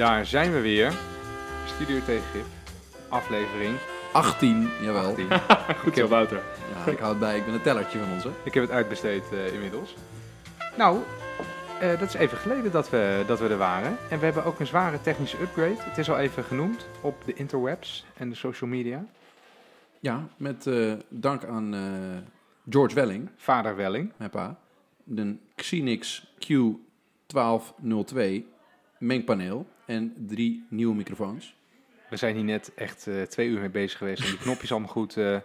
Daar 0.00 0.26
zijn 0.26 0.52
we 0.52 0.60
weer. 0.60 0.92
Studio 1.66 1.98
Tegengif. 2.04 2.46
Aflevering 3.08 3.76
18, 4.12 4.68
jawel. 4.82 5.08
18. 5.08 5.28
Goed 5.82 5.96
zo, 5.96 6.08
Wouter. 6.08 6.42
Ja, 6.74 6.92
ik 6.92 6.98
hou 6.98 7.10
het 7.10 7.20
bij, 7.20 7.36
ik 7.36 7.44
ben 7.44 7.54
een 7.54 7.62
tellertje 7.62 7.98
van 7.98 8.12
ons. 8.12 8.24
Hè. 8.24 8.30
Ik 8.44 8.54
heb 8.54 8.62
het 8.62 8.72
uitbesteed 8.72 9.32
eh, 9.32 9.52
inmiddels. 9.52 9.94
Nou, 10.76 10.98
eh, 11.80 11.98
dat 11.98 12.08
is 12.08 12.14
even 12.14 12.38
geleden 12.38 12.72
dat 12.72 12.90
we, 12.90 13.24
dat 13.26 13.40
we 13.40 13.48
er 13.48 13.56
waren. 13.56 13.96
En 14.10 14.18
we 14.18 14.24
hebben 14.24 14.44
ook 14.44 14.60
een 14.60 14.66
zware 14.66 15.00
technische 15.00 15.40
upgrade. 15.40 15.76
Het 15.78 15.98
is 15.98 16.10
al 16.10 16.18
even 16.18 16.44
genoemd 16.44 16.86
op 17.00 17.22
de 17.24 17.34
interwebs 17.34 18.04
en 18.16 18.28
de 18.28 18.36
social 18.36 18.70
media. 18.70 19.04
Ja, 19.98 20.28
met 20.36 20.66
eh, 20.66 20.92
dank 21.08 21.44
aan 21.44 21.74
George 22.70 22.94
Welling, 22.94 23.30
Vader 23.36 23.76
Welling. 23.76 24.12
mijn 24.16 24.30
pa. 24.30 24.58
De 25.04 25.36
Xenix 25.54 26.26
Q1202 26.38 28.18
mengpaneel 28.98 29.66
en 29.90 30.14
drie 30.26 30.64
nieuwe 30.68 30.94
microfoons. 30.94 31.54
We 32.10 32.16
zijn 32.16 32.34
hier 32.34 32.44
net 32.44 32.72
echt 32.74 33.06
eh, 33.06 33.22
twee 33.22 33.48
uur 33.48 33.60
mee 33.60 33.68
bezig 33.70 33.98
geweest 33.98 34.24
om 34.24 34.30
die 34.30 34.38
knopjes 34.38 34.70
allemaal 34.70 34.88
goed, 34.88 35.16
eh, 35.16 35.36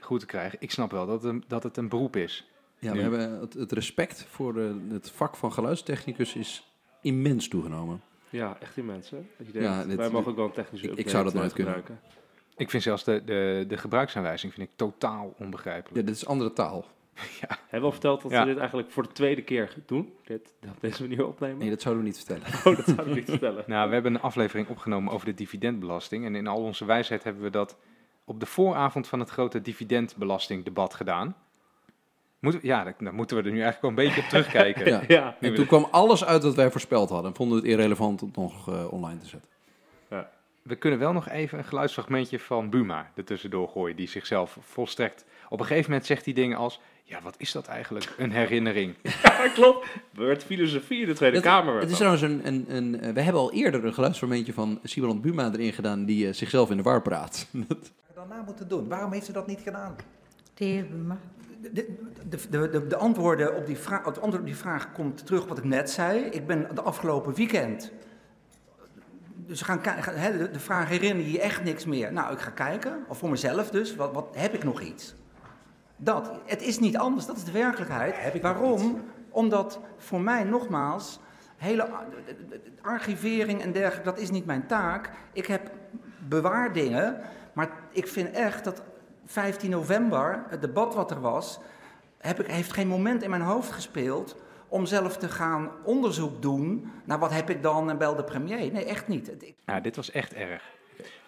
goed 0.00 0.20
te 0.20 0.26
krijgen. 0.26 0.58
Ik 0.60 0.70
snap 0.70 0.90
wel 0.90 1.06
dat 1.06 1.22
het 1.22 1.32
een, 1.32 1.44
dat 1.48 1.62
het 1.62 1.76
een 1.76 1.88
beroep 1.88 2.16
is. 2.16 2.48
Ja, 2.78 2.92
Nu. 2.92 2.96
we 2.96 3.02
hebben 3.02 3.40
het, 3.40 3.54
het 3.54 3.72
respect 3.72 4.24
voor 4.28 4.58
eh, 4.60 4.70
het 4.90 5.10
vak 5.10 5.36
van 5.36 5.52
geluidstechnicus 5.52 6.34
is 6.34 6.70
immens 7.02 7.48
toegenomen. 7.48 8.00
Ja, 8.30 8.56
echt 8.60 8.76
immens, 8.76 9.10
hè? 9.10 9.16
Dat 9.36 9.46
je 9.46 9.52
denkt, 9.52 9.68
Ja, 9.68 9.84
dit- 9.84 9.96
wij 9.96 10.10
mogen 10.10 10.30
ook 10.30 10.36
wel 10.36 10.46
een 10.46 10.52
technische 10.52 10.90
ik- 10.90 10.98
ik 10.98 11.08
zou 11.08 11.24
dat 11.24 11.34
nooit 11.34 11.48
eh, 11.48 11.54
kunnen. 11.54 11.74
gebruiken. 11.74 12.08
Ik 12.56 12.70
vind 12.70 12.82
zelfs 12.82 13.04
de, 13.04 13.22
de, 13.24 13.64
de 13.68 13.76
gebruiksaanwijzing 13.76 14.54
vind 14.54 14.68
ik 14.68 14.76
totaal 14.76 15.34
onbegrijpelijk. 15.38 15.96
Ja, 15.96 16.02
dit 16.02 16.16
is 16.16 16.26
andere 16.26 16.52
taal. 16.52 16.86
Hebben 17.48 17.56
we 17.70 17.84
al 17.86 17.90
verteld 17.92 18.22
dat 18.22 18.30
Ja. 18.30 18.40
we 18.40 18.46
dit 18.48 18.58
eigenlijk 18.58 18.90
voor 18.90 19.02
de 19.02 19.12
tweede 19.12 19.42
keer 19.42 19.74
doen? 19.86 20.12
Dit, 20.24 20.52
dat 20.60 20.70
deze 20.80 21.02
manier 21.02 21.26
opnemen? 21.26 21.58
Nee, 21.58 21.70
dat 21.70 21.80
zouden 21.82 22.02
we 22.02 22.08
niet 22.08 22.24
vertellen. 22.24 22.46
Oh, 22.64 22.76
dat 22.86 22.96
zou 22.96 23.08
ik 23.08 23.14
niet 23.14 23.30
vertellen. 23.38 23.64
Nou, 23.66 23.88
we 23.88 23.94
hebben 23.94 24.14
een 24.14 24.20
aflevering 24.20 24.68
opgenomen 24.68 25.12
over 25.12 25.26
de 25.26 25.34
dividendbelasting. 25.34 26.24
En 26.24 26.34
in 26.34 26.46
al 26.46 26.62
onze 26.62 26.84
wijsheid 26.84 27.24
hebben 27.24 27.42
we 27.42 27.50
dat 27.50 27.76
op 28.24 28.40
de 28.40 28.46
vooravond 28.46 29.08
van 29.08 29.18
het 29.20 29.30
grote 29.30 29.60
dividendbelastingdebat 29.60 30.94
gedaan. 30.94 31.36
Moeten, 32.38 32.60
ja, 32.62 32.84
daar, 32.84 32.94
daar 32.98 33.14
moeten 33.14 33.36
we 33.36 33.42
er 33.42 33.50
nu 33.52 33.62
eigenlijk 33.62 33.96
wel 33.96 34.04
een 34.04 34.08
beetje 34.10 34.22
op 34.22 34.28
terugkijken. 34.28 34.86
Ja. 34.86 35.02
Ja, 35.08 35.36
En 35.40 35.54
toen 35.54 35.66
kwam 35.66 35.88
alles 35.90 36.24
uit 36.24 36.42
wat 36.42 36.54
wij 36.54 36.70
voorspeld 36.70 37.08
hadden. 37.10 37.30
En 37.30 37.36
vonden 37.36 37.56
we 37.56 37.62
het 37.62 37.72
irrelevant 37.72 38.22
om 38.22 38.28
het 38.28 38.36
nog 38.36 38.68
eh, 38.68 38.92
online 38.92 39.18
te 39.18 39.26
zetten. 39.26 39.48
We 40.62 40.76
kunnen 40.76 40.98
wel 40.98 41.12
nog 41.12 41.28
even 41.28 41.58
een 41.58 41.64
geluidsfragmentje 41.64 42.38
van 42.38 42.70
Buma 42.70 43.10
er 43.14 43.24
tussendoor 43.24 43.68
gooien, 43.68 43.96
die 43.96 44.08
zichzelf 44.08 44.56
volstrekt... 44.60 45.24
Op 45.48 45.60
een 45.60 45.66
gegeven 45.66 45.90
moment 45.90 46.08
zegt 46.08 46.24
hij 46.24 46.34
dingen 46.34 46.56
als, 46.56 46.80
ja, 47.10 47.20
wat 47.22 47.34
is 47.38 47.52
dat 47.52 47.66
eigenlijk? 47.66 48.14
Een 48.18 48.32
herinnering. 48.32 48.94
ja, 49.22 49.48
klopt. 49.54 49.86
Werd 50.12 50.44
filosofie 50.44 51.00
in 51.00 51.06
de 51.06 51.14
Tweede 51.14 51.40
Kamer. 51.40 51.80
Het 51.80 51.90
is 51.90 51.96
trouwens 51.96 52.22
een, 52.22 52.46
een, 52.46 52.64
een, 52.68 53.00
eh, 53.00 53.12
we 53.12 53.20
hebben 53.20 53.42
al 53.42 53.52
eerder 53.52 53.84
een 53.84 53.94
geluidsfragmentje 53.94 54.52
van 54.52 54.80
Simon 54.82 55.20
Buma 55.20 55.50
erin 55.52 55.72
gedaan 55.72 56.04
die 56.04 56.26
eh, 56.26 56.32
zichzelf 56.32 56.70
in 56.70 56.76
de 56.76 56.82
war 56.82 57.02
praat. 57.02 57.46
daarna 58.14 58.42
moeten 58.42 58.68
doen? 58.68 58.88
Waarom 58.88 59.12
heeft 59.12 59.26
ze 59.26 59.32
dat 59.32 59.46
niet 59.46 59.60
gedaan? 59.60 59.96
De 60.54 60.64
heer 60.64 60.86
Buma. 60.88 61.18
De, 61.60 61.72
de, 61.72 62.38
de, 62.50 62.68
de, 62.70 62.86
de 62.86 62.96
antwoorden 62.96 63.56
op 63.56 63.66
die 63.66 63.78
vraag, 63.78 64.04
het 64.04 64.20
antwoord 64.20 64.40
op 64.40 64.46
die 64.46 64.56
vraag 64.56 64.92
komt 64.92 65.26
terug 65.26 65.46
wat 65.46 65.58
ik 65.58 65.64
net 65.64 65.90
zei. 65.90 66.20
Ik 66.20 66.46
ben 66.46 66.68
de 66.74 66.82
afgelopen 66.82 67.34
weekend. 67.34 67.92
Dus 69.46 69.62
gaan 69.62 69.80
kijken, 69.80 70.20
hè, 70.20 70.38
de, 70.38 70.50
de 70.50 70.60
vraag 70.60 70.88
herinner 70.88 71.24
je 71.24 71.32
je 71.32 71.40
echt 71.40 71.64
niks 71.64 71.84
meer? 71.84 72.12
Nou, 72.12 72.32
ik 72.32 72.38
ga 72.38 72.50
kijken, 72.50 73.04
of 73.08 73.18
voor 73.18 73.30
mezelf 73.30 73.70
dus, 73.70 73.96
wat, 73.96 74.12
wat 74.12 74.28
heb 74.32 74.54
ik 74.54 74.64
nog 74.64 74.80
iets? 74.80 75.14
Dat, 76.02 76.30
het 76.44 76.62
is 76.62 76.78
niet 76.78 76.96
anders, 76.96 77.26
dat 77.26 77.36
is 77.36 77.44
de 77.44 77.52
werkelijkheid. 77.52 78.14
Heb 78.16 78.34
ik 78.34 78.42
Waarom? 78.42 79.00
Omdat 79.30 79.80
voor 79.96 80.20
mij 80.20 80.44
nogmaals, 80.44 81.20
hele 81.56 81.88
ar- 81.88 82.04
archivering 82.82 83.62
en 83.62 83.72
dergelijke, 83.72 84.10
dat 84.10 84.18
is 84.18 84.30
niet 84.30 84.46
mijn 84.46 84.66
taak. 84.66 85.10
Ik 85.32 85.46
heb 85.46 85.70
bewaardingen, 86.28 87.20
maar 87.52 87.70
ik 87.92 88.06
vind 88.08 88.30
echt 88.30 88.64
dat 88.64 88.82
15 89.24 89.70
november, 89.70 90.44
het 90.48 90.60
debat 90.60 90.94
wat 90.94 91.10
er 91.10 91.20
was, 91.20 91.60
heb 92.18 92.40
ik, 92.40 92.46
heeft 92.46 92.72
geen 92.72 92.88
moment 92.88 93.22
in 93.22 93.30
mijn 93.30 93.42
hoofd 93.42 93.70
gespeeld 93.72 94.36
om 94.68 94.86
zelf 94.86 95.16
te 95.16 95.28
gaan 95.28 95.70
onderzoek 95.84 96.42
doen 96.42 96.90
naar 97.04 97.18
wat 97.18 97.32
heb 97.32 97.50
ik 97.50 97.62
dan 97.62 97.90
en 97.90 97.98
bel 97.98 98.16
de 98.16 98.24
premier. 98.24 98.72
Nee, 98.72 98.84
echt 98.84 99.08
niet. 99.08 99.30
Ja, 99.66 99.80
dit 99.80 99.96
was 99.96 100.10
echt 100.10 100.34
erg. 100.34 100.62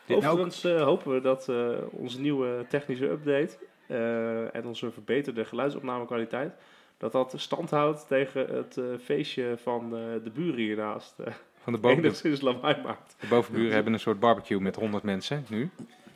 Dit, 0.05 0.21
nou, 0.21 0.33
Overigens 0.33 0.65
eh, 0.65 0.83
hopen 0.83 1.13
we 1.15 1.21
dat 1.21 1.49
eh, 1.49 1.69
onze 1.91 2.21
nieuwe 2.21 2.65
technische 2.69 3.09
update 3.09 3.59
eh, 3.93 4.55
en 4.55 4.67
onze 4.67 4.91
verbeterde 4.91 5.45
geluidsopnamekwaliteit, 5.45 6.53
dat 6.99 7.13
dat 7.13 7.35
stand 7.37 7.71
houdt 7.71 8.07
tegen 8.09 8.47
het 8.55 8.77
eh, 8.77 8.85
feestje 9.03 9.55
van 9.63 9.85
eh, 9.97 10.01
de 10.25 10.31
buren 10.35 10.57
hiernaast. 10.61 11.19
eh 11.19 11.33
van 11.63 11.73
de, 11.73 11.79
boven, 11.89 11.99
enigszins 11.99 12.41
lawaai 12.41 12.77
maakt. 12.83 13.17
de 13.21 13.27
bovenburen 13.27 13.73
hebben 13.75 13.93
een 13.93 14.01
soort 14.01 14.21
barbecue 14.21 14.61
met 14.61 14.77
100 14.77 15.03
mensen 15.03 15.45
nu. 15.49 15.71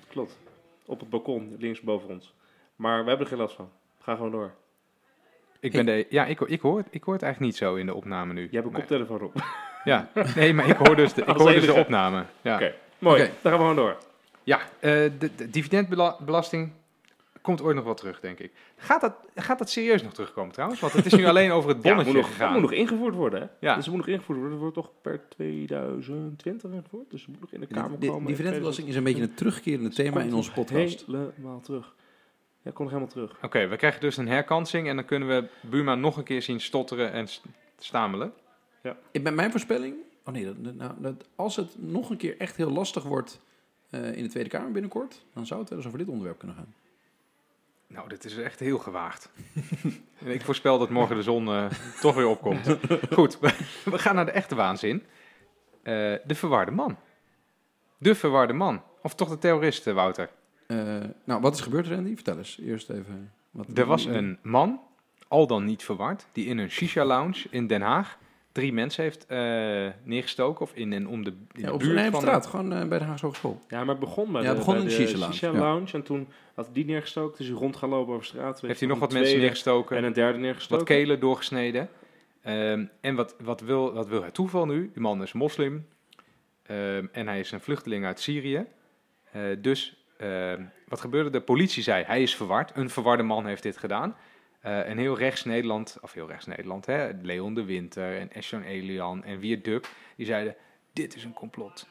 Klopt. 0.08 0.38
Op 0.86 1.00
het 1.00 1.10
balkon, 1.10 1.56
links 1.58 1.80
boven 1.80 2.08
ons. 2.08 2.34
Maar 2.76 3.02
we 3.02 3.08
hebben 3.08 3.26
er 3.26 3.32
geen 3.32 3.40
last 3.40 3.54
van. 3.56 3.70
Ga 4.00 4.14
gewoon 4.14 4.30
door. 4.30 4.54
Ik, 5.60 5.72
ben 5.72 5.86
de, 5.86 6.06
ja, 6.10 6.24
ik, 6.26 6.40
ik, 6.40 6.60
hoor 6.60 6.76
het, 6.78 6.86
ik 6.90 7.02
hoor 7.02 7.14
het 7.14 7.22
eigenlijk 7.22 7.52
niet 7.52 7.60
zo 7.62 7.74
in 7.74 7.86
de 7.86 7.94
opname 7.94 8.32
nu. 8.32 8.40
Je 8.40 8.48
hebt 8.52 8.66
een 8.66 8.72
Maar- 8.72 8.80
koptelefoon 8.80 9.20
op. 9.22 9.34
Ja, 9.84 10.08
nee, 10.36 10.54
maar 10.54 10.68
ik 10.68 10.76
hoor 10.76 10.96
dus 10.96 11.12
de, 11.14 11.20
ik 11.32 11.36
hoor 11.36 11.50
dus 11.52 11.66
de 11.66 11.72
opname. 11.74 12.24
Ja, 12.42 12.54
Oké, 12.54 12.74
mooi. 12.98 13.22
Oké. 13.22 13.30
Dan 13.42 13.52
gaan 13.52 13.52
we 13.52 13.58
gewoon 13.58 13.76
door. 13.76 13.96
ja 14.42 14.58
eh, 14.60 14.90
de, 15.18 15.30
de 15.36 15.50
dividendbelasting 15.50 16.72
komt 17.46 17.62
ooit 17.62 17.74
nog 17.76 17.84
wel 17.84 17.94
terug, 17.94 18.20
denk 18.20 18.38
ik. 18.38 18.52
Gaat 18.76 19.00
dat, 19.00 19.12
gaat 19.34 19.58
dat 19.58 19.70
serieus 19.70 20.02
nog 20.02 20.12
terugkomen 20.14 20.52
trouwens? 20.52 20.80
Want 20.80 20.92
het 20.92 21.06
is 21.06 21.14
nu 21.14 21.26
alleen 21.32 21.50
over 21.50 21.68
het 21.70 21.82
Ja, 21.82 21.88
bonnetje 21.88 22.12
moet 22.12 22.20
nog, 22.20 22.26
dat 22.30 22.36
gegaan. 22.36 22.52
moet 22.52 22.62
nog 22.62 22.72
ingevoerd 22.72 23.14
worden. 23.14 23.40
Hè? 23.40 23.46
Ja. 23.60 23.74
Dus 23.74 23.84
het 23.84 23.94
moet 23.94 24.04
nog 24.06 24.14
ingevoerd 24.14 24.38
worden. 24.38 24.50
Dat 24.58 24.60
wordt 24.60 24.74
toch 24.74 24.90
per 25.02 25.20
2020 25.28 26.70
ingevoerd. 26.70 27.10
Dus 27.10 27.20
het 27.20 27.30
moet 27.30 27.40
nog 27.40 27.52
in 27.52 27.60
de 27.60 27.66
Kamer 27.66 27.98
De, 28.00 28.06
komen. 28.06 28.20
in 28.20 28.26
dividendbelasting 28.26 28.88
is 28.88 28.96
een 28.96 29.04
beetje 29.04 29.22
een 29.22 29.34
terugkerende 29.34 29.88
thema 29.90 30.20
in 30.20 30.34
onze 30.34 30.52
podcast. 30.52 31.06
Helemaal 31.06 31.60
terug. 31.60 31.94
Ja, 32.62 32.70
kom 32.70 32.84
nog 32.84 32.94
helemaal 32.94 33.12
terug. 33.14 33.38
Oké, 33.42 33.66
we 33.66 33.76
krijgen 33.76 34.00
dus 34.00 34.16
een 34.16 34.28
herkansing 34.28 34.88
en 34.88 34.96
dan 34.96 35.04
kunnen 35.04 35.28
we 35.28 35.48
Buma 35.70 35.94
nog 35.94 36.16
een 36.16 36.24
keer 36.24 36.42
zien 36.42 36.60
stotteren 36.60 37.12
en 37.12 37.28
st- 37.28 37.42
stamelen. 37.78 38.32
Ik 39.10 39.22
ben 39.24 39.34
mijn 39.34 39.50
voorspelling. 39.50 39.94
Oh 40.24 40.32
nee, 40.34 40.44
dat, 40.44 40.64
dat- 40.64 40.74
nou, 40.74 40.92
dat, 40.98 41.28
als 41.36 41.56
het 41.56 41.74
nog 41.78 42.10
een 42.10 42.16
keer 42.16 42.38
echt 42.38 42.56
heel 42.56 42.70
lastig 42.70 43.02
wordt 43.02 43.40
eh, 43.90 44.16
in 44.16 44.22
de 44.22 44.28
Tweede 44.28 44.48
Kamer 44.48 44.72
binnenkort, 44.72 45.24
dan 45.34 45.46
zou 45.46 45.60
het 45.60 45.68
wel 45.68 45.78
eens 45.78 45.86
over 45.86 45.98
dit 45.98 46.08
onderwerp 46.08 46.38
kunnen 46.38 46.56
gaan. 46.56 46.74
Nou, 47.96 48.08
dit 48.08 48.24
is 48.24 48.36
echt 48.36 48.60
heel 48.60 48.78
gewaagd. 48.78 49.30
en 50.24 50.26
ik 50.26 50.42
voorspel 50.42 50.78
dat 50.78 50.90
morgen 50.90 51.16
de 51.16 51.22
zon 51.22 51.48
eh, 51.48 51.66
toch 52.00 52.14
weer 52.14 52.26
opkomt. 52.26 52.76
Goed, 53.12 53.38
we, 53.84 53.98
gaan 53.98 54.14
naar 54.14 54.24
de 54.24 54.30
echte 54.30 54.54
waanzin. 54.54 55.02
Eh, 55.82 55.92
de 56.24 56.34
verwarde 56.34 56.70
man. 56.70 56.96
De 57.98 58.14
verwarde 58.14 58.52
man. 58.52 58.82
Of 59.02 59.14
toch 59.14 59.28
de 59.28 59.38
terrorist, 59.38 59.86
eh, 59.86 59.94
Wouter. 59.94 60.30
Eh, 60.66 60.76
nou, 61.24 61.40
wat 61.40 61.54
is 61.54 61.60
gebeurd, 61.60 61.86
Randy? 61.86 62.14
Vertel 62.14 62.38
eens. 62.38 62.58
Eerst 62.60 62.90
even. 62.90 63.32
Wat, 63.50 63.66
Er 63.74 63.86
was 63.86 64.04
een 64.04 64.38
man, 64.42 64.80
al 65.28 65.46
dan 65.46 65.64
niet 65.64 65.84
verward, 65.84 66.26
die 66.32 66.46
in 66.46 66.58
een 66.58 66.70
shisha-lounge 66.70 67.46
in 67.50 67.66
Den 67.66 67.82
Haag 67.82 68.18
drie 68.56 68.72
mensen 68.72 69.02
heeft 69.02 69.26
eh, 69.26 69.38
neergestoken. 70.02 70.60
Of 70.60 70.72
in 70.74 70.92
en 70.92 71.08
om 71.08 71.24
de, 71.24 71.30
in 71.30 71.60
Ja, 71.60 71.66
de 71.66 71.72
op, 71.72 71.80
buurt 71.80 71.94
nee, 71.94 72.06
op 72.06 72.12
van... 72.12 72.20
straat, 72.20 72.46
gewoon 72.46 72.72
eh, 72.72 72.88
bij 72.88 72.98
de 72.98 73.04
Haagse 73.04 73.24
Hogeschool. 73.24 73.60
Ja, 73.68 73.78
maar 73.78 73.88
het 73.88 73.98
begon 73.98 74.32
bij 74.32 74.42
Ja, 74.42 74.48
de, 74.48 74.54
het 74.56 74.58
begon 74.58 74.74
bij 74.74 74.82
in 74.82 74.88
de 74.88 74.96
de 74.96 75.02
Shisha 75.02 75.18
Lounge, 75.18 75.32
Shisha 75.34 75.52
ja. 75.52 75.58
Lounge. 75.58 75.92
En 75.92 76.02
toen 76.02 76.28
had 76.54 76.68
die 76.72 76.84
neergestoken. 76.84 77.38
Dus 77.38 77.46
hij 77.46 77.56
rond 77.56 77.76
gaan 77.76 77.88
lopen 77.88 78.14
over 78.14 78.26
straat. 78.26 78.60
Heeft 78.60 78.80
hij 78.80 78.88
nog 78.88 78.98
wat 78.98 79.12
mensen 79.12 79.38
neergestoken. 79.38 79.96
En 79.96 80.04
een 80.04 80.12
derde 80.12 80.38
neergestoken. 80.38 80.86
wat 80.86 80.96
kelen 80.96 81.20
doorgesneden. 81.20 81.88
Ehm, 82.42 82.84
en 83.00 83.14
wat, 83.14 83.36
wat, 83.42 83.60
wil, 83.60 83.92
wat 83.92 84.08
wil 84.08 84.22
het 84.22 84.34
toeval 84.34 84.66
nu? 84.66 84.90
Die 84.92 85.02
man 85.02 85.22
is 85.22 85.32
moslim. 85.32 85.86
Ehm, 86.62 87.06
en 87.12 87.26
hij 87.26 87.40
is 87.40 87.50
een 87.50 87.60
vluchteling 87.60 88.04
uit 88.04 88.20
Syrië. 88.20 88.66
Eh, 89.32 89.42
dus 89.58 90.06
ehm, 90.18 90.62
wat 90.88 91.00
gebeurde? 91.00 91.30
De 91.30 91.40
politie 91.40 91.82
zei, 91.82 92.04
hij 92.04 92.22
is 92.22 92.36
verward. 92.36 92.70
Een 92.74 92.90
verwarde 92.90 93.22
man 93.22 93.46
heeft 93.46 93.62
dit 93.62 93.76
gedaan. 93.76 94.16
Eh, 94.66 94.88
en 94.88 94.98
heel 94.98 95.18
rechts 95.18 95.44
Nederland, 95.44 95.98
of 96.00 96.12
heel 96.12 96.26
rechts 96.26 96.46
Nederland, 96.46 96.86
hè, 96.86 97.10
Leon 97.22 97.54
de 97.54 97.64
Winter 97.64 98.18
en 98.18 98.32
Esjon 98.32 98.62
Elian 98.62 99.24
en 99.24 99.38
Wiert 99.38 99.64
Duk, 99.64 99.88
die 100.16 100.26
zeiden, 100.26 100.56
dit 100.92 101.16
is 101.16 101.24
een 101.24 101.32
complot. 101.32 101.86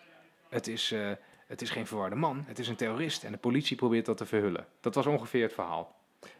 Het 0.49 0.67
is, 0.67 0.91
eh, 0.91 1.11
het 1.47 1.61
is 1.61 1.69
geen 1.69 1.87
verwarde 1.87 2.15
man, 2.15 2.43
het 2.47 2.59
is 2.59 2.67
een 2.67 2.75
terrorist. 2.75 3.23
En 3.23 3.31
de 3.31 3.37
politie 3.37 3.77
probeert 3.77 4.05
dat 4.05 4.17
te 4.17 4.25
verhullen. 4.25 4.65
Dat 4.79 4.95
was 4.95 5.05
ongeveer 5.05 5.43
het 5.43 5.53
verhaal. 5.53 5.95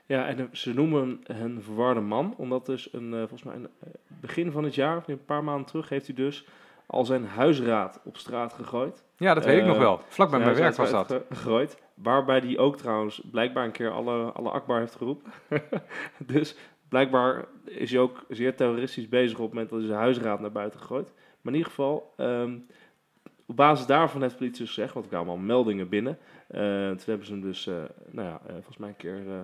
Ja, 0.05 0.27
en 0.27 0.39
eh, 0.39 0.45
ze 0.51 0.73
noemen 0.73 1.19
een 1.23 1.61
verwarde 1.61 1.99
man. 1.99 2.33
Omdat 2.37 2.65
dus 2.65 2.93
een, 2.93 3.11
volgens 3.11 3.43
mij 3.43 3.55
een, 3.55 3.69
begin 4.07 4.51
van 4.51 4.63
het 4.63 4.75
jaar, 4.75 4.97
of 4.97 5.07
een 5.07 5.25
paar 5.25 5.43
maanden 5.43 5.65
terug, 5.65 5.89
heeft 5.89 6.05
hij 6.05 6.15
dus 6.15 6.45
al 6.87 7.05
zijn 7.05 7.25
huisraad 7.25 7.99
op 8.03 8.17
straat 8.17 8.53
gegooid. 8.53 9.03
Ja, 9.17 9.33
dat 9.33 9.45
weet 9.45 9.55
ik 9.55 9.61
Eh, 9.61 9.67
nog 9.67 9.77
wel. 9.77 9.99
Vlak 10.07 10.29
bij 10.29 10.39
mijn 10.39 10.55
werk 10.55 10.75
was 10.75 10.91
dat. 10.91 11.07
ge- 11.07 11.25
Gegooid. 11.29 11.77
Waarbij 11.93 12.39
hij 12.39 12.57
ook 12.57 12.77
trouwens 12.77 13.21
blijkbaar 13.31 13.65
een 13.65 13.71
keer 13.71 13.91
alle, 13.91 14.31
alle 14.31 14.49
akbar 14.49 14.79
heeft 14.79 14.95
geroepen. 14.95 15.31
dus 16.33 16.55
blijkbaar 16.89 17.45
is 17.65 17.91
hij 17.91 17.99
ook 17.99 18.25
zeer 18.29 18.55
terroristisch 18.55 19.09
bezig 19.09 19.37
op 19.37 19.43
het 19.43 19.53
moment 19.53 19.69
dat 19.69 19.79
hij 19.79 19.87
zijn 19.87 19.99
huisraad 19.99 20.39
naar 20.39 20.51
buiten 20.51 20.79
gegooid. 20.79 21.13
Maar 21.41 21.53
in 21.53 21.59
ieder 21.59 21.69
geval, 21.73 22.13
ehm, 22.17 22.57
op 23.45 23.55
basis 23.55 23.85
daarvan 23.85 24.21
heeft 24.21 24.33
de 24.33 24.37
politie 24.39 24.59
dus 24.65 24.73
gezegd, 24.73 24.93
want 24.93 25.05
er 25.05 25.11
kwamen 25.11 25.29
allemaal 25.29 25.45
meldingen 25.47 25.89
binnen. 25.89 26.17
Eh, 26.47 26.61
toen 26.89 26.99
hebben 27.05 27.25
ze 27.25 27.31
hem 27.31 27.41
dus, 27.41 27.67
eh, 27.67 27.73
nou 28.11 28.27
ja, 28.27 28.39
eh, 28.47 28.53
volgens 28.53 28.77
mij 28.77 28.89
een 28.89 28.95
keer 28.95 29.15
eh, 29.27 29.33
eh, 29.37 29.43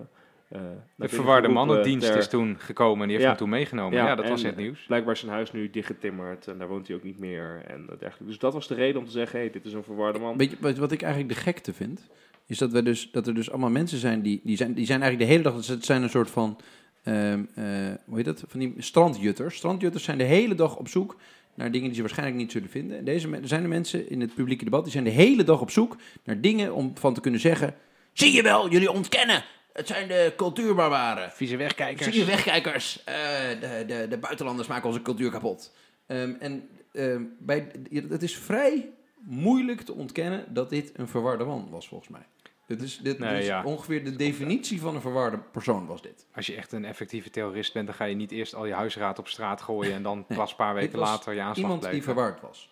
De 0.52 0.58
binnen 0.96 1.16
verwarde 1.18 1.48
mannendienst 1.48 2.08
ter- 2.08 2.18
is 2.18 2.28
toen 2.28 2.56
gekomen 2.60 3.02
en 3.02 3.08
die 3.08 3.12
heeft 3.12 3.22
Ja. 3.22 3.28
hem 3.30 3.38
toen 3.38 3.50
meegenomen. 3.50 3.98
Ja, 3.98 4.16
dat 4.16 4.26
en 4.26 4.32
was 4.32 4.42
in 4.42 4.48
het 4.48 4.56
nieuws. 4.58 4.84
Blijkbaar 4.88 5.14
is 5.14 5.20
zijn 5.20 5.32
huis 5.32 5.52
nu 5.52 5.70
dichtgetimmerd 5.70 6.48
en 6.48 6.58
daar 6.58 6.68
woont 6.68 6.88
hij 6.88 6.96
ook 6.96 7.04
niet 7.04 7.20
meer 7.20 7.62
en 7.68 7.86
dergelijke. 7.86 8.26
Dus 8.26 8.38
dat 8.40 8.54
was 8.54 8.68
de 8.68 8.74
reden 8.74 9.00
om 9.00 9.06
te 9.06 9.12
zeggen, 9.12 9.40
hey, 9.40 9.50
dit 9.50 9.66
is 9.66 9.74
een 9.74 9.84
verwarde 9.84 10.20
man. 10.20 10.38
Weet 10.38 10.50
je 10.50 10.58
wat, 10.60 10.78
wat 10.78 10.92
ik 10.92 11.02
eigenlijk 11.02 11.34
de 11.34 11.40
gekte 11.40 11.74
vind? 11.74 12.10
Is 12.46 12.58
dat, 12.58 12.72
we 12.72 12.84
dus, 12.84 13.12
dat 13.12 13.28
er 13.28 13.34
dus 13.34 13.50
allemaal 13.50 13.70
mensen 13.70 13.98
zijn 13.98 14.22
die, 14.22 14.42
die, 14.44 14.58
zijn, 14.58 14.74
die 14.74 14.86
zijn 14.86 15.02
eigenlijk 15.02 15.30
de 15.32 15.38
hele 15.38 15.50
dag... 15.56 15.68
Het 15.68 15.86
zijn 15.86 16.04
een 16.04 16.10
soort 16.10 16.30
van... 16.30 16.58
ehm, 17.04 17.44
eh, 17.56 17.66
hoe 18.06 18.16
heet 18.16 18.26
dat? 18.26 18.44
Van 18.48 18.60
die 18.60 18.74
strandjutters. 18.78 19.56
Strandjutters 19.56 20.04
zijn 20.04 20.18
de 20.18 20.24
hele 20.24 20.56
dag 20.56 20.78
op 20.78 20.88
zoek 20.88 21.18
naar 21.56 21.72
dingen 21.72 21.86
die 21.88 21.96
ze 21.96 22.02
waarschijnlijk 22.02 22.38
niet 22.38 22.52
zullen 22.52 22.70
vinden. 22.70 22.98
En 22.98 23.06
deze 23.06 23.30
er 23.30 23.48
zijn 23.48 23.62
de 23.62 23.68
mensen 23.68 24.10
in 24.10 24.22
het 24.22 24.34
publieke 24.36 24.64
debat... 24.64 24.84
die 24.84 24.92
zijn 24.92 25.04
de 25.04 25.10
hele 25.10 25.44
dag 25.44 25.62
op 25.62 25.72
zoek 25.72 25.96
naar 26.24 26.42
dingen 26.42 26.74
om 26.74 26.92
van 26.98 27.14
te 27.14 27.22
kunnen 27.22 27.40
zeggen... 27.40 27.76
Zie 28.14 28.34
je 28.34 28.42
wel, 28.42 28.70
jullie 28.70 28.92
ontkennen. 28.92 29.44
Het 29.74 29.88
zijn 29.88 30.08
de 30.08 30.34
cultuurbarbaren. 30.38 31.32
Vieze 31.32 31.58
wegkijkers. 31.58 32.10
Zie 32.10 32.20
je 32.20 32.26
wegkijkers. 32.26 33.04
Eh, 33.04 33.16
de, 33.60 33.84
de, 33.88 34.08
de 34.10 34.18
buitenlanders 34.18 34.68
maken 34.68 34.88
onze 34.88 35.02
cultuur 35.02 35.32
kapot. 35.32 35.74
Ehm, 36.08 36.34
en 36.40 36.70
ehm, 36.94 37.24
bij, 37.40 37.72
het 38.10 38.24
is 38.24 38.38
vrij 38.38 38.90
moeilijk 39.22 39.82
te 39.82 39.94
ontkennen 39.94 40.54
dat 40.54 40.70
dit 40.70 40.92
een 40.96 41.08
verwarde 41.08 41.44
man 41.44 41.68
was, 41.70 41.88
volgens 41.88 42.10
mij. 42.10 42.26
Dit 42.68 42.82
is, 42.82 42.98
dit, 42.98 43.20
Nee, 43.20 43.30
dit 43.30 43.40
is 43.40 43.46
ja. 43.46 43.64
ongeveer 43.64 44.04
de 44.04 44.16
definitie 44.16 44.82
van 44.82 44.96
een 44.96 45.02
verwarde 45.02 45.38
persoon 45.38 45.86
was 45.86 46.02
dit. 46.02 46.26
Als 46.36 46.46
je 46.46 46.56
echt 46.56 46.72
een 46.72 46.86
effectieve 46.86 47.30
terrorist 47.30 47.74
bent, 47.74 47.86
dan 47.86 47.96
ga 47.96 48.06
je 48.06 48.16
niet 48.16 48.32
eerst 48.32 48.56
al 48.56 48.66
je 48.66 48.74
huisraad 48.74 49.20
op 49.20 49.28
straat 49.28 49.62
gooien 49.62 49.94
en 49.94 50.04
dan 50.04 50.26
pas 50.36 50.50
een 50.50 50.56
paar 50.56 50.74
weken 50.74 51.00
later 51.00 51.34
je 51.34 51.42
aanslag 51.42 51.72
Iemand 51.72 51.92
die 51.92 52.04
verward 52.04 52.42
was. 52.42 52.70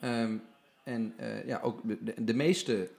Ehm, 0.00 0.36
en 0.84 1.14
eh, 1.16 1.46
ja, 1.46 1.60
ook 1.62 1.80
de, 1.84 2.24
de 2.24 2.34
meeste 2.34 2.90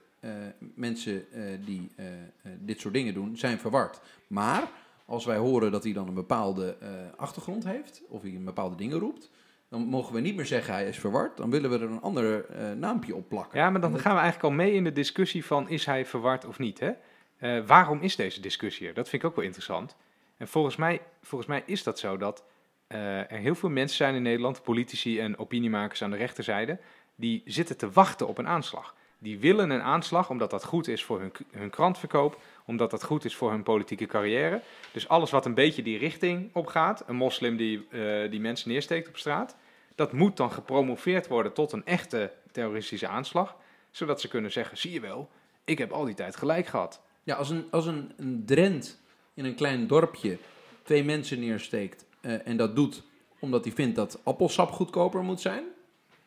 mensen 0.74 1.32
eh, 1.32 1.42
die 1.64 1.90
eh, 1.96 2.06
eh, 2.06 2.12
dit 2.58 2.80
soort 2.80 2.94
dingen 2.94 3.14
doen, 3.14 3.36
zijn 3.36 3.58
verward. 3.58 4.00
Maar 4.26 4.68
als 5.06 5.24
wij 5.24 5.36
horen 5.36 5.72
dat 5.72 5.84
hij 5.84 5.92
dan 5.92 6.08
een 6.08 6.14
bepaalde 6.14 6.76
eh, 6.80 6.88
achtergrond 7.16 7.64
heeft, 7.64 8.02
of 8.08 8.22
hij 8.22 8.30
een 8.30 8.44
bepaalde 8.44 8.76
dingen 8.76 8.98
roept, 8.98 9.30
dan 9.68 9.82
mogen 9.82 10.14
we 10.14 10.20
niet 10.20 10.36
meer 10.36 10.46
zeggen 10.46 10.74
hij 10.74 10.88
is 10.88 10.98
verward. 10.98 11.36
Dan 11.36 11.50
willen 11.50 11.70
we 11.70 11.78
er 11.78 11.90
een 11.90 12.00
ander 12.00 12.44
eh, 12.44 12.72
naampje 12.72 13.14
op 13.14 13.28
plakken. 13.28 13.58
Ja, 13.58 13.70
maar 13.70 13.80
dan 13.80 13.98
gaan 13.98 14.14
we 14.14 14.20
eigenlijk 14.20 14.44
al 14.44 14.64
mee 14.64 14.72
in 14.72 14.84
de 14.84 14.92
discussie 14.92 15.44
van 15.44 15.68
is 15.68 15.86
hij 15.86 16.06
verward 16.06 16.44
of 16.44 16.58
niet. 16.58 16.80
Hè? 16.80 16.92
Eh, 17.36 17.66
waarom 17.66 18.00
is 18.00 18.16
deze 18.16 18.40
discussie 18.40 18.88
er? 18.88 18.94
Dat 18.94 19.08
vind 19.08 19.22
ik 19.22 19.28
ook 19.28 19.36
wel 19.36 19.44
interessant. 19.44 19.96
En 20.36 20.48
volgens 20.48 20.76
mij, 20.76 21.00
volgens 21.22 21.50
mij 21.50 21.62
is 21.66 21.82
dat 21.82 21.98
zo 21.98 22.16
dat 22.16 22.44
eh, 22.86 23.18
er 23.18 23.38
heel 23.38 23.54
veel 23.54 23.68
mensen 23.68 23.96
zijn 23.96 24.14
in 24.14 24.22
Nederland, 24.22 24.62
politici 24.62 25.20
en 25.20 25.38
opiniemakers 25.38 26.02
aan 26.02 26.10
de 26.10 26.16
rechterzijde, 26.16 26.78
die 27.14 27.42
zitten 27.44 27.76
te 27.76 27.90
wachten 27.90 28.28
op 28.28 28.38
een 28.38 28.48
aanslag. 28.48 28.94
Die 29.18 29.38
willen 29.38 29.70
een 29.70 29.82
aanslag 29.82 30.30
omdat 30.30 30.50
dat 30.50 30.64
goed 30.64 30.88
is 30.88 31.04
voor 31.04 31.20
hun, 31.20 31.32
hun 31.50 31.70
krantverkoop, 31.70 32.40
omdat 32.64 32.90
dat 32.90 33.04
goed 33.04 33.24
is 33.24 33.36
voor 33.36 33.50
hun 33.50 33.62
politieke 33.62 34.06
carrière. 34.06 34.60
Dus 34.92 35.08
alles 35.08 35.30
wat 35.30 35.46
een 35.46 35.54
beetje 35.54 35.82
die 35.82 35.98
richting 35.98 36.50
opgaat, 36.52 37.04
een 37.06 37.16
moslim 37.16 37.56
die, 37.56 37.86
eh, 37.90 38.30
die 38.30 38.40
mensen 38.40 38.68
neersteekt 38.68 39.08
op 39.08 39.16
straat, 39.16 39.56
dat 39.94 40.12
moet 40.12 40.36
dan 40.36 40.52
gepromoveerd 40.52 41.26
worden 41.26 41.52
tot 41.52 41.72
een 41.72 41.86
echte 41.86 42.32
terroristische 42.52 43.08
aanslag, 43.08 43.56
zodat 43.90 44.20
ze 44.20 44.28
kunnen 44.28 44.52
zeggen, 44.52 44.78
zie 44.78 44.92
je 44.92 45.00
wel, 45.00 45.30
ik 45.64 45.78
heb 45.78 45.92
al 45.92 46.04
die 46.04 46.14
tijd 46.14 46.36
gelijk 46.36 46.66
gehad. 46.66 47.00
Ja, 47.22 47.34
als 47.34 47.50
een, 47.50 47.66
als 47.70 47.86
een, 47.86 48.42
Drent 48.46 49.00
in 49.34 49.44
een 49.44 49.54
klein 49.54 49.86
dorpje 49.86 50.38
twee 50.82 51.04
mensen 51.04 51.40
neersteekt 51.40 52.06
eh, 52.20 52.46
en 52.46 52.56
dat 52.56 52.76
doet 52.76 53.02
omdat 53.38 53.64
hij 53.64 53.72
vindt 53.72 53.96
dat 53.96 54.20
appelsap 54.22 54.70
goedkoper 54.70 55.22
moet 55.22 55.40
zijn, 55.40 55.64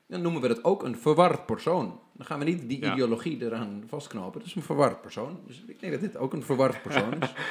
dan 0.08 0.22
noemen 0.22 0.42
we 0.42 0.48
dat 0.48 0.64
ook 0.64 0.84
een 0.84 0.98
verward 0.98 1.46
persoon. 1.46 2.00
Dan 2.14 2.26
gaan 2.26 2.40
we 2.40 2.46
niet 2.46 2.70
die 2.70 2.82
Ja. 2.82 2.94
ideologie 2.94 3.44
eraan 3.46 3.84
vastknopen. 3.88 4.40
Dat 4.40 4.48
is 4.50 4.56
een 4.56 4.62
verward 4.62 5.02
persoon. 5.02 5.40
Dus 5.46 5.64
ik 5.68 5.80
denk 5.80 5.92
dat 5.92 6.02
dit 6.02 6.18
ook 6.18 6.34
een 6.34 6.44
verward 6.44 6.82
persoon 6.82 7.22
is. 7.22 7.34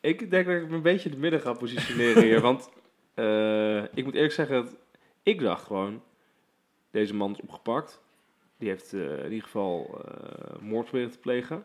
Ik 0.00 0.30
denk 0.30 0.46
dat 0.46 0.56
ik 0.56 0.68
me 0.68 0.74
een 0.76 0.82
beetje 0.82 1.04
in 1.04 1.10
het 1.10 1.20
midden 1.20 1.40
ga 1.40 1.52
positioneren 1.52 2.22
hier. 2.22 2.40
Want 2.40 2.70
eh, 3.14 3.82
ik 3.82 4.04
moet 4.04 4.14
eerlijk 4.14 4.32
zeggen, 4.32 4.64
dat 4.64 4.76
ik 5.22 5.40
dacht 5.40 5.64
gewoon, 5.66 6.02
deze 6.90 7.14
man 7.14 7.32
is 7.32 7.40
opgepakt. 7.40 8.02
Die 8.58 8.68
heeft 8.68 8.92
eh, 8.92 9.18
in 9.18 9.24
ieder 9.24 9.42
geval 9.42 10.00
eh 10.04 10.60
moord 10.60 10.84
proberen 10.84 11.10
te 11.10 11.18
plegen. 11.18 11.64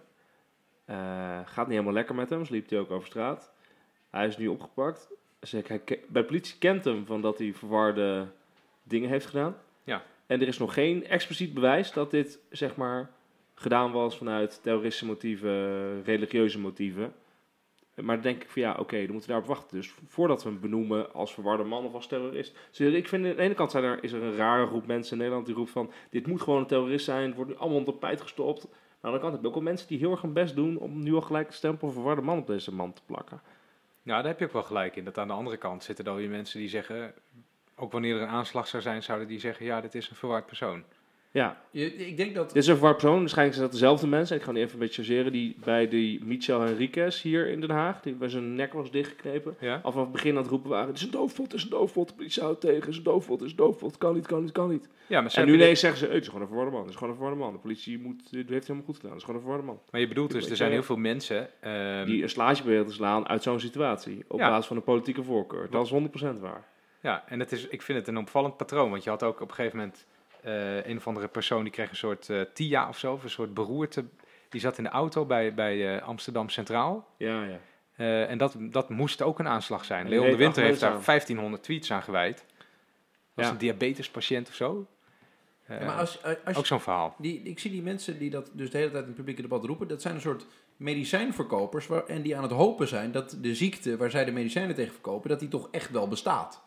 Gaat 1.46 1.56
niet 1.58 1.68
helemaal 1.68 1.94
lekker 1.94 2.16
met 2.16 2.30
hem, 2.30 2.46
sliep 2.46 2.70
hij 2.70 2.80
ook 2.80 2.92
over 2.92 3.08
straat. 3.08 3.52
Hij 4.10 4.28
is 4.28 4.38
nu 4.38 4.48
opgepakt. 4.48 5.10
Zeg, 5.40 5.68
hij 5.68 5.82
bij 5.86 6.22
de 6.22 6.28
politie 6.28 6.58
kent 6.58 6.84
hem 6.86 7.06
van 7.06 7.22
dat 7.22 7.38
hij 7.38 7.54
verwarde 7.54 8.28
dingen 8.84 9.10
heeft 9.10 9.26
gedaan. 9.26 9.56
En 10.26 10.42
er 10.42 10.48
is 10.48 10.58
nog 10.58 10.74
geen 10.74 11.08
expliciet 11.08 11.54
bewijs 11.54 11.92
dat 11.92 12.12
dit, 12.12 12.40
zeg 12.50 12.76
maar, 12.76 13.12
gedaan 13.54 13.92
was 13.92 14.18
vanuit 14.18 14.60
terroristische 14.64 15.06
motieven, 15.06 16.04
religieuze 16.04 16.60
motieven. 16.60 17.14
Maar 17.96 18.16
dan 18.16 18.24
denk 18.24 18.44
ik 18.44 18.50
van 18.50 18.62
ja, 18.62 18.76
oké, 18.80 18.96
dan 18.96 19.12
moeten 19.12 19.22
we 19.22 19.28
daarop 19.28 19.48
wachten. 19.48 19.78
Dus 19.78 19.94
voordat 20.08 20.44
we 20.44 20.50
hem 20.50 20.60
benoemen 20.60 21.14
als 21.14 21.34
verwarde 21.34 21.64
man 21.64 21.86
of 21.86 21.94
als 21.94 22.08
terrorist. 22.08 22.58
Dus 22.72 22.94
ik 22.94 23.08
vind 23.08 23.26
aan 23.26 23.36
de 23.36 23.42
ene 23.42 23.54
kant 23.54 23.72
zijn 23.72 23.84
er, 23.84 24.04
is 24.04 24.12
er 24.12 24.24
een 24.24 24.36
rare 24.36 24.68
groep 24.68 24.88
mensen 24.88 25.12
in 25.12 25.18
Nederland 25.18 25.46
die 25.46 25.56
roept 25.56 25.70
van... 25.70 25.92
dit 26.10 26.28
moet 26.28 26.42
gewoon 26.42 26.60
een 26.60 26.68
terrorist 26.68 27.06
zijn, 27.06 27.26
het 27.26 27.36
wordt 27.36 27.52
nu 27.52 27.58
allemaal 27.58 27.80
op 27.80 27.86
tapijt 27.86 28.22
gestopt. 28.22 28.68
Maar 29.02 29.12
aan 29.14 29.20
de 29.20 29.20
andere 29.20 29.22
kant 29.22 29.34
heb 29.34 29.42
je 29.42 29.48
ook 29.48 29.54
wel 29.54 29.64
mensen 29.64 29.88
die 29.88 29.98
heel 29.98 30.12
erg 30.12 30.22
hun 30.22 30.34
best 30.34 30.56
doen... 30.56 30.78
om 30.78 31.04
nu 31.04 31.14
al 31.14 31.22
gelijk 31.22 31.48
een 31.48 31.54
stempel 31.54 31.92
verwarde 31.92 32.22
man 32.22 32.38
op 32.38 32.48
deze 32.48 32.74
man 32.74 32.94
te 32.94 33.02
plakken. 33.06 33.42
Ja, 34.02 34.16
daar 34.16 34.28
heb 34.28 34.40
je 34.40 34.46
ook 34.46 34.54
wel 34.54 34.64
gelijk 34.64 34.96
in. 34.96 35.06
Dat 35.06 35.18
aan 35.18 35.28
de 35.28 35.34
andere 35.34 35.58
kant 35.58 35.84
zitten 35.84 36.06
dan 36.06 36.16
weer 36.16 36.30
mensen 36.30 36.60
die 36.60 36.70
zeggen, 36.70 37.14
ook 37.76 37.92
wanneer 37.92 38.16
er 38.16 38.22
een 38.22 38.28
aanslag 38.28 38.68
zou 38.68 38.82
zijn, 38.84 39.04
zouden 39.04 39.28
die 39.28 39.40
zeggen, 39.40 39.66
ja, 39.66 39.82
dit 39.82 39.96
is 39.96 40.10
een 40.10 40.16
verward 40.16 40.46
persoon. 40.46 40.84
Ja, 41.32 41.62
Je- 41.72 41.96
Ik 41.96 42.18
denk 42.18 42.36
dat... 42.36 42.48
dit 42.48 42.56
is 42.58 42.68
een 42.68 42.74
verwarde 42.74 43.00
persoon. 43.00 43.20
Waarschijnlijk 43.20 43.58
zijn 43.58 43.70
dat 43.70 43.80
dezelfde 43.80 44.08
mensen. 44.08 44.36
Ik 44.38 44.44
ga 44.44 44.52
nu 44.52 44.60
even 44.60 44.74
een 44.74 44.80
beetje 44.80 45.04
chargeren. 45.04 45.32
Die 45.32 45.56
bij 45.64 45.88
die 45.88 46.24
Michel 46.24 46.62
Henriquez 46.62 47.22
hier 47.22 47.48
in 47.48 47.62
Den 47.62 47.70
Haag... 47.70 48.02
die 48.02 48.14
bij 48.14 48.30
zijn 48.30 48.56
nek 48.56 48.74
was 48.74 48.92
dichtgeknepen... 48.92 49.56
Ja? 49.60 49.80
al 49.84 49.92
vanaf 49.92 50.04
het 50.08 50.12
begin 50.16 50.32
aan 50.32 50.42
het 50.42 50.48
roepen 50.52 50.70
waren... 50.70 50.88
het 50.88 50.98
is 50.98 51.04
een 51.04 51.12
doofpot, 51.12 51.46
het 51.46 51.54
is 51.54 51.64
een 51.64 51.70
doofpot, 51.70 52.08
de 52.08 52.14
politie 52.16 52.42
houdt 52.44 52.62
tegen, 52.62 52.80
het 52.80 52.88
is 52.88 52.98
een 52.98 53.04
doofpot, 53.04 53.36
het 53.40 53.46
is 53.46 53.52
een 53.52 53.58
doofpot, 53.58 53.98
kan 53.98 54.14
niet, 54.14 54.28
kan 54.28 54.42
niet, 54.42 54.52
kan 54.52 54.70
niet. 54.70 54.90
Ja, 55.08 55.22
maar, 55.22 55.34
En 55.34 55.46
nu 55.46 55.54
ineens 55.54 55.80
zeggen 55.80 56.00
ze, 56.00 56.06
het 56.06 56.22
is 56.22 56.26
gewoon 56.28 56.42
een 56.42 56.48
verwarde 56.48 56.72
man, 56.72 56.82
het 56.82 56.90
is 56.90 56.96
gewoon 56.96 57.10
een 57.10 57.16
verwarde 57.16 57.40
man. 57.42 57.54
De 57.54 57.60
politie 57.60 58.00
moet, 58.00 58.22
heeft 58.32 58.50
helemaal 58.50 58.84
goed 58.86 58.96
gedaan, 58.96 59.12
het 59.12 59.20
is 59.20 59.26
gewoon 59.26 59.36
een 59.40 59.46
verwarde 59.46 59.66
man. 59.68 59.80
maar 59.92 60.02
je 60.02 60.08
bedoelt 60.08 60.32
dus, 60.32 60.50
er 60.50 60.56
zijn 60.56 60.72
heel 60.72 60.84
veel 60.84 60.96
mensen... 60.98 61.50
ehm, 61.62 62.06
Die 62.06 62.24
een 62.24 62.30
slaatje 62.30 62.64
proberen 62.64 62.86
te 62.86 62.94
slaan 62.94 63.28
uit 63.28 63.44
zo'n 63.44 63.60
situatie, 63.60 64.24
op 64.28 64.40
Ja. 64.40 64.50
basis 64.50 64.66
van 64.68 64.76
een 64.78 64.84
politieke 64.84 65.24
voorkeur. 65.24 65.68
Dat 65.70 65.86
is 65.86 65.92
100% 65.92 66.40
waar. 66.40 66.64
Ja, 67.06 67.24
en 67.28 67.40
het 67.40 67.52
is, 67.52 67.68
ik 67.68 67.82
vind 67.82 67.98
het 67.98 68.08
een 68.08 68.18
opvallend 68.18 68.58
patroon. 68.58 68.90
Want 68.90 69.04
je 69.04 69.10
had 69.10 69.24
ook 69.24 69.42
op 69.42 69.50
een 69.50 69.56
gegeven 69.56 69.78
moment 69.78 70.06
eh, 70.42 70.86
een 70.86 70.98
of 70.98 71.08
andere 71.08 71.28
persoon 71.28 71.64
die 71.64 71.72
kreeg 71.72 71.90
een 71.90 71.96
soort 71.96 72.30
eh 72.30 72.42
TIA 72.54 72.88
of 72.90 72.98
zo, 72.98 73.14
of 73.14 73.24
een 73.24 73.30
soort 73.30 73.54
beroerte. 73.54 74.06
Die 74.50 74.62
zat 74.62 74.78
in 74.78 74.84
de 74.84 74.90
auto 74.90 75.26
bij, 75.26 75.54
bij 75.54 75.96
eh, 75.98 76.04
Amsterdam 76.08 76.50
Centraal. 76.50 77.08
Ja, 77.18 77.44
ja. 77.44 77.58
Eh, 77.96 78.30
en 78.30 78.38
dat, 78.38 78.56
dat 78.60 78.90
moest 78.90 79.22
ook 79.22 79.40
een 79.40 79.48
aanslag 79.48 79.86
zijn. 79.86 80.10
Leon 80.10 80.30
de 80.30 80.36
Winter 80.36 80.64
heeft 80.64 80.80
daar 80.80 80.94
achter 80.94 81.06
mensen 81.06 81.06
1500 81.06 81.64
tweets 81.64 81.92
aan 81.92 82.04
gewijd. 82.04 82.46
Was 83.34 83.46
Ja. 83.46 83.52
een 83.52 83.58
diabetespatiënt 83.58 84.48
of 84.48 84.54
zo. 84.56 84.88
Ja, 85.68 85.86
maar 85.86 85.96
als, 85.98 86.24
als 86.24 86.38
je- 86.46 86.56
ook 86.56 86.66
zo'n 86.66 86.80
verhaal. 86.82 87.16
Die, 87.18 87.42
ik 87.44 87.60
zie 87.60 87.72
die 87.72 87.82
mensen 87.82 88.20
die 88.20 88.30
dat 88.30 88.50
dus 88.54 88.72
de 88.72 88.78
hele 88.78 88.90
tijd 88.90 89.02
in 89.02 89.08
het 89.08 89.18
publieke 89.18 89.42
debat 89.42 89.66
roepen. 89.66 89.88
Dat 89.88 90.02
zijn 90.02 90.16
een 90.16 90.22
soort 90.22 90.46
medicijnverkopers. 90.78 91.88
Waar, 91.88 92.06
en 92.06 92.22
die 92.22 92.36
aan 92.38 92.44
het 92.44 92.52
hopen 92.52 92.88
zijn 92.88 93.12
dat 93.12 93.38
de 93.42 93.56
ziekte 93.56 93.98
waar 93.98 94.10
zij 94.10 94.26
de 94.26 94.32
medicijnen 94.32 94.76
tegen 94.76 94.92
verkopen, 94.94 95.30
dat 95.30 95.40
die 95.40 95.50
toch 95.50 95.68
echt 95.72 95.92
wel 95.92 96.08
bestaat. 96.08 96.64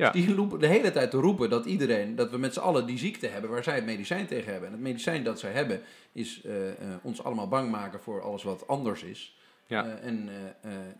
Ja. 0.00 0.10
Die 0.10 0.34
roepen 0.34 0.58
de 0.58 0.66
hele 0.66 0.90
tijd 0.90 1.10
te 1.10 1.16
roepen 1.16 1.50
dat 1.50 1.64
iedereen, 1.64 2.14
dat 2.16 2.30
we 2.30 2.38
met 2.38 2.54
z'n 2.54 2.60
allen 2.60 2.86
die 2.86 2.98
ziekte 2.98 3.26
hebben 3.26 3.50
waar 3.50 3.62
zij 3.62 3.74
het 3.74 3.84
medicijn 3.84 4.26
tegen 4.26 4.50
hebben. 4.50 4.68
En 4.68 4.74
het 4.74 4.82
medicijn 4.82 5.24
dat 5.24 5.38
zij 5.38 5.52
hebben 5.52 5.80
is 6.12 6.42
eh, 6.42 6.70
eh, 6.70 6.76
ons 7.02 7.24
allemaal 7.24 7.48
bang 7.48 7.70
maken 7.70 8.00
voor 8.00 8.22
alles 8.22 8.42
wat 8.42 8.66
anders 8.66 9.02
is. 9.02 9.38
Ja. 9.66 9.84
Eh, 9.84 10.06
en 10.06 10.24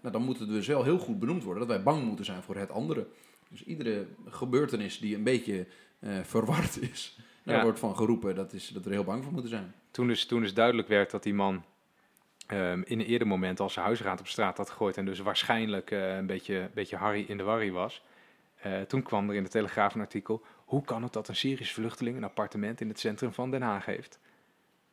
nou, 0.02 0.12
dan 0.12 0.22
moet 0.22 0.38
het 0.38 0.48
dus 0.48 0.66
wel 0.66 0.84
heel 0.84 0.98
goed 0.98 1.18
benoemd 1.18 1.42
worden 1.42 1.66
dat 1.66 1.76
wij 1.76 1.84
bang 1.84 2.04
moeten 2.04 2.24
zijn 2.24 2.42
voor 2.42 2.56
het 2.56 2.70
andere. 2.70 3.06
Dus 3.48 3.64
iedere 3.64 4.06
gebeurtenis 4.26 4.98
die 4.98 5.14
een 5.16 5.22
beetje 5.22 5.66
verward 6.22 6.80
is, 6.80 7.18
daar 7.44 7.56
Ja. 7.56 7.62
wordt 7.62 7.78
van 7.78 7.96
geroepen 7.96 8.34
dat, 8.34 8.52
is, 8.52 8.68
dat 8.68 8.82
we 8.82 8.88
er 8.88 8.94
heel 8.94 9.04
bang 9.04 9.22
voor 9.22 9.32
moeten 9.32 9.50
zijn. 9.50 9.74
Toen 9.90 10.06
dus, 10.06 10.26
toen 10.26 10.40
dus 10.40 10.54
duidelijk 10.54 10.88
werd 10.88 11.10
dat 11.10 11.22
die 11.22 11.34
man 11.34 11.64
ehm, 12.46 12.82
in 12.84 13.00
een 13.00 13.06
eerder 13.06 13.26
moment 13.26 13.60
al 13.60 13.70
zijn 13.70 13.84
huisraad 13.84 14.20
op 14.20 14.26
straat 14.26 14.56
had 14.56 14.70
gegooid 14.70 14.96
en 14.96 15.04
dus 15.04 15.18
waarschijnlijk 15.18 15.90
een 15.90 16.26
beetje, 16.26 16.70
beetje 16.74 16.96
Harry 16.96 17.24
in 17.28 17.36
de 17.36 17.42
warrie 17.42 17.72
was. 17.72 18.02
Eh, 18.62 18.80
toen 18.80 19.02
kwam 19.02 19.28
er 19.28 19.36
in 19.36 19.42
de 19.42 19.48
Telegraaf 19.48 19.94
een 19.94 20.00
artikel, 20.00 20.42
hoe 20.64 20.84
kan 20.84 21.02
het 21.02 21.12
dat 21.12 21.28
een 21.28 21.36
Syrisch 21.36 21.72
vluchteling 21.72 22.16
een 22.16 22.24
appartement 22.24 22.80
in 22.80 22.88
het 22.88 22.98
centrum 22.98 23.32
van 23.32 23.50
Den 23.50 23.62
Haag 23.62 23.84
heeft? 23.84 24.18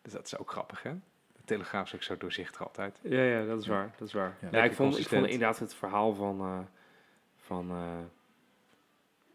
Dus 0.01 0.13
dat 0.13 0.25
is 0.25 0.37
ook 0.37 0.51
grappig, 0.51 0.83
hè? 0.83 0.93
De 1.35 1.43
Telegraaf 1.45 1.87
is 1.87 1.95
ook 1.95 2.03
zo 2.03 2.17
doorzichtig 2.17 2.63
altijd. 2.63 2.99
Ja, 3.03 3.21
ja, 3.21 3.45
dat 3.45 3.59
is 3.61 3.67
waar. 3.67 3.93
Dat 3.97 4.07
is 4.07 4.13
waar. 4.13 4.37
Ja. 4.51 4.63
Ik, 4.63 4.73
vond, 4.73 4.99
ik 4.99 5.07
vond 5.07 5.25
inderdaad 5.25 5.59
het 5.59 5.73
verhaal 5.73 6.13
van... 6.13 6.39
eh, 6.39 6.59
van 7.37 7.69
eh, 7.69 7.97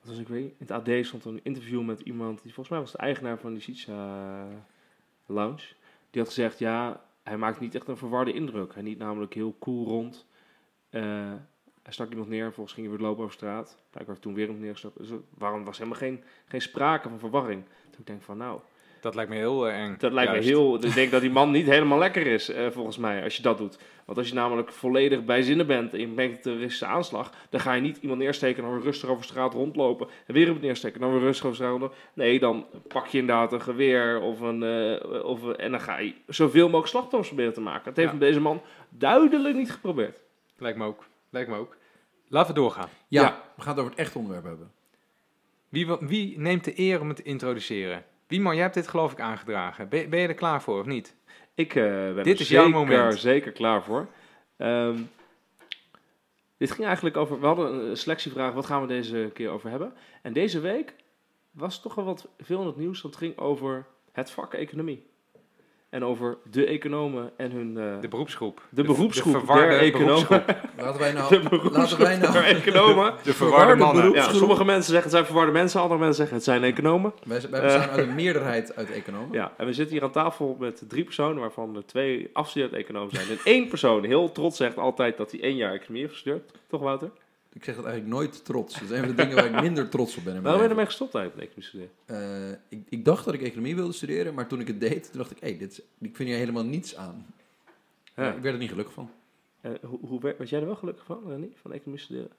wat 0.01 0.11
was 0.11 0.19
ik 0.19 0.29
weet? 0.29 0.51
In 0.59 0.67
het 0.67 0.71
AD 0.71 1.07
stond 1.07 1.25
een 1.25 1.41
interview 1.43 1.83
met 1.83 2.01
iemand... 2.01 2.43
die 2.43 2.55
volgens 2.55 2.69
mij 2.69 2.79
was 2.79 2.93
de 2.93 2.99
eigenaar 2.99 3.39
van 3.39 3.53
die 3.53 3.63
Sitsa 3.63 3.93
eh, 4.49 4.57
Lounge. 5.27 5.65
Die 6.11 6.21
had 6.21 6.31
gezegd, 6.31 6.59
ja, 6.59 7.05
hij 7.23 7.37
maakt 7.37 7.61
niet 7.61 7.75
echt 7.75 7.89
een 7.89 7.97
verwarde 7.97 8.33
indruk. 8.33 8.75
Hij 8.75 8.83
niet 8.83 8.99
namelijk 8.99 9.35
heel 9.35 9.57
cool 9.59 9.87
rond. 9.87 10.27
Eh, 11.83 11.89
hij 11.89 11.93
stak 11.93 12.11
iemand 12.11 12.29
neer, 12.29 12.53
ging 12.55 12.87
hij 12.87 12.89
weer 12.97 13.07
lopen 13.07 13.23
over 13.23 13.35
straat. 13.35 13.77
Blijkbaar 13.91 14.07
heeft 14.15 14.21
toen 14.21 14.35
weer 14.35 14.45
iemand 14.45 14.63
neergestapt. 14.63 14.99
Dus 14.99 15.09
waarom 15.39 15.65
was 15.65 15.79
helemaal 15.79 15.99
geen, 15.99 16.23
geen 16.47 16.61
sprake 16.63 17.09
van 17.09 17.19
verwarring? 17.19 17.65
Toen 17.91 18.01
ik 18.01 18.07
denk 18.07 18.23
van, 18.23 18.37
nou, 18.37 18.61
Dat 19.01 19.15
lijkt 19.15 19.31
me 19.31 19.37
heel 19.37 19.69
eh, 19.69 19.83
eng. 19.83 19.95
Dat 19.99 20.13
lijkt 20.13 20.31
Juist. 20.33 20.49
me 20.49 20.55
heel... 20.55 20.85
Ik 20.85 20.95
denk 20.95 21.11
dat 21.11 21.21
die 21.21 21.31
man 21.31 21.51
niet 21.59 21.67
helemaal 21.67 21.99
lekker 21.99 22.27
is, 22.27 22.49
eh, 22.49 22.67
volgens 22.71 22.97
mij, 22.99 23.23
als 23.23 23.37
je 23.37 23.43
dat 23.43 23.59
doet. 23.59 23.79
Want 24.05 24.19
als 24.19 24.29
je 24.29 24.35
namelijk 24.35 24.73
volledig 24.73 25.25
bij 25.25 25.43
zinnen 25.43 25.67
bent 25.67 25.93
en 25.93 26.01
je 26.01 26.07
brengt 26.09 26.35
een 26.37 26.43
terroristische 26.43 26.87
aanslag, 26.87 27.33
dan 27.51 27.61
ga 27.61 27.73
je 27.73 27.81
niet 27.81 27.97
iemand 27.97 28.21
neersteken 28.21 28.57
en 28.63 28.69
dan 28.69 28.75
weer 28.79 28.85
rustig 28.87 29.09
over 29.09 29.25
straat 29.25 29.53
rondlopen. 29.55 30.09
En 30.27 30.35
weer 30.35 30.43
iemand 30.45 30.63
neersteken 30.63 31.01
en 31.01 31.07
dan 31.07 31.13
weer 31.17 31.23
rustig 31.27 31.45
over 31.45 31.57
straat 31.57 31.73
rondlopen. 31.73 31.99
Nee, 32.15 32.39
dan 32.39 32.67
pak 32.89 33.07
je 33.07 33.19
inderdaad 33.19 33.53
een 33.53 33.61
geweer 33.63 34.21
of 34.21 34.41
een, 34.41 34.63
eh, 34.63 35.25
of 35.25 35.49
en 35.53 35.71
dan 35.71 35.81
ga 35.81 35.99
je 35.99 36.15
zoveel 36.27 36.65
mogelijk 36.67 36.87
slachtoffers 36.89 37.29
proberen 37.29 37.53
te 37.55 37.61
maken. 37.61 37.85
Dat 37.85 37.97
heeft 37.97 38.13
Ja. 38.13 38.19
deze 38.19 38.41
man 38.41 38.61
duidelijk 38.89 39.57
niet 39.57 39.73
geprobeerd. 39.73 40.21
Lijkt 40.57 40.79
me 40.79 40.85
ook. 40.85 41.05
Lijkt 41.33 41.49
me 41.51 41.57
ook. 41.57 41.77
Laten 42.29 42.55
we 42.55 42.61
doorgaan. 42.61 42.89
Ja, 43.09 43.23
Ja. 43.23 43.43
we 43.57 43.63
gaan 43.63 43.71
het 43.71 43.79
over 43.81 43.91
het 43.91 44.01
echt 44.01 44.17
onderwerp 44.17 44.45
hebben. 44.45 44.73
Wie, 45.69 45.87
wie 46.01 46.39
neemt 46.39 46.65
de 46.65 46.79
eer 46.79 47.01
om 47.01 47.09
het 47.09 47.17
te 47.17 47.23
introduceren? 47.23 48.05
Wieman, 48.27 48.53
jij 48.55 48.63
hebt 48.63 48.75
dit 48.75 48.89
geloof 48.89 49.13
ik 49.13 49.21
aangedragen. 49.21 49.89
Ben, 49.89 50.11
ben 50.11 50.21
je 50.21 50.29
er 50.29 50.35
klaar 50.35 50.63
voor 50.63 50.81
of 50.81 50.87
niet? 50.87 51.15
Ik 51.55 51.75
eh, 51.75 51.85
ben 51.85 52.23
Dit 52.25 52.35
er 52.35 52.41
is 52.41 52.49
jouw 52.49 52.65
zeker, 52.65 52.79
moment. 52.79 53.19
zeker 53.19 53.53
klaar 53.53 53.83
voor. 53.83 54.09
Ehm, 54.57 54.99
dit 56.57 56.71
ging 56.71 56.87
eigenlijk 56.87 57.17
over... 57.17 57.41
We 57.41 57.47
hadden 57.47 57.75
een 57.91 57.97
selectievraag, 57.97 58.53
wat 58.53 58.67
gaan 58.67 58.81
we 58.81 58.87
deze 58.87 59.31
keer 59.35 59.51
over 59.51 59.71
hebben? 59.71 59.95
En 60.23 60.33
deze 60.33 60.61
week 60.61 60.95
was 61.51 61.81
toch 61.83 61.95
wel 61.95 62.05
wat 62.05 62.29
veel 62.39 62.61
in 62.61 62.67
het 62.67 62.77
nieuws. 62.77 63.01
Want 63.03 63.15
het 63.15 63.25
ging 63.25 63.39
over 63.39 63.87
het 64.13 64.31
vak 64.31 64.55
economie. 64.55 65.11
En 65.93 66.05
over 66.05 66.37
de 66.51 66.67
economen 66.67 67.31
en 67.37 67.51
hun... 67.51 67.77
eh, 67.79 68.01
De 68.01 68.09
beroepsgroep. 68.09 68.63
de 68.71 68.83
beroepsgroep 68.83 69.33
de 69.33 69.39
verwarde 69.39 69.69
der 69.69 69.79
economen. 69.79 70.27
beroepsgroep. 70.29 70.59
Laten 70.79 71.01
wij 71.01 71.11
De 71.11 71.17
nou... 71.19 71.29
beroepsgroep 71.49 71.73
Laten 71.77 71.99
wij 71.99 72.17
nou... 72.19 72.33
der 72.33 72.45
economen. 72.45 73.15
De 73.23 73.35
verwarde 73.35 73.75
mannen. 73.75 74.13
Ja, 74.13 74.33
sommige 74.33 74.65
mensen 74.65 74.85
zeggen 74.85 75.03
het 75.03 75.13
zijn 75.13 75.25
verwarde 75.25 75.53
mensen, 75.53 75.81
andere 75.81 75.99
mensen 76.01 76.17
zeggen 76.17 76.37
het 76.37 76.45
zijn 76.45 76.65
economen. 76.65 77.13
Wij, 77.25 77.41
wij 77.51 77.63
bestaan 77.63 77.89
uit 77.91 78.07
een 78.09 78.15
meerderheid 78.25 78.77
uit 78.77 78.91
economen. 78.91 79.29
Ja, 79.33 79.53
en 79.57 79.67
we 79.67 79.73
zitten 79.73 79.95
hier 79.95 80.05
aan 80.05 80.11
tafel 80.13 80.57
met 80.61 80.83
drie 80.89 81.05
personen, 81.05 81.41
waarvan 81.41 81.77
er 81.77 81.87
twee 81.87 82.31
afgestudeerd 82.33 82.73
economen 82.73 83.15
zijn. 83.15 83.29
En 83.29 83.39
één 83.45 83.69
persoon 83.69 84.05
heel 84.05 84.33
trots 84.33 84.57
zegt 84.57 84.79
altijd 84.79 85.17
dat 85.17 85.31
hij 85.31 85.41
één 85.41 85.57
jaar 85.57 85.73
economie 85.73 86.01
heeft 86.01 86.13
gestudeerd. 86.13 86.51
Toch, 86.69 86.81
Wouter? 86.81 87.11
Ik 87.53 87.65
zeg 87.65 87.75
dat 87.77 87.85
eigenlijk 87.85 88.15
nooit 88.15 88.45
trots. 88.45 88.75
Dat 88.75 88.83
is 88.83 88.91
een 88.91 88.99
van 88.99 89.09
de 89.09 89.15
dingen 89.15 89.35
waar 89.35 89.45
ik 89.45 89.61
minder 89.61 89.89
trots 89.89 90.17
op 90.17 90.25
ben. 90.25 90.33
Waarom 90.33 90.53
ben 90.53 90.63
je 90.63 90.69
ermee 90.69 90.87
gestopt 90.87 91.15
eigenlijk 91.15 91.55
met 91.57 91.65
economie 91.65 91.91
studeren? 92.05 92.59
Eh, 92.69 92.79
ik, 92.79 92.87
ik 92.89 93.05
dacht 93.05 93.25
dat 93.25 93.35
ik 93.35 93.43
economie 93.43 93.75
wilde 93.75 93.93
studeren, 93.93 94.35
maar 94.35 94.47
toen 94.47 94.61
ik 94.61 94.67
het 94.67 94.81
deed, 94.81 95.11
toen 95.11 95.19
dacht 95.19 95.31
ik, 95.31 95.41
hey, 95.41 95.59
dit 95.59 95.71
is, 95.71 95.81
ik 95.99 96.17
vind 96.17 96.29
hier 96.29 96.39
helemaal 96.39 96.65
niets 96.65 96.97
aan. 96.97 97.27
Ja. 98.17 98.33
Ik 98.33 98.43
werd 98.43 98.55
er 98.55 98.61
niet 98.61 98.71
gelukkig 98.71 98.95
van. 98.95 99.11
Eh, 99.61 99.73
hoe, 99.83 99.99
hoe 100.03 100.21
werd, 100.21 100.39
werd 100.39 100.51
jij 100.51 100.61
er 100.61 100.67
wel 100.67 100.77
gelukkig 100.77 101.05
van, 101.05 101.23
René, 101.27 101.49
van 101.55 101.73
economie 101.73 102.01
studeren? 102.01 102.31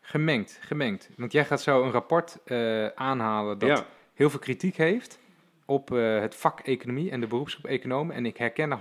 Gemengd, 0.00 0.58
gemengd. 0.60 1.08
Want 1.16 1.32
jij 1.32 1.44
gaat 1.44 1.62
zo 1.62 1.82
een 1.82 1.90
rapport 1.90 2.38
eh, 2.44 2.86
aanhalen 2.86 3.58
dat 3.58 3.68
ja, 3.68 3.86
heel 4.14 4.30
veel 4.30 4.38
kritiek 4.38 4.76
heeft 4.76 5.18
op 5.66 5.92
eh, 5.92 6.20
het 6.20 6.34
vak 6.34 6.60
economie 6.60 7.10
en 7.10 7.20
de 7.20 7.26
beroepsgroep 7.26 7.66
economen. 7.66 8.14
En 8.14 8.26
ik 8.26 8.36
herken 8.36 8.70
er 8.70 8.78
100% 8.78 8.80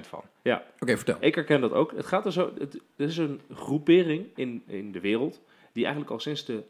van. 0.00 0.24
Oké, 0.80 0.96
vertel. 0.96 1.16
ik 1.20 1.34
herken 1.34 1.60
dat 1.60 1.72
ook. 1.72 1.92
Het 1.92 2.06
gaat 2.06 2.26
er 2.26 2.32
zo, 2.32 2.52
het, 2.58 2.80
is 2.96 3.16
een 3.16 3.40
groepering 3.54 4.26
in, 4.34 4.62
in 4.66 4.92
de 4.92 5.00
wereld 5.00 5.40
die 5.72 5.84
eigenlijk 5.84 6.12
al 6.12 6.20
sinds 6.20 6.44
de 6.44 6.62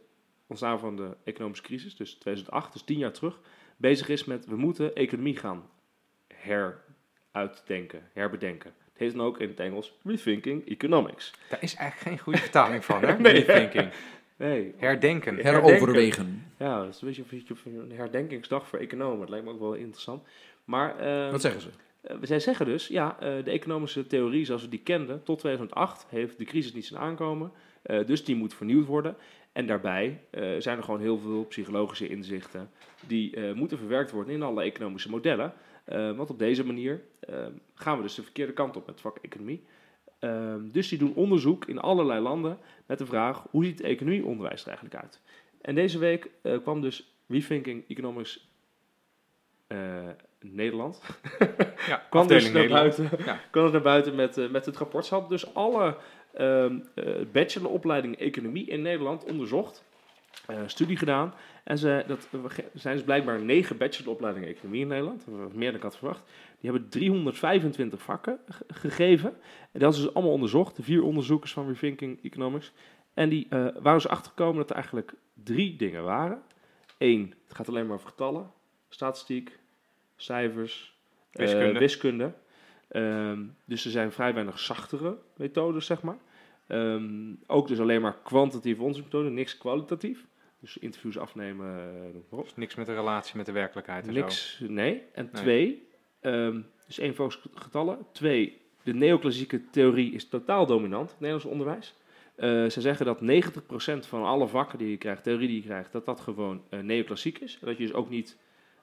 ontstaan 0.47 0.79
van 0.79 0.97
de 0.97 1.17
economische 1.25 1.65
crisis, 1.65 1.97
dus 1.97 2.15
2008, 2.15 2.73
dus 2.73 2.83
tien 2.83 2.99
jaar 2.99 3.13
terug, 3.13 3.41
bezig 3.77 4.09
is 4.09 4.25
met 4.25 4.47
we 4.47 4.57
moeten 4.57 4.95
economie 4.95 5.37
gaan 5.37 5.69
heruitdenken, 6.29 8.11
herbedenken. 8.13 8.75
Het 8.93 9.05
heet 9.05 9.17
dan 9.17 9.27
ook 9.27 9.41
in 9.41 9.49
het 9.49 9.61
Engels 9.61 9.99
Rethinking 10.05 10.69
Economics. 10.69 11.33
Daar 11.49 11.63
is 11.63 11.75
eigenlijk 11.75 12.09
geen 12.09 12.19
goede 12.19 12.39
vertaling 12.39 12.85
van, 12.85 13.03
hè? 13.03 13.19
Nee. 13.19 13.33
Rethinking. 13.33 13.93
Nee, 14.37 14.75
Herdenken. 14.77 15.37
Heroverwegen. 15.37 16.45
ja, 16.59 16.85
dat 16.85 16.95
is 16.95 17.01
een 17.01 17.09
beetje 17.09 17.23
een, 17.31 17.45
beetje 17.47 17.79
een 17.79 17.93
herdenkingsdag 17.93 18.69
voor 18.69 18.79
economen. 18.79 19.19
Dat 19.21 19.29
lijkt 19.29 19.45
me 19.45 19.53
ook 19.53 19.61
wel 19.61 19.75
interessant. 19.75 20.23
Maar 20.65 20.99
eh, 20.99 21.31
Wat 21.31 21.41
zeggen 21.41 21.61
ze? 21.61 21.69
eh, 22.01 22.17
zij 22.23 22.41
zeggen 22.41 22.67
dus, 22.67 22.87
ja, 22.89 23.17
eh, 23.21 23.45
de 23.45 23.51
economische 23.51 24.07
theorie 24.07 24.45
zoals 24.45 24.63
we 24.63 24.69
die 24.69 24.83
kenden 24.83 25.23
tot 25.23 25.39
2008 25.39 26.07
heeft 26.09 26.39
de 26.39 26.45
crisis 26.45 26.73
niet 26.73 26.87
zijn 26.87 27.01
aankomen. 27.01 27.53
Eh, 27.83 28.07
dus 28.07 28.25
die 28.25 28.37
moet 28.37 28.55
vernieuwd 28.55 28.87
worden. 28.87 29.17
En 29.53 29.67
daarbij 29.67 30.21
zijn 30.59 30.77
er 30.79 30.83
gewoon 30.83 31.01
heel 31.01 31.19
veel 31.19 31.45
psychologische 31.45 32.09
inzichten 32.09 32.71
die 33.07 33.53
moeten 33.55 33.79
verwerkt 33.79 34.11
worden 34.11 34.35
in 34.35 34.43
alle 34.43 34.63
economische 34.63 35.11
modellen. 35.11 35.53
Want 36.17 36.31
op 36.31 36.39
deze 36.39 36.65
manier 36.65 37.01
eh, 37.21 37.47
gaan 37.75 37.97
we 37.97 38.03
dus 38.03 38.15
de 38.15 38.23
verkeerde 38.23 38.53
kant 38.53 38.77
op 38.77 38.87
met 38.87 38.95
het 38.95 39.01
vak 39.01 39.19
economie. 39.23 39.63
Eh, 40.27 40.55
dus 40.73 40.89
die 40.89 40.99
doen 40.99 41.15
onderzoek 41.15 41.65
in 41.65 41.79
allerlei 41.79 42.21
landen 42.21 42.59
met 42.87 42.99
de 42.99 43.07
vraag 43.07 43.47
hoe 43.51 43.65
ziet 43.65 43.81
economieonderwijs 43.81 44.61
er 44.61 44.69
eigenlijk 44.69 45.03
uit. 45.03 45.21
En 45.61 45.75
deze 45.75 45.99
week 45.99 46.31
eh, 46.43 46.59
kwam 46.63 46.81
dus 46.81 47.15
Rethinking 47.29 47.85
Economics 47.89 48.49
eh, 49.67 50.09
Nederland 50.41 51.03
Ja, 51.87 51.97
kwam 52.11 52.27
dus 52.27 52.45
naar 52.45 52.53
Nederland. 52.53 52.97
buiten, 52.97 53.25
Ja. 53.25 53.41
kwam 53.51 53.63
dus 53.63 53.73
naar 53.73 53.83
buiten 53.83 54.15
met, 54.15 54.39
eh, 54.39 54.49
met 54.49 54.67
het 54.67 54.77
rapport. 54.77 55.07
Ze 55.07 55.15
hadden 55.15 55.31
dus 55.31 55.55
alle 55.55 55.97
ehm 56.35 56.79
eh, 56.95 57.05
bacheloropleidingen 57.33 58.19
economie 58.19 58.67
in 58.67 58.83
Nederland 58.83 59.25
onderzocht, 59.25 59.85
studie 60.67 60.97
gedaan. 60.97 61.35
En 61.65 61.79
ze, 61.79 62.05
dat 62.07 62.29
er 62.33 62.65
zijn 62.75 62.95
dus 62.95 63.05
blijkbaar 63.05 63.41
negen 63.41 63.77
bacheloropleidingen 63.77 64.49
economie 64.49 64.81
in 64.81 64.89
Nederland, 64.89 65.27
meer 65.55 65.67
dan 65.67 65.77
ik 65.77 65.83
had 65.83 65.97
verwacht. 65.97 66.23
Die 66.67 66.75
hebben 66.75 66.91
325 66.91 68.03
vakken 68.03 68.39
ge- 68.49 68.65
gegeven. 68.69 69.37
En 69.73 69.81
dat 69.81 69.95
is 69.95 70.01
dus 70.01 70.15
allemaal 70.15 70.33
onderzocht, 70.33 70.77
de 70.77 70.83
vier 70.83 71.03
onderzoekers 71.03 71.53
van 71.53 71.67
Rethinking 71.67 72.25
Economics. 72.25 72.73
En 73.15 73.29
die 73.29 73.47
eh, 73.51 73.59
waren 73.61 73.93
dus 73.99 74.09
achtergekomen 74.09 74.57
dat 74.57 74.69
er 74.69 74.75
eigenlijk 74.75 75.15
drie 75.45 75.77
dingen 75.77 76.03
waren. 76.05 76.43
Eén, 76.99 77.35
het 77.47 77.57
gaat 77.57 77.69
alleen 77.69 77.87
maar 77.87 77.95
over 77.97 78.09
getallen, 78.09 78.51
statistiek, 78.89 79.59
cijfers, 80.17 80.97
eh, 81.33 81.45
Wiskunde. 81.47 81.79
wiskunde. 81.79 82.33
Ehm, 82.89 83.45
dus 83.65 83.85
er 83.85 83.91
zijn 83.91 84.13
vrij 84.13 84.35
weinig 84.35 84.59
zachtere 84.59 85.19
methodes, 85.37 85.87
zeg 85.87 86.03
maar. 86.03 86.19
Ehm, 86.67 87.33
ook 87.47 87.69
dus 87.69 87.81
alleen 87.81 88.01
maar 88.01 88.19
kwantitatieve 88.23 88.81
onderzoeksmethoden, 88.81 89.35
niks 89.35 89.59
kwalitatief. 89.59 90.27
Dus 90.61 90.77
interviews 90.79 91.19
afnemen, 91.19 91.79
eh. 92.31 92.39
Dus 92.43 92.55
niks 92.57 92.75
met 92.75 92.87
de 92.87 92.95
relatie 92.95 93.37
met 93.37 93.47
de 93.47 93.53
werkelijkheid 93.53 94.07
en 94.07 94.13
Niks, 94.15 94.63
nee. 94.69 95.03
En 95.13 95.29
Nee. 95.33 95.43
twee, 95.43 95.86
ehm, 96.27 96.61
dus 96.87 96.99
één 96.99 97.15
focus 97.15 97.41
getallen. 97.55 97.99
Twee, 98.13 98.61
de 98.83 98.95
neoclassieke 98.95 99.71
theorie 99.71 100.13
is 100.13 100.29
totaal 100.29 100.67
dominant 100.67 101.03
in 101.09 101.11
het 101.11 101.21
Nederlands 101.21 101.47
onderwijs. 101.53 101.95
Eh, 102.37 102.49
ze 102.67 102.81
zeggen 102.81 103.07
dat 103.07 103.21
90% 103.21 104.07
van 104.07 104.25
alle 104.25 104.47
vakken 104.49 104.79
die 104.79 104.91
je 104.91 104.97
krijgt, 104.97 105.23
theorie 105.23 105.47
die 105.49 105.57
je 105.57 105.63
krijgt, 105.63 105.93
dat 105.93 106.05
dat 106.05 106.21
gewoon 106.21 106.63
eh, 106.69 106.81
neoclassiek 106.81 107.39
is. 107.39 107.59
En 107.61 107.67
dat 107.67 107.77
je 107.79 107.85
dus 107.87 107.95
ook 107.95 108.09
niet 108.11 108.37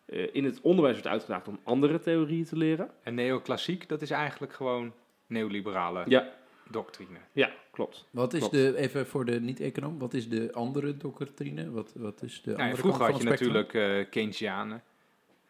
eh, 0.06 0.28
in 0.36 0.44
het 0.44 0.62
onderwijs 0.62 0.94
wordt 0.96 1.12
uitgedaagd 1.12 1.48
om 1.48 1.60
andere 1.64 2.00
theorieën 2.00 2.46
te 2.46 2.58
leren. 2.58 2.90
En 3.04 3.16
neoclassiek, 3.16 3.90
dat 3.90 4.02
is 4.02 4.10
eigenlijk 4.12 4.54
gewoon 4.54 4.94
neoliberale 5.28 6.04
Ja, 6.08 6.30
doctrine. 6.70 7.18
ja 7.32 7.52
klopt. 7.72 8.08
Wat 8.12 8.34
is 8.34 8.40
Klopt. 8.40 8.54
de, 8.56 8.78
even 8.78 9.08
voor 9.08 9.26
de 9.26 9.42
niet-econoom, 9.42 10.00
wat 10.00 10.14
is 10.14 10.30
de 10.30 10.50
andere 10.54 10.98
doctrine? 10.98 11.72
Wat, 11.72 11.94
wat 11.96 12.22
is 12.22 12.42
de 12.42 12.50
Nou 12.50 12.62
andere 12.62 12.78
vroeger 12.82 13.00
kant 13.02 13.12
had 13.12 13.22
je 13.22 13.28
van 13.28 13.32
het 13.32 13.40
spectrum? 13.42 13.64
natuurlijk 13.64 14.06
eh 14.06 14.12
Keynesianen, 14.12 14.84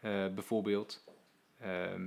eh, 0.00 0.10
bijvoorbeeld. 0.34 1.04
Ehm, 1.64 2.02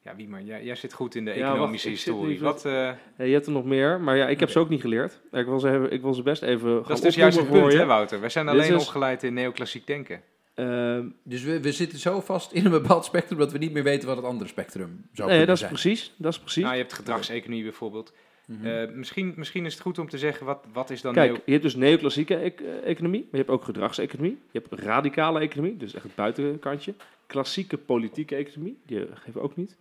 ja, 0.00 0.16
wie 0.16 0.28
maar, 0.28 0.42
jij, 0.42 0.64
jij 0.64 0.74
zit 0.74 0.92
goed 0.92 1.14
in 1.14 1.24
de 1.24 1.30
Ja, 1.30 1.40
wacht, 1.40 1.52
economische 1.52 1.88
historie. 1.88 2.40
Wat, 2.40 2.64
eh, 2.64 2.90
je 3.16 3.24
hebt 3.32 3.46
er 3.46 3.52
nog 3.52 3.64
meer, 3.64 4.00
maar 4.00 4.16
ja, 4.16 4.28
ik 4.28 4.40
heb 4.40 4.50
ze 4.50 4.58
ook 4.58 4.68
niet 4.68 4.80
geleerd. 4.80 5.20
Ik 5.32 5.46
wil 5.46 5.60
ze, 5.60 5.86
ik 5.90 6.02
wil 6.02 6.14
ze 6.14 6.22
best 6.22 6.42
even 6.42 6.74
dat 6.74 6.86
gaan 6.86 6.94
is 6.94 7.00
dus 7.00 7.14
juist 7.14 7.38
het 7.38 7.48
punt, 7.50 7.60
voor 7.60 7.70
hè. 7.72 7.84
Wouter? 7.86 8.20
Wij 8.20 8.28
zijn 8.28 8.48
alleen 8.48 8.74
is- 8.74 8.82
opgeleid 8.82 9.22
in 9.22 9.34
neoclassiek 9.34 9.86
denken. 9.86 10.22
Ehm, 10.54 11.06
Dus 11.22 11.42
we, 11.42 11.60
we 11.60 11.72
zitten 11.72 11.98
zo 11.98 12.20
vast 12.20 12.52
in 12.52 12.64
een 12.64 12.70
bepaald 12.70 13.04
spectrum 13.04 13.38
dat 13.38 13.52
we 13.52 13.58
niet 13.58 13.72
meer 13.72 13.82
weten 13.82 14.08
wat 14.08 14.16
het 14.16 14.26
andere 14.26 14.48
spectrum 14.50 14.88
zou 15.12 15.28
nee, 15.28 15.38
kunnen 15.38 15.46
dat 15.46 15.54
is 15.54 15.60
zijn. 15.60 15.72
precies. 15.72 16.14
Dat 16.16 16.32
is 16.32 16.38
precies. 16.38 16.62
Nou, 16.62 16.74
je 16.74 16.80
hebt 16.80 16.92
gedragseconomie 16.92 17.62
bijvoorbeeld. 17.62 18.12
Mhm. 18.46 18.66
Eh, 18.66 18.90
misschien, 18.90 19.32
misschien 19.36 19.66
is 19.66 19.72
het 19.72 19.82
goed 19.82 19.98
om 19.98 20.08
te 20.08 20.18
zeggen, 20.18 20.46
wat, 20.46 20.64
wat 20.72 20.90
is 20.90 21.00
dan 21.00 21.12
Kijk, 21.12 21.30
neo... 21.32 21.40
je 21.44 21.50
hebt 21.50 21.62
dus 21.62 21.74
neoclassieke 21.74 22.34
eh, 22.36 22.86
economie, 22.90 23.20
maar 23.20 23.30
je 23.30 23.36
hebt 23.36 23.50
ook 23.50 23.64
gedragseconomie. 23.64 24.38
Je 24.50 24.58
hebt 24.58 24.82
radicale 24.82 25.40
economie, 25.40 25.76
dus 25.76 25.94
echt 25.94 26.02
het 26.04 26.14
buitenkantje. 26.14 26.94
Klassieke 27.26 27.78
politieke 27.78 28.34
economie, 28.36 28.78
die 28.86 28.98
geven 29.14 29.32
we 29.32 29.40
ook 29.40 29.56
niet. 29.56 29.76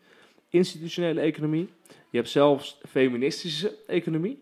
Institutionele 0.49 1.21
economie. 1.21 1.69
Je 2.09 2.17
hebt 2.17 2.29
zelfs 2.29 2.81
feministische 2.89 3.75
economie. 3.87 4.39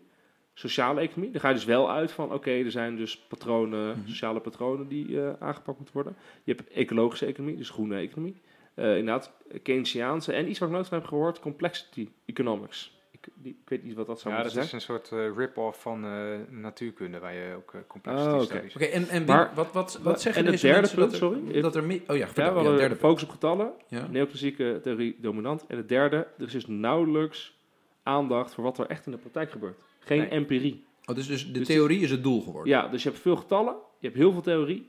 Sociale 0.54 1.00
economie. 1.00 1.30
Daar 1.30 1.40
ga 1.40 1.48
je 1.48 1.54
dus 1.54 1.64
wel 1.64 1.90
uit 1.90 2.12
van, 2.12 2.32
oké, 2.32 2.50
er 2.50 2.70
zijn 2.70 2.96
dus 2.96 3.18
patronen, 3.18 3.88
Mhm. 3.98 4.08
sociale 4.08 4.40
patronen 4.40 4.88
die 4.88 5.20
eh, 5.22 5.32
aangepakt 5.38 5.76
moeten 5.76 5.94
worden. 5.94 6.16
Je 6.44 6.54
hebt 6.54 6.70
ecologische 6.72 7.26
economie, 7.26 7.56
dus 7.56 7.70
groene 7.70 7.96
economie. 7.96 8.36
Eh, 8.74 8.96
inderdaad, 8.96 9.32
Keynesiaanse 9.62 10.32
en 10.32 10.48
iets 10.50 10.58
wat 10.58 10.68
ik 10.68 10.74
nooit 10.74 10.88
van 10.88 10.98
heb 10.98 11.06
gehoord, 11.06 11.40
complexity 11.40 12.08
economics. 12.26 12.98
Ik, 13.22 13.32
die, 13.34 13.58
ik 13.62 13.68
weet 13.68 13.82
niet 13.84 13.94
wat 13.94 14.06
dat 14.06 14.20
zou 14.20 14.34
Ja, 14.34 14.42
dat 14.42 14.56
is 14.56 14.72
een 14.72 14.80
soort 14.80 15.12
eh, 15.12 15.36
rip-off 15.36 15.80
van 15.82 16.04
eh, 16.04 16.34
natuurkunde, 16.50 17.18
waar 17.18 17.34
je 17.34 17.54
ook 17.56 17.72
uh, 17.74 17.80
complexity 17.86 18.28
Oh, 18.28 18.34
oké. 18.34 18.44
studies... 18.44 18.74
Oké, 18.74 18.84
en, 18.84 19.08
en 19.08 19.24
Maar- 19.24 19.52
wat, 19.54 19.72
wat, 19.72 19.94
en 19.96 20.02
wat 20.02 20.20
zeggen 20.20 20.42
het 20.42 20.50
deze 20.52 20.66
derde 20.66 20.88
punt, 20.88 20.96
dat 21.00 21.10
er, 21.12 21.16
sorry? 21.16 21.60
Dat 21.60 21.76
er 21.76 21.82
oh 21.82 21.90
ja, 21.90 21.96
Ja, 22.14 22.26
we 22.34 22.40
ja, 22.42 22.52
hadden 22.52 22.64
derde 22.64 22.88
punt. 22.88 23.00
focus 23.00 23.22
op 23.22 23.28
getallen, 23.30 23.72
Ja. 23.88 24.06
neoclassieke 24.06 24.80
theorie 24.82 25.16
dominant. 25.20 25.64
En 25.66 25.76
het 25.76 25.88
derde, 25.88 26.16
er 26.38 26.44
is 26.46 26.52
dus 26.52 26.66
nauwelijks 26.66 27.58
aandacht 28.02 28.54
voor 28.54 28.64
wat 28.64 28.78
er 28.78 28.86
echt 28.86 29.06
in 29.06 29.12
de 29.12 29.18
praktijk 29.18 29.50
gebeurt. 29.50 29.80
Geen 29.98 30.18
Nee. 30.18 30.28
empirie. 30.28 30.84
Oh, 31.04 31.14
dus, 31.14 31.26
dus 31.26 31.46
de 31.46 31.58
Dus 31.58 31.66
theorie 31.66 32.00
is 32.00 32.10
het 32.10 32.22
doel 32.22 32.42
geworden. 32.42 32.72
Ja, 32.72 32.88
dus 32.88 33.02
je 33.02 33.08
hebt 33.08 33.20
veel 33.20 33.36
getallen, 33.36 33.74
je 33.98 34.06
hebt 34.06 34.18
heel 34.18 34.32
veel 34.32 34.42
theorie. 34.42 34.88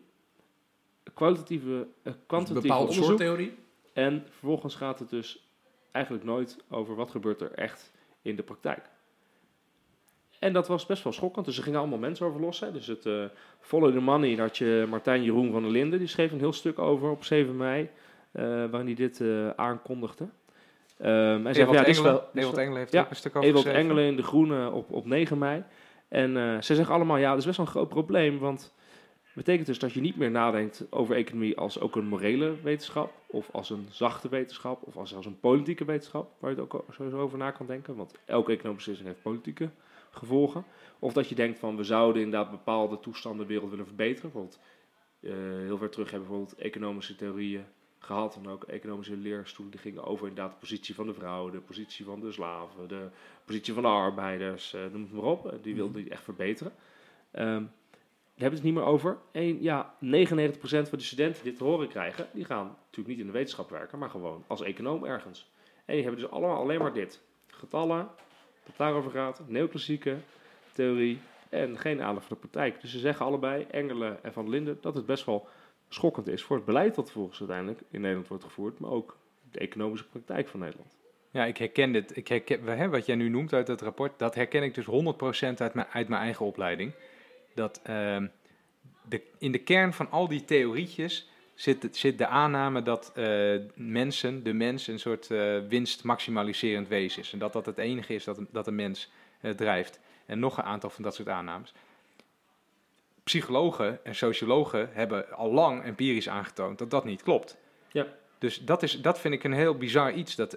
kwalitatieve, 1.13 1.87
eh, 2.03 2.11
Een 2.11 2.15
kwantitatieve 2.27 2.67
bepaalde 2.67 2.93
soort 2.93 3.17
theorie. 3.17 3.53
En 3.93 4.23
vervolgens 4.29 4.75
gaat 4.75 4.99
het 4.99 5.09
dus 5.09 5.49
eigenlijk 5.91 6.25
nooit 6.25 6.57
over 6.69 6.95
wat 6.95 7.11
gebeurt 7.11 7.41
er 7.41 7.51
echt 7.51 7.91
in 8.21 8.35
de 8.35 8.43
praktijk. 8.43 8.89
En 10.39 10.53
dat 10.53 10.67
was 10.67 10.85
best 10.85 11.03
wel 11.03 11.13
schokkend. 11.13 11.45
Dus 11.45 11.57
er 11.57 11.63
gingen 11.63 11.79
allemaal 11.79 11.97
mensen 11.97 12.25
over 12.25 12.41
los. 12.41 12.59
Hè. 12.59 12.71
Dus 12.71 12.87
het 12.87 13.05
eh, 13.05 13.23
Follow 13.59 13.93
the 13.93 13.99
Money, 13.99 14.35
daar 14.35 14.45
had 14.45 14.57
je 14.57 14.85
Martijn 14.89 15.23
Jeroen 15.23 15.51
van 15.51 15.61
der 15.61 15.71
Linden. 15.71 15.99
Die 15.99 16.07
schreef 16.07 16.31
een 16.31 16.39
heel 16.39 16.53
stuk 16.53 16.79
over 16.79 17.09
op 17.09 17.23
7 17.23 17.57
mei, 17.57 17.89
eh, 18.31 18.43
waarin 18.43 18.85
hij 18.85 18.93
dit 18.95 19.21
eh, 19.21 19.49
aankondigde. 19.49 20.27
Ehm 20.97 21.43
hij 21.43 21.53
zei, 21.53 21.71
ja, 21.71 21.77
dit 21.79 21.87
is 21.87 22.01
wel- 22.01 22.23
Ewald 22.33 22.53
wel- 22.55 22.63
Engelen 22.63 22.79
heeft 22.79 22.91
Ja, 22.91 23.01
ook 23.01 23.09
een 23.09 23.15
stuk 23.15 23.35
over 23.35 23.49
Ewald. 23.49 23.65
Engelen 23.65 24.03
in 24.05 24.15
De 24.15 24.23
Groene 24.23 24.71
op, 24.71 24.91
op 24.91 25.05
9 25.05 25.37
mei. 25.37 25.63
En 26.07 26.63
ze 26.63 26.75
zeggen 26.75 26.95
allemaal, 26.95 27.17
ja, 27.17 27.29
dat 27.29 27.39
is 27.39 27.45
best 27.45 27.57
wel 27.57 27.65
een 27.65 27.71
groot 27.71 27.89
probleem, 27.89 28.39
want 28.39 28.73
betekent 29.33 29.67
dus 29.67 29.79
dat 29.79 29.93
je 29.93 30.01
niet 30.01 30.17
meer 30.17 30.31
nadenkt 30.31 30.85
over 30.89 31.15
economie 31.15 31.57
als 31.57 31.79
ook 31.79 31.95
een 31.95 32.07
morele 32.07 32.61
wetenschap, 32.61 33.13
of 33.27 33.49
als 33.51 33.69
een 33.69 33.85
zachte 33.89 34.29
wetenschap, 34.29 34.81
of 34.83 34.97
als 34.97 35.09
zelfs 35.09 35.25
een 35.25 35.39
politieke 35.39 35.85
wetenschap, 35.85 36.31
waar 36.39 36.51
je 36.51 36.61
het 36.61 36.73
ook 36.73 36.85
sowieso 36.91 37.19
over 37.19 37.37
na 37.37 37.51
kan 37.51 37.65
denken, 37.65 37.95
want 37.95 38.13
elke 38.25 38.51
economische 38.51 38.89
beslissing 38.89 39.07
heeft 39.07 39.21
politieke 39.21 39.69
gevolgen. 40.11 40.65
Of 40.99 41.13
dat 41.13 41.29
je 41.29 41.35
denkt 41.35 41.59
van, 41.59 41.75
we 41.75 41.83
zouden 41.83 42.21
inderdaad 42.21 42.51
bepaalde 42.51 42.99
toestanden 42.99 43.47
de 43.47 43.53
wereld 43.53 43.69
willen 43.69 43.85
verbeteren. 43.85 44.31
Bijvoorbeeld, 44.31 44.59
eh, 45.19 45.31
heel 45.65 45.77
ver 45.77 45.89
terug 45.89 46.11
hebben 46.11 46.29
we 46.29 46.35
bijvoorbeeld 46.35 46.65
economische 46.65 47.15
theorieën 47.15 47.65
gehad 47.99 48.35
en 48.35 48.47
ook 48.47 48.63
economische 48.63 49.17
leerstoelen 49.17 49.71
die 49.73 49.81
gingen 49.81 50.03
over 50.03 50.27
inderdaad 50.27 50.53
de 50.53 50.59
positie 50.59 50.95
van 50.95 51.05
de 51.05 51.13
vrouw, 51.13 51.49
de 51.49 51.59
positie 51.59 52.05
van 52.05 52.19
de 52.19 52.31
slaven, 52.31 52.87
de 52.87 53.07
positie 53.45 53.73
van 53.73 53.83
de 53.83 53.89
arbeiders, 53.89 54.73
eh, 54.73 54.81
noem 54.91 55.01
het 55.01 55.11
maar 55.11 55.23
op. 55.23 55.45
Eh, 55.51 55.57
Die 55.61 55.75
wilden 55.75 56.03
die 56.03 56.11
echt 56.11 56.23
verbeteren. 56.23 56.73
Ehm, 57.31 57.63
hebben 58.41 58.59
het 58.59 58.63
niet 58.63 58.73
meer 58.73 58.83
over. 58.83 59.17
En 59.31 59.61
ja, 59.61 59.93
99% 59.93 59.97
van 60.59 60.97
de 60.97 60.99
studenten 60.99 61.41
die 61.41 61.51
dit 61.51 61.57
te 61.57 61.63
horen 61.63 61.87
krijgen, 61.87 62.27
die 62.33 62.45
gaan 62.45 62.65
natuurlijk 62.65 63.07
niet 63.07 63.19
in 63.19 63.25
de 63.25 63.37
wetenschap 63.37 63.69
werken, 63.69 63.99
maar 63.99 64.09
gewoon 64.09 64.43
als 64.47 64.61
econoom 64.61 65.05
ergens. 65.05 65.51
En 65.85 65.93
die 65.93 66.03
hebben 66.03 66.21
dus 66.21 66.31
allemaal 66.31 66.57
alleen 66.57 66.79
maar 66.79 66.93
dit. 66.93 67.21
Getallen, 67.47 68.09
dat 68.65 68.77
daarover 68.77 69.11
gaat, 69.11 69.41
neoclassieke 69.47 70.17
theorie 70.73 71.19
en 71.49 71.77
geen 71.77 72.01
aandacht 72.01 72.25
voor 72.25 72.35
de 72.35 72.47
praktijk. 72.47 72.81
Dus 72.81 72.91
ze 72.91 72.99
zeggen 72.99 73.25
allebei, 73.25 73.65
Engelen 73.71 74.23
en 74.23 74.33
Van 74.33 74.49
Linden, 74.49 74.77
dat 74.81 74.95
het 74.95 75.05
best 75.05 75.25
wel 75.25 75.47
schokkend 75.89 76.27
is 76.27 76.43
voor 76.43 76.55
het 76.55 76.65
beleid 76.65 76.95
dat 76.95 77.11
volgens 77.11 77.39
uiteindelijk 77.39 77.81
in 77.89 78.01
Nederland 78.01 78.27
wordt 78.27 78.43
gevoerd, 78.43 78.79
maar 78.79 78.91
ook 78.91 79.17
de 79.51 79.59
economische 79.59 80.07
praktijk 80.07 80.47
van 80.47 80.59
Nederland. 80.59 80.97
Ja, 81.31 81.45
ik 81.45 81.57
herken 81.57 81.91
dit. 81.91 82.17
Ik 82.17 82.27
herken, 82.27 82.89
wat 82.89 83.05
jij 83.05 83.15
nu 83.15 83.29
noemt 83.29 83.53
uit 83.53 83.67
het 83.67 83.81
rapport, 83.81 84.19
dat 84.19 84.35
herken 84.35 84.63
ik 84.63 84.73
dus 84.73 84.85
100% 84.85 84.89
uit 85.57 85.73
mijn, 85.73 85.87
uit 85.87 86.07
mijn 86.07 86.21
eigen 86.21 86.45
opleiding. 86.45 86.93
Dat 87.55 87.79
ehm, 87.83 88.27
de, 89.09 89.21
in 89.37 89.51
de 89.51 89.57
kern 89.59 89.93
van 89.93 90.11
al 90.11 90.27
die 90.27 90.45
theorietjes 90.45 91.29
zit, 91.55 91.87
zit 91.91 92.17
de 92.17 92.27
aanname 92.27 92.81
dat 92.81 93.11
eh, 93.15 93.55
mensen, 93.75 94.43
de 94.43 94.53
mens, 94.53 94.87
een 94.87 94.99
soort 94.99 95.31
eh 95.31 95.57
winstmaximaliserend 95.67 96.87
wezen 96.87 97.21
is. 97.21 97.33
En 97.33 97.39
dat 97.39 97.53
dat 97.53 97.65
het 97.65 97.77
enige 97.77 98.13
is 98.13 98.23
dat, 98.23 98.37
een- 98.37 98.47
dat 98.51 98.67
een 98.67 98.75
mens 98.75 99.11
eh, 99.41 99.51
drijft. 99.51 99.99
En 100.25 100.39
nog 100.39 100.57
een 100.57 100.63
aantal 100.63 100.89
van 100.89 101.03
dat 101.03 101.15
soort 101.15 101.29
aannames. 101.29 101.73
Psychologen 103.23 104.05
en 104.05 104.15
sociologen 104.15 104.89
hebben 104.93 105.31
al 105.31 105.51
lang 105.51 105.83
empirisch 105.83 106.29
aangetoond 106.29 106.77
dat 106.77 106.89
dat 106.91 107.05
niet 107.05 107.23
klopt. 107.23 107.57
Ja. 107.91 108.07
Dus 108.37 108.57
dat, 108.59 108.83
is, 108.83 109.01
dat 109.01 109.19
vind 109.19 109.33
ik 109.33 109.43
een 109.43 109.53
heel 109.53 109.75
bizar 109.77 110.13
iets, 110.13 110.35
dat 110.35 110.53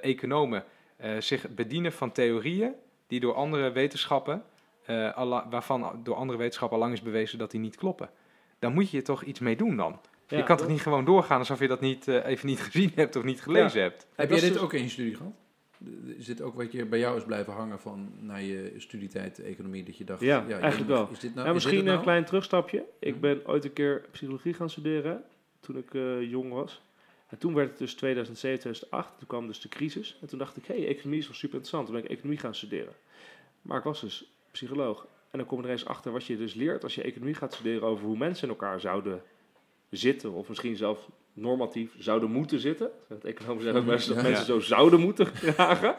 economen 0.00 0.64
zich 1.18 1.48
bedienen 1.48 1.92
van 1.92 2.12
theorieën 2.12 2.74
die 3.06 3.20
door 3.20 3.34
andere 3.34 3.72
wetenschappen, 3.72 4.44
eh, 4.88 5.14
alla- 5.14 5.46
waarvan 5.50 6.00
door 6.02 6.14
andere 6.14 6.38
wetenschappen 6.38 6.76
al 6.78 6.82
lang 6.82 6.94
is 6.94 7.02
bewezen 7.02 7.38
dat 7.38 7.50
die 7.50 7.60
niet 7.60 7.76
kloppen. 7.76 8.10
Dan 8.58 8.72
moet 8.72 8.90
je 8.90 8.96
er 8.96 9.04
toch 9.04 9.22
iets 9.22 9.40
mee 9.40 9.56
doen 9.56 9.76
dan. 9.76 10.00
je 10.26 10.42
kan 10.42 10.56
toch 10.56 10.68
niet 10.68 10.80
gewoon 10.80 11.04
doorgaan 11.04 11.38
alsof 11.38 11.58
je 11.60 11.68
dat 11.68 11.80
niet, 11.80 12.08
eh, 12.08 12.26
even 12.26 12.46
niet 12.46 12.60
gezien 12.70 12.92
hebt 12.94 13.16
of 13.16 13.24
niet 13.24 13.42
gelezen 13.42 13.82
hebt. 13.82 14.06
Heb 14.14 14.30
jij 14.30 14.40
dit 14.40 14.52
dus- 14.52 14.62
ook 14.62 14.72
in 14.72 14.82
je 14.82 14.88
studie 14.88 15.14
gehad? 15.14 15.32
Is 16.16 16.24
dit 16.26 16.40
ook 16.42 16.54
wat 16.54 16.72
je 16.72 16.84
bij 16.86 16.98
jou 16.98 17.16
is 17.16 17.24
blijven 17.24 17.52
hangen 17.52 17.80
van 17.80 18.12
na 18.20 18.36
je 18.36 18.74
studietijd 18.76 19.38
economie? 19.38 19.84
Dat 19.84 19.96
je 19.96 20.04
dacht, 20.04 20.20
Ja, 20.20 20.44
je 20.48 20.54
eigenlijk 20.54 20.90
wel. 20.90 21.08
Is 21.12 21.18
dit 21.18 21.34
nou, 21.34 21.34
Ja, 21.34 21.40
is 21.40 21.44
dit 21.44 21.54
misschien 21.54 21.76
het 21.76 21.84
nou? 21.84 21.96
een 21.98 22.02
klein 22.04 22.24
terugstapje. 22.24 22.84
Ik 22.98 23.20
ben 23.20 23.40
ooit 23.46 23.64
een 23.64 23.72
keer 23.72 24.04
psychologie 24.10 24.54
gaan 24.54 24.70
studeren 24.70 25.22
toen 25.60 25.76
ik 25.76 25.94
eh, 25.94 26.30
jong 26.30 26.52
was. 26.52 26.82
En 27.28 27.38
toen 27.38 27.54
werd 27.54 27.68
het 27.68 27.78
dus 27.78 27.94
2007, 27.94 28.58
2008. 28.60 29.18
Toen 29.18 29.26
kwam 29.28 29.46
dus 29.46 29.60
de 29.60 29.68
crisis. 29.68 30.18
En 30.20 30.26
toen 30.28 30.38
dacht 30.38 30.56
ik, 30.56 30.64
hé, 30.66 30.74
hey, 30.74 30.86
economie 30.88 31.18
is 31.18 31.26
wel 31.26 31.34
super 31.34 31.56
interessant. 31.56 31.86
Toen 31.86 31.94
ben 31.94 32.04
ik 32.04 32.10
economie 32.10 32.38
gaan 32.38 32.54
studeren. 32.54 32.92
Maar 33.62 33.78
ik 33.78 33.84
was 33.84 34.00
dus 34.00 34.32
psycholoog. 34.58 35.06
En 35.30 35.38
dan 35.38 35.46
kom 35.46 35.58
je 35.58 35.64
er 35.64 35.70
eens 35.70 35.86
achter 35.86 36.12
wat 36.12 36.24
je 36.24 36.36
dus 36.36 36.54
leert 36.54 36.82
als 36.82 36.94
je 36.94 37.02
economie 37.02 37.34
gaat 37.34 37.54
studeren 37.54 37.88
over 37.88 38.06
hoe 38.06 38.16
mensen 38.16 38.42
in 38.48 38.54
elkaar 38.54 38.80
zouden 38.80 39.22
zitten. 39.90 40.32
Of 40.32 40.48
misschien 40.48 40.76
zelfs 40.76 41.06
normatief 41.32 41.94
zouden 41.98 42.30
moeten 42.30 42.60
zitten. 42.60 42.90
Het 43.08 43.24
economen 43.24 43.62
zeggen 43.62 43.82
ook 43.82 43.88
eens 43.88 44.06
dat 44.06 44.22
mensen 44.22 44.44
zo 44.44 44.60
zouden 44.60 45.00
moeten 45.00 45.26
gedragen. 45.34 45.96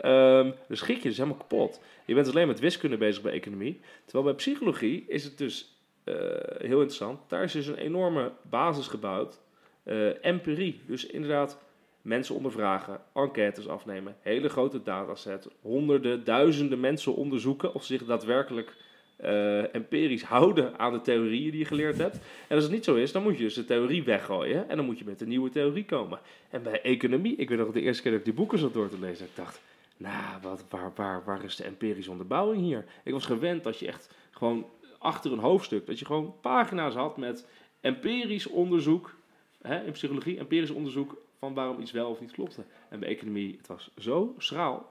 Ehm 0.00 0.50
dus 0.68 0.78
schrik 0.78 0.96
je 0.96 1.08
dus 1.08 1.16
helemaal 1.16 1.38
kapot. 1.38 1.80
Je 2.06 2.14
bent 2.14 2.28
alleen 2.28 2.46
met 2.46 2.60
wiskunde 2.60 2.96
bezig 2.96 3.22
bij 3.22 3.32
economie. 3.32 3.80
Terwijl 4.04 4.24
bij 4.24 4.34
psychologie 4.34 5.04
is 5.08 5.24
het 5.24 5.38
dus 5.38 5.76
eh, 6.04 6.14
heel 6.58 6.78
interessant. 6.78 7.20
Daar 7.28 7.42
is 7.42 7.52
dus 7.52 7.66
een 7.66 7.76
enorme 7.76 8.32
basis 8.42 8.86
gebouwd. 8.86 9.40
Eh, 9.82 10.24
empirie. 10.24 10.80
Dus 10.86 11.06
inderdaad 11.06 11.58
mensen 12.02 12.34
ondervragen, 12.34 13.00
enquêtes 13.14 13.68
afnemen, 13.68 14.16
hele 14.20 14.48
grote 14.48 14.82
dataset, 14.82 15.48
honderden, 15.60 16.24
duizenden 16.24 16.80
mensen 16.80 17.14
onderzoeken 17.14 17.74
of 17.74 17.84
ze 17.84 17.96
zich 17.96 18.06
daadwerkelijk 18.06 18.76
eh, 19.16 19.74
empirisch 19.74 20.22
houden 20.22 20.78
aan 20.78 20.92
de 20.92 21.00
theorieën 21.00 21.50
die 21.50 21.58
je 21.58 21.64
geleerd 21.64 21.98
hebt. 21.98 22.18
En 22.48 22.54
als 22.54 22.64
het 22.64 22.72
niet 22.72 22.84
zo 22.84 22.94
is, 22.94 23.12
dan 23.12 23.22
moet 23.22 23.36
je 23.36 23.42
dus 23.42 23.54
de 23.54 23.64
theorie 23.64 24.02
weggooien 24.02 24.68
en 24.68 24.76
dan 24.76 24.84
moet 24.84 24.98
je 24.98 25.04
met 25.04 25.20
een 25.20 25.28
nieuwe 25.28 25.50
theorie 25.50 25.84
komen. 25.84 26.20
En 26.50 26.62
bij 26.62 26.82
economie, 26.82 27.36
ik 27.36 27.48
weet 27.48 27.58
nog 27.58 27.72
de 27.72 27.80
eerste 27.80 28.02
keer 28.02 28.10
dat 28.10 28.20
ik 28.20 28.26
die 28.26 28.34
boeken 28.34 28.58
zat 28.58 28.72
door 28.72 28.88
te 28.88 28.98
lezen, 28.98 29.26
ik 29.26 29.36
dacht, 29.36 29.60
nou, 29.96 30.40
wat, 30.42 30.64
waar, 30.68 30.92
waar, 30.94 31.22
waar 31.24 31.44
is 31.44 31.56
de 31.56 31.64
empirische 31.64 32.10
onderbouwing 32.10 32.62
hier? 32.62 32.84
Ik 33.04 33.12
was 33.12 33.24
gewend 33.24 33.64
dat 33.64 33.78
je 33.78 33.86
echt 33.86 34.14
gewoon 34.30 34.66
achter 34.98 35.32
een 35.32 35.38
hoofdstuk, 35.38 35.86
dat 35.86 35.98
je 35.98 36.04
gewoon 36.04 36.34
pagina's 36.40 36.94
had 36.94 37.16
met 37.16 37.46
empirisch 37.80 38.46
onderzoek, 38.46 39.14
hè, 39.60 39.84
in 39.84 39.92
psychologie, 39.92 40.38
empirisch 40.38 40.70
onderzoek 40.70 41.16
van 41.42 41.54
waarom 41.54 41.80
iets 41.80 41.90
wel 41.90 42.10
of 42.10 42.20
niet 42.20 42.30
klopte. 42.30 42.62
En 42.88 43.00
bij 43.00 43.08
economie, 43.08 43.56
het 43.56 43.66
was 43.66 43.90
zo 43.98 44.34
schraal. 44.38 44.90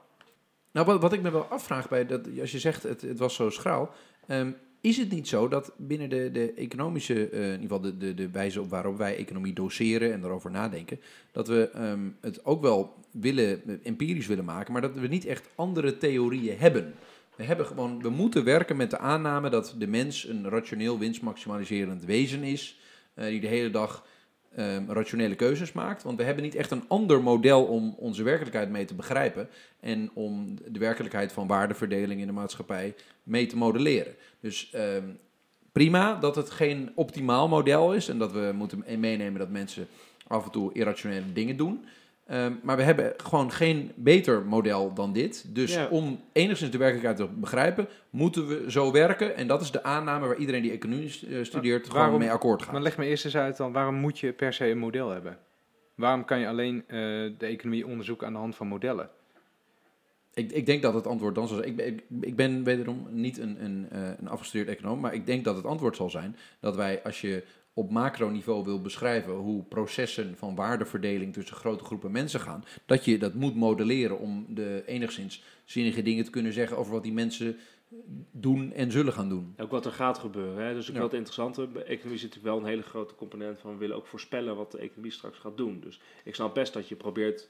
Nou, 0.70 0.86
wat, 0.86 1.00
wat 1.00 1.12
ik 1.12 1.22
me 1.22 1.30
wel 1.30 1.44
afvraag 1.44 1.88
bij 1.88 2.06
dat, 2.06 2.40
als 2.40 2.52
je 2.52 2.58
zegt 2.58 2.82
het, 2.82 3.00
het 3.00 3.18
was 3.18 3.34
zo 3.34 3.50
schraal, 3.50 3.90
ehm, 4.26 4.50
is 4.80 4.96
het 4.96 5.10
niet 5.10 5.28
zo 5.28 5.48
dat 5.48 5.72
binnen 5.76 6.08
de, 6.08 6.30
de 6.32 6.52
economische, 6.52 7.28
eh, 7.28 7.44
in 7.44 7.60
ieder 7.60 7.60
geval 7.60 7.80
de, 7.80 7.96
de, 7.96 8.14
de 8.14 8.30
wijze 8.30 8.60
op 8.60 8.70
waarop 8.70 8.96
wij 8.96 9.16
economie 9.16 9.52
doseren 9.52 10.12
en 10.12 10.20
daarover 10.20 10.50
nadenken, 10.50 11.00
dat 11.32 11.48
we 11.48 11.70
ehm, 11.70 12.08
het 12.20 12.44
ook 12.44 12.62
wel 12.62 12.94
willen, 13.10 13.62
eh, 13.66 13.74
empirisch 13.82 14.26
willen 14.26 14.44
maken, 14.44 14.72
maar 14.72 14.82
dat 14.82 14.94
we 14.94 15.06
niet 15.06 15.26
echt 15.26 15.48
andere 15.54 15.98
theorieën 15.98 16.58
hebben. 16.58 16.94
We, 17.36 17.44
hebben 17.44 17.66
gewoon, 17.66 18.02
we 18.02 18.10
moeten 18.10 18.44
werken 18.44 18.76
met 18.76 18.90
de 18.90 18.98
aanname 18.98 19.50
dat 19.50 19.74
de 19.78 19.86
mens 19.86 20.28
een 20.28 20.48
rationeel 20.48 20.98
winstmaximaliserend 20.98 22.04
wezen 22.04 22.42
is, 22.42 22.80
eh, 23.14 23.26
die 23.26 23.40
de 23.40 23.46
hele 23.46 23.70
dag 23.70 24.04
ehm, 24.56 24.90
rationele 24.90 25.34
keuzes 25.34 25.72
maakt. 25.72 26.02
Want 26.02 26.18
we 26.18 26.24
hebben 26.24 26.44
niet 26.44 26.54
echt 26.54 26.70
een 26.70 26.84
ander 26.88 27.22
model 27.22 27.64
om 27.64 27.94
onze 27.98 28.22
werkelijkheid 28.22 28.70
mee 28.70 28.84
te 28.84 28.94
begrijpen 28.94 29.48
en 29.80 30.10
om 30.14 30.56
de 30.68 30.78
werkelijkheid 30.78 31.32
van 31.32 31.46
waardeverdeling 31.46 32.20
in 32.20 32.26
de 32.26 32.32
maatschappij 32.32 32.94
mee 33.22 33.46
te 33.46 33.56
modelleren. 33.56 34.14
Dus 34.40 34.70
ehm, 34.72 35.08
prima 35.72 36.14
dat 36.14 36.36
het 36.36 36.50
geen 36.50 36.92
optimaal 36.94 37.48
model 37.48 37.94
is 37.94 38.08
en 38.08 38.18
dat 38.18 38.32
we 38.32 38.50
moeten 38.54 38.84
meenemen 38.98 39.38
dat 39.38 39.50
mensen 39.50 39.86
af 40.26 40.44
en 40.44 40.50
toe 40.50 40.72
irrationele 40.72 41.32
dingen 41.32 41.56
doen. 41.56 41.84
Ehm, 42.32 42.52
maar 42.62 42.76
we 42.76 42.82
hebben 42.82 43.12
gewoon 43.16 43.52
geen 43.52 43.92
beter 43.94 44.44
model 44.44 44.92
dan 44.94 45.12
dit. 45.12 45.44
Dus 45.54 45.74
Ja. 45.74 45.86
om 45.88 46.20
enigszins 46.32 46.70
de 46.70 46.78
werkelijkheid 46.78 47.16
te 47.16 47.26
begrijpen, 47.40 47.88
moeten 48.10 48.46
we 48.46 48.70
zo 48.70 48.92
werken. 48.92 49.36
En 49.36 49.46
dat 49.46 49.60
is 49.60 49.70
de 49.70 49.82
aanname 49.82 50.26
waar 50.26 50.36
iedereen 50.36 50.62
die 50.62 50.70
economie 50.72 51.20
eh, 51.30 51.42
studeert 51.44 51.86
gewoon 51.86 52.02
waarom- 52.02 52.18
mee 52.18 52.30
akkoord 52.30 52.62
gaat. 52.62 52.72
Maar 52.72 52.82
leg 52.82 52.96
me 52.96 53.06
eerst 53.06 53.24
eens 53.24 53.36
uit 53.36 53.56
dan, 53.56 53.72
waarom 53.72 53.94
moet 53.94 54.18
je 54.18 54.32
per 54.32 54.52
se 54.52 54.66
een 54.70 54.78
model 54.78 55.08
hebben? 55.10 55.38
Waarom 55.94 56.24
kan 56.24 56.38
je 56.38 56.48
alleen 56.48 56.84
eh, 56.86 56.96
de 57.38 57.46
economie 57.46 57.86
onderzoeken 57.86 58.26
aan 58.26 58.32
de 58.32 58.38
hand 58.38 58.56
van 58.56 58.66
modellen? 58.66 59.08
Ik, 60.34 60.52
ik 60.52 60.66
denk 60.66 60.82
dat 60.82 60.94
het 60.94 61.06
antwoord 61.06 61.34
dan 61.34 61.48
zal 61.48 61.56
zijn. 61.56 61.68
Ik, 61.68 61.76
ben- 61.76 61.86
ik, 61.86 62.02
ik 62.20 62.36
ben 62.36 62.64
wederom 62.64 63.06
niet 63.10 63.38
een, 63.38 63.64
een, 63.64 63.86
eh, 63.90 64.00
een 64.20 64.28
afgestudeerd 64.28 64.68
econoom, 64.78 65.00
maar 65.00 65.14
ik 65.14 65.26
denk 65.26 65.44
dat 65.44 65.56
het 65.56 65.64
antwoord 65.66 65.96
zal 65.96 66.10
zijn 66.10 66.36
dat 66.60 66.76
wij, 66.76 67.02
als 67.02 67.20
je 67.20 67.42
op 67.74 67.90
macroniveau 67.90 68.64
wil 68.64 68.80
beschrijven 68.80 69.32
hoe 69.32 69.62
processen 69.64 70.36
van 70.36 70.54
waardeverdeling 70.54 71.32
tussen 71.32 71.56
grote 71.56 71.84
groepen 71.84 72.10
mensen 72.10 72.40
gaan, 72.40 72.64
dat 72.86 73.04
je 73.04 73.18
dat 73.18 73.34
moet 73.34 73.54
modelleren 73.54 74.18
om 74.18 74.46
de 74.48 74.82
enigszins 74.86 75.42
zinnige 75.64 76.02
dingen 76.02 76.24
te 76.24 76.30
kunnen 76.30 76.52
zeggen 76.52 76.76
over 76.76 76.92
wat 76.92 77.02
die 77.02 77.12
mensen 77.12 77.56
doen 78.30 78.72
en 78.72 78.90
zullen 78.90 79.12
gaan 79.12 79.28
doen. 79.28 79.54
Ook 79.58 79.70
wat 79.70 79.86
er 79.86 79.92
gaat 79.92 80.18
gebeuren. 80.18 80.64
Hè? 80.66 80.74
Dus 80.74 80.90
ook 80.90 80.96
Ja. 80.96 81.02
het 81.02 81.12
interessante. 81.12 81.62
Economie 81.62 82.18
zit 82.18 82.28
natuurlijk 82.28 82.42
wel 82.42 82.58
een 82.58 82.64
hele 82.64 82.82
grote 82.82 83.14
component 83.14 83.58
van 83.58 83.72
we 83.72 83.78
willen 83.78 83.96
ook 83.96 84.06
voorspellen 84.06 84.56
wat 84.56 84.72
de 84.72 84.78
economie 84.78 85.10
straks 85.12 85.38
gaat 85.38 85.56
doen. 85.56 85.80
Dus 85.80 86.00
ik 86.24 86.34
snap 86.34 86.54
best 86.54 86.72
dat 86.72 86.88
je 86.88 86.96
probeert 86.96 87.48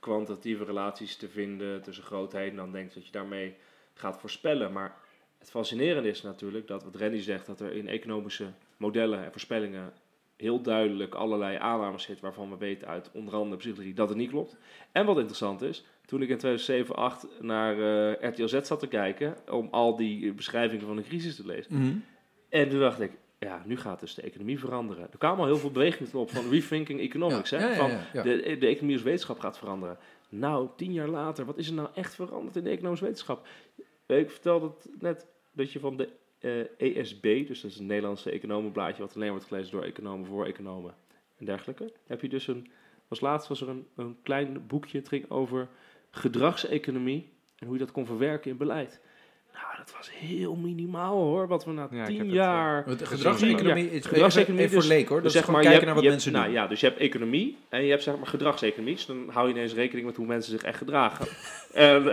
kwantitatieve 0.00 0.64
relaties 0.64 1.16
te 1.16 1.28
vinden 1.28 1.82
tussen 1.82 2.04
grootheden 2.04 2.50
en 2.50 2.56
dan 2.56 2.72
denkt 2.72 2.94
dat 2.94 3.06
je 3.06 3.12
daarmee 3.12 3.54
gaat 3.94 4.20
voorspellen. 4.20 4.72
Maar 4.72 4.96
het 5.38 5.50
fascinerende 5.50 6.08
is 6.08 6.22
natuurlijk 6.22 6.66
dat 6.66 6.84
wat 6.84 6.96
Randy 6.96 7.20
zegt, 7.20 7.46
dat 7.46 7.60
er 7.60 7.72
in 7.72 7.88
economische 7.88 8.46
modellen 8.84 9.24
en 9.24 9.30
voorspellingen 9.30 9.92
heel 10.36 10.60
duidelijk 10.60 11.14
allerlei 11.14 11.56
aannames 11.56 12.02
zit 12.02 12.20
waarvan 12.20 12.50
we 12.50 12.56
weten 12.56 12.88
uit 12.88 13.10
onder 13.12 13.34
andere 13.34 13.56
psychologie 13.56 13.94
dat 13.94 14.08
het 14.08 14.18
niet 14.18 14.30
klopt. 14.30 14.56
En 14.92 15.06
wat 15.06 15.16
interessant 15.16 15.62
is, 15.62 15.84
toen 16.06 16.22
ik 16.22 16.28
in 16.28 16.38
2007, 16.38 16.94
2008 16.94 17.40
naar 17.40 17.74
eh, 18.20 18.30
RTL 18.30 18.46
Z 18.46 18.60
zat 18.60 18.78
te 18.80 18.86
kijken 18.86 19.36
om 19.50 19.68
al 19.70 19.96
die 19.96 20.32
beschrijvingen 20.32 20.86
van 20.86 20.96
de 20.96 21.02
crisis 21.02 21.36
te 21.36 21.46
lezen. 21.46 21.74
Mhm. 21.74 21.96
En 22.48 22.68
toen 22.68 22.80
dacht 22.80 23.00
ik, 23.00 23.12
ja, 23.38 23.62
nu 23.64 23.76
gaat 23.76 24.00
dus 24.00 24.14
de 24.14 24.22
economie 24.22 24.58
veranderen. 24.58 25.08
Er 25.12 25.18
kwamen 25.18 25.38
al 25.38 25.46
heel 25.46 25.56
veel 25.56 25.70
bewegingen 25.70 26.14
op 26.14 26.30
van 26.30 26.48
rethinking 26.50 27.00
economics. 27.00 27.50
Ja, 27.50 27.58
hè? 27.58 27.64
ja, 27.64 27.70
ja, 27.70 27.76
van. 27.76 28.22
De, 28.22 28.56
de 28.58 28.66
economie 28.66 28.94
als 28.94 29.04
wetenschap 29.04 29.38
gaat 29.38 29.58
veranderen. 29.58 29.98
Nou, 30.28 30.68
tien 30.76 30.92
jaar 30.92 31.08
later, 31.08 31.44
wat 31.44 31.58
is 31.58 31.68
er 31.68 31.74
nou 31.74 31.88
echt 31.94 32.14
veranderd 32.14 32.56
in 32.56 32.64
de 32.64 32.70
economische 32.70 33.04
wetenschap? 33.04 33.46
Eh, 34.06 34.18
Ik 34.18 34.30
vertelde 34.30 34.66
het 34.66 35.00
net, 35.00 35.26
dat 35.52 35.72
je 35.72 35.80
van 35.80 35.96
de 35.96 36.08
eh, 36.44 36.96
ESB, 36.96 37.46
dus 37.46 37.60
dat 37.60 37.70
is 37.70 37.78
een 37.78 37.86
Nederlandse 37.86 38.30
economenblaadje, 38.30 39.02
wat 39.02 39.14
alleen 39.16 39.30
wordt 39.30 39.44
gelezen 39.44 39.72
door 39.72 39.82
economen 39.82 40.26
voor 40.26 40.46
economen 40.46 40.94
en 41.38 41.46
dergelijke. 41.46 41.92
Heb 42.06 42.20
je 42.20 42.28
dus 42.28 42.46
een, 42.46 42.70
als 43.08 43.20
laatst 43.20 43.48
was 43.48 43.60
er 43.60 43.68
een, 43.68 43.86
een 43.96 44.16
klein 44.22 44.66
boekje, 44.66 44.98
het 44.98 45.08
ging 45.08 45.30
over 45.30 45.68
gedragseconomie 46.10 47.28
en 47.58 47.66
hoe 47.66 47.76
je 47.76 47.84
dat 47.84 47.92
kon 47.92 48.06
verwerken 48.06 48.50
in 48.50 48.56
beleid. 48.56 49.00
Nou, 49.52 49.66
dat 49.76 49.94
was 49.96 50.10
heel 50.12 50.54
minimaal 50.54 51.16
hoor, 51.16 51.48
wat 51.48 51.64
we 51.64 51.72
na 51.72 51.88
Ja, 51.90 52.04
tien 52.04 52.18
het, 52.18 52.30
jaar... 52.30 52.96
De 52.96 53.06
gedragseconomie 53.06 53.90
is 53.90 54.06
Gedragseconomie 54.06 54.64
even, 54.64 54.64
even 54.64 54.70
voor 54.70 54.80
dus- 54.80 54.98
leek 54.98 55.08
hoor. 55.08 55.22
Dus 55.22 55.34
is 55.34 55.40
gewoon 55.40 55.60
kijken 55.60 55.86
naar 55.86 55.94
wat 55.94 56.04
je 56.04 56.10
mensen 56.10 56.32
hebt, 56.32 56.44
doen. 56.44 56.52
Nou 56.52 56.64
ja, 56.64 56.70
dus 56.70 56.80
je 56.80 56.86
hebt 56.86 56.98
economie 56.98 57.56
en 57.68 57.84
je 57.84 57.90
hebt 57.90 58.02
zeg 58.02 58.16
maar 58.16 58.26
gedragseconomie. 58.26 58.94
Dus 58.94 59.06
dan 59.06 59.28
hou 59.28 59.48
je 59.48 59.54
ineens 59.54 59.74
rekening 59.74 60.06
met 60.06 60.16
hoe 60.16 60.26
mensen 60.26 60.52
zich 60.52 60.62
echt 60.62 60.78
gedragen. 60.78 61.26
en, 61.72 62.04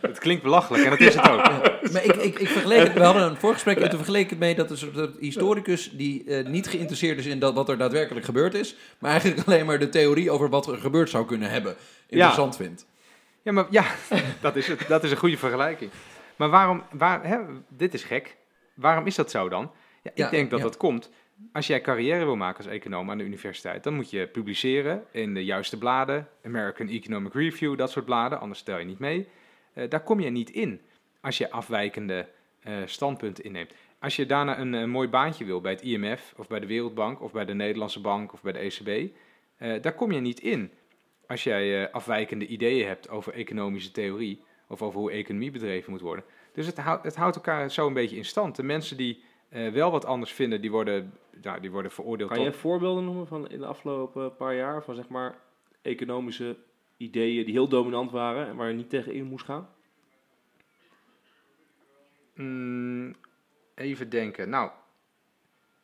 Het 0.00 0.18
klinkt 0.18 0.42
belachelijk 0.42 0.84
en 0.84 0.90
dat 0.90 1.00
is 1.00 1.14
het 1.14 1.30
ook. 1.30 1.42
Maar 1.92 2.04
ik, 2.04 2.16
ik, 2.16 2.38
ik 2.38 2.48
vergeleek 2.48 2.82
het, 2.82 2.92
we 2.92 3.02
hadden 3.02 3.22
een 3.22 3.36
voorgesprek 3.36 3.78
en 3.78 3.88
toen 3.88 3.98
vergeleek 4.04 4.24
ik 4.24 4.30
het 4.30 4.38
mee 4.38 4.54
dat 4.54 4.70
een 4.70 4.76
soort 4.76 5.10
historicus 5.18 5.90
die 5.92 6.24
eh, 6.24 6.46
niet 6.46 6.68
geïnteresseerd 6.68 7.18
is 7.18 7.26
in 7.26 7.38
dat, 7.38 7.54
wat 7.54 7.68
er 7.68 7.78
daadwerkelijk 7.78 8.24
gebeurd 8.24 8.54
is, 8.54 8.76
maar 8.98 9.10
eigenlijk 9.10 9.42
alleen 9.46 9.66
maar 9.66 9.78
de 9.78 9.88
theorie 9.88 10.30
over 10.30 10.48
wat 10.48 10.66
er 10.66 10.78
gebeurd 10.78 11.10
zou 11.10 11.26
kunnen 11.26 11.50
hebben 11.50 11.76
interessant 12.08 12.56
vindt. 12.56 12.86
Ja, 13.42 13.52
maar 13.52 13.66
ja, 13.70 13.84
dat 14.40 14.56
is, 14.56 14.66
het, 14.66 14.84
dat 14.88 15.04
is 15.04 15.10
een 15.10 15.16
goede 15.16 15.36
vergelijking. 15.36 15.90
Maar 16.36 16.48
waarom, 16.48 16.82
waar, 16.92 17.26
hè, 17.26 17.38
dit 17.68 17.94
is 17.94 18.02
gek. 18.02 18.36
Waarom 18.74 19.06
is 19.06 19.14
dat 19.14 19.30
zo 19.30 19.48
dan? 19.48 19.70
Ja, 20.02 20.10
ik 20.10 20.16
Ja, 20.16 20.30
denk 20.30 20.50
dat 20.50 20.60
dat 20.60 20.76
komt. 20.76 21.10
Als 21.52 21.66
jij 21.66 21.80
carrière 21.80 22.24
wil 22.24 22.36
maken 22.36 22.64
als 22.64 22.72
econoom 22.72 23.10
aan 23.10 23.18
de 23.18 23.24
universiteit, 23.24 23.84
dan 23.84 23.94
moet 23.94 24.10
je 24.10 24.26
publiceren 24.26 25.04
in 25.10 25.34
de 25.34 25.44
juiste 25.44 25.78
bladen, 25.78 26.28
American 26.44 26.88
Economic 26.88 27.34
Review, 27.34 27.78
dat 27.78 27.90
soort 27.90 28.04
bladen, 28.04 28.40
anders 28.40 28.60
stel 28.60 28.78
je 28.78 28.84
niet 28.84 28.98
mee. 28.98 29.28
Eh, 29.72 29.88
daar 29.88 30.02
kom 30.02 30.20
je 30.20 30.30
niet 30.30 30.50
in 30.50 30.80
als 31.20 31.38
je 31.38 31.50
afwijkende 31.50 32.28
eh, 32.60 32.74
standpunten 32.84 33.44
inneemt. 33.44 33.72
Als 33.98 34.16
je 34.16 34.26
daarna 34.26 34.58
een, 34.58 34.74
eh, 34.74 34.84
mooi 34.84 35.08
baantje 35.08 35.44
wil 35.44 35.60
bij 35.60 35.72
het 35.72 35.82
IMF 35.82 36.34
of 36.36 36.48
bij 36.48 36.60
de 36.60 36.66
Wereldbank 36.66 37.20
of 37.20 37.32
bij 37.32 37.44
de 37.44 37.54
Nederlandse 37.54 38.00
Bank 38.00 38.32
of 38.32 38.42
bij 38.42 38.52
de 38.52 38.58
ECB, 38.58 39.12
eh, 39.56 39.82
daar 39.82 39.94
kom 39.94 40.12
je 40.12 40.20
niet 40.20 40.40
in 40.40 40.70
als 41.26 41.44
jij 41.44 41.92
afwijkende 41.92 42.46
ideeën 42.46 42.86
hebt 42.86 43.08
over 43.08 43.32
economische 43.32 43.90
theorie 43.90 44.42
of 44.68 44.82
over 44.82 45.00
hoe 45.00 45.10
economie 45.10 45.50
bedreven 45.50 45.90
moet 45.90 46.00
worden. 46.00 46.24
Dus 46.52 46.66
het, 46.66 46.78
houdt 46.78 47.04
het 47.04 47.16
houdt 47.16 47.36
elkaar 47.36 47.70
zo 47.70 47.86
een 47.86 47.92
beetje 47.92 48.16
in 48.16 48.24
stand. 48.24 48.56
De 48.56 48.62
mensen 48.62 48.96
die 48.96 49.22
wel 49.72 49.90
wat 49.90 50.04
anders 50.04 50.32
vinden, 50.32 50.60
die 50.60 50.70
worden, 50.70 51.12
nou, 51.42 51.60
die 51.60 51.70
worden 51.70 51.90
veroordeeld 51.90 52.30
kan 52.30 52.40
je 52.40 52.50
tot... 52.50 52.60
voorbeelden 52.60 53.04
noemen 53.04 53.26
van 53.26 53.48
in 53.48 53.58
de 53.58 53.66
afgelopen 53.66 54.36
paar 54.36 54.54
jaar 54.54 54.82
van 54.82 54.94
zeg 54.94 55.08
maar 55.08 55.38
economische 55.82 56.56
ideeën 56.96 57.44
die 57.44 57.54
heel 57.54 57.68
dominant 57.68 58.10
waren 58.10 58.48
en 58.48 58.56
waar 58.56 58.68
je 58.68 58.74
niet 58.74 58.90
tegen 58.90 59.12
in 59.12 59.24
moest 59.24 59.44
gaan? 59.44 59.68
Mm, 62.34 63.14
even 63.74 64.10
denken. 64.10 64.48
Nou, 64.48 64.70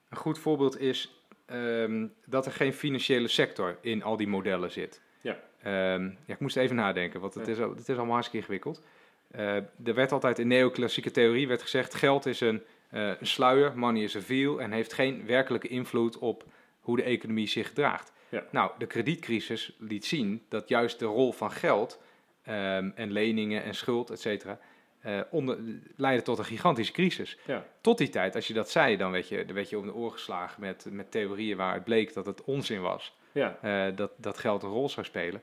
een 0.08 0.16
goed 0.16 0.38
voorbeeld 0.38 0.80
is 0.80 1.20
ehm, 1.46 2.06
dat 2.26 2.46
er 2.46 2.52
geen 2.52 2.72
financiële 2.72 3.28
sector 3.28 3.78
in 3.80 4.02
al 4.02 4.16
die 4.16 4.28
modellen 4.28 4.70
zit. 4.72 5.00
Ja. 5.20 5.38
Ehm, 5.62 6.04
ja, 6.04 6.34
ik 6.34 6.40
moest 6.40 6.56
even 6.56 6.76
nadenken, 6.76 7.20
want 7.20 7.34
het, 7.34 7.46
Ja. 7.46 7.52
is, 7.52 7.60
al- 7.60 7.70
het 7.70 7.88
is 7.88 7.96
allemaal 7.96 8.12
hartstikke 8.14 8.38
ingewikkeld. 8.46 8.86
Eh, 9.30 9.54
er 9.56 9.94
werd 9.94 10.12
altijd 10.12 10.38
in 10.38 10.48
neoclassieke 10.48 11.10
theorie 11.10 11.48
werd 11.48 11.62
gezegd: 11.62 11.94
geld 11.94 12.26
is 12.26 12.40
een, 12.40 12.62
eh, 12.90 13.06
een 13.20 13.26
sluier, 13.26 13.78
money 13.78 14.02
is 14.02 14.16
a 14.16 14.20
veil, 14.20 14.60
en 14.60 14.72
heeft 14.72 14.92
geen 14.92 15.26
werkelijke 15.26 15.68
invloed 15.68 16.18
op 16.18 16.44
hoe 16.80 16.96
de 16.96 17.02
economie 17.02 17.46
zich 17.48 17.66
gedraagt. 17.68 18.12
Ja. 18.28 18.44
Nou, 18.50 18.70
de 18.78 18.86
kredietcrisis 18.86 19.76
liet 19.78 20.04
zien 20.04 20.44
dat 20.48 20.68
juist 20.68 20.98
de 20.98 21.04
rol 21.04 21.32
van 21.32 21.50
geld 21.52 22.02
ehm, 22.42 22.90
en 22.94 23.10
leningen 23.12 23.62
en 23.62 23.74
schuld, 23.74 24.10
et 24.10 24.20
cetera, 24.20 24.58
eh, 25.06 25.20
onder, 25.30 25.58
leidde 25.96 26.22
tot 26.22 26.38
een 26.38 26.44
gigantische 26.44 26.92
crisis. 26.92 27.36
Ja. 27.46 27.64
Tot 27.80 27.98
die 27.98 28.08
tijd, 28.08 28.34
als 28.34 28.46
je 28.46 28.54
dat 28.54 28.70
zei, 28.70 28.96
dan 28.96 29.10
werd 29.10 29.28
je, 29.28 29.44
dan 29.44 29.54
werd 29.54 29.70
je 29.70 29.78
om 29.78 29.86
de 29.86 29.94
oor 29.94 30.12
geslagen 30.12 30.60
met, 30.60 30.86
met 30.90 31.10
theorieën 31.10 31.56
waar 31.56 31.74
het 31.74 31.84
bleek 31.84 32.14
dat 32.14 32.26
het 32.26 32.44
onzin 32.44 32.80
was. 32.80 33.16
Ja, 33.32 33.58
eh, 33.62 33.96
dat, 33.96 34.10
dat 34.16 34.38
geld 34.38 34.62
een 34.62 34.68
rol 34.68 34.88
zou 34.88 35.06
spelen. 35.06 35.42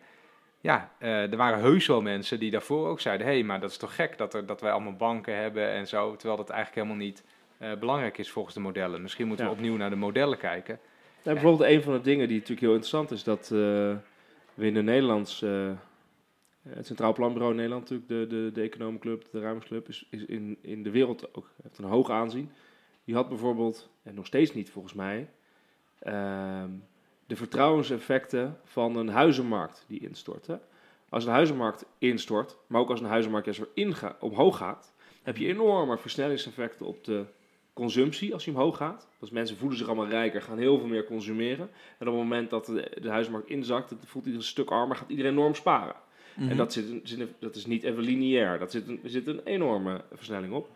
Ja, 0.61 0.91
eh, 0.99 1.31
er 1.31 1.37
waren 1.37 1.59
heus 1.59 1.87
wel 1.87 2.01
mensen 2.01 2.39
die 2.39 2.51
daarvoor 2.51 2.87
ook 2.87 2.99
zeiden: 2.99 3.27
hé, 3.27 3.33
hey, 3.33 3.43
maar 3.43 3.59
dat 3.59 3.69
is 3.69 3.77
toch 3.77 3.95
gek 3.95 4.17
dat, 4.17 4.33
er, 4.33 4.45
dat 4.45 4.61
wij 4.61 4.71
allemaal 4.71 4.95
banken 4.95 5.35
hebben 5.35 5.69
en 5.69 5.87
zo. 5.87 6.15
Terwijl 6.15 6.37
dat 6.37 6.49
eigenlijk 6.49 6.87
helemaal 6.87 7.05
niet 7.05 7.23
belangrijk 7.79 8.17
is 8.17 8.31
volgens 8.31 8.55
de 8.55 8.61
modellen. 8.61 9.01
Misschien 9.01 9.27
moeten 9.27 9.45
Ja. 9.45 9.51
we 9.51 9.57
opnieuw 9.57 9.77
naar 9.77 9.89
de 9.89 9.95
modellen 9.95 10.37
kijken. 10.37 10.79
Nou, 11.23 11.35
bijvoorbeeld 11.39 11.69
een 11.69 11.81
van 11.83 11.93
de 11.93 12.01
dingen 12.01 12.27
die 12.27 12.35
natuurlijk 12.37 12.61
heel 12.61 12.75
interessant 12.75 13.11
is, 13.11 13.23
dat 13.23 13.47
we 13.49 14.65
in 14.65 14.73
de 14.73 14.81
Nederlands, 14.81 15.45
het 16.69 16.85
Centraal 16.85 17.13
Planbureau 17.13 17.51
in 17.51 17.57
Nederland 17.57 17.89
natuurlijk, 17.89 18.29
de, 18.29 18.35
de, 18.35 18.51
de 18.51 18.61
Economenclub, 18.61 19.25
de 19.31 19.39
Ruimersclub, 19.39 19.87
is, 19.87 20.07
is 20.09 20.25
in, 20.25 20.57
in 20.61 20.83
de 20.83 20.89
wereld 20.89 21.35
ook, 21.35 21.51
heeft 21.63 21.77
een 21.77 21.85
hoog 21.85 22.09
aanzien. 22.09 22.51
Die 23.03 23.15
had 23.15 23.29
bijvoorbeeld, 23.29 23.89
en 24.03 24.15
nog 24.15 24.25
steeds 24.25 24.53
niet 24.53 24.69
volgens 24.69 24.93
mij, 24.93 25.29
ehm, 25.99 26.69
de 27.27 27.35
vertrouwenseffecten 27.35 28.59
van 28.63 28.95
een 28.95 29.09
huizenmarkt 29.09 29.85
die 29.87 29.99
instort. 29.99 30.47
Hè? 30.47 30.55
Als 31.09 31.25
een 31.25 31.31
huizenmarkt 31.31 31.85
instort, 31.97 32.57
maar 32.67 32.81
ook 32.81 32.89
als 32.89 32.99
een 32.99 33.05
huizenmarkt 33.05 33.45
juist 33.45 33.61
weer 33.75 34.15
omhoog 34.19 34.57
gaat, 34.57 34.93
heb 35.23 35.37
je 35.37 35.47
enorme 35.47 35.97
versnellingseffecten 35.97 36.85
op 36.85 37.03
de 37.03 37.25
consumptie 37.73 38.33
als 38.33 38.43
die 38.43 38.53
omhoog 38.53 38.77
gaat. 38.77 39.07
Dus 39.19 39.29
mensen 39.29 39.57
voelen 39.57 39.77
zich 39.77 39.87
allemaal 39.87 40.07
rijker, 40.07 40.41
gaan 40.41 40.57
heel 40.57 40.77
veel 40.77 40.87
meer 40.87 41.05
consumeren. 41.05 41.69
En 41.99 42.07
op 42.07 42.13
het 42.13 42.23
moment 42.23 42.49
dat 42.49 42.65
de, 42.65 42.97
de 43.01 43.09
huismarkt 43.09 43.49
inzakt, 43.49 43.89
voelt 43.89 44.25
iedereen 44.25 44.35
een 44.35 44.43
stuk 44.43 44.69
armer, 44.69 44.95
gaat 44.95 45.09
iedereen 45.09 45.31
enorm 45.31 45.55
sparen. 45.55 45.95
Mhm. 46.35 46.49
En 46.49 46.57
dat, 46.57 46.73
zit, 46.73 46.89
een- 46.89 47.01
zit 47.03 47.19
een- 47.19 47.33
dat 47.39 47.55
is 47.55 47.65
niet 47.65 47.83
even 47.83 48.03
lineair, 48.03 48.59
dat 48.59 48.71
zit 48.71 48.87
een, 48.87 48.99
er 49.03 49.09
zit 49.09 49.27
een 49.27 49.41
enorme 49.43 50.01
versnelling 50.13 50.53
op. 50.53 50.69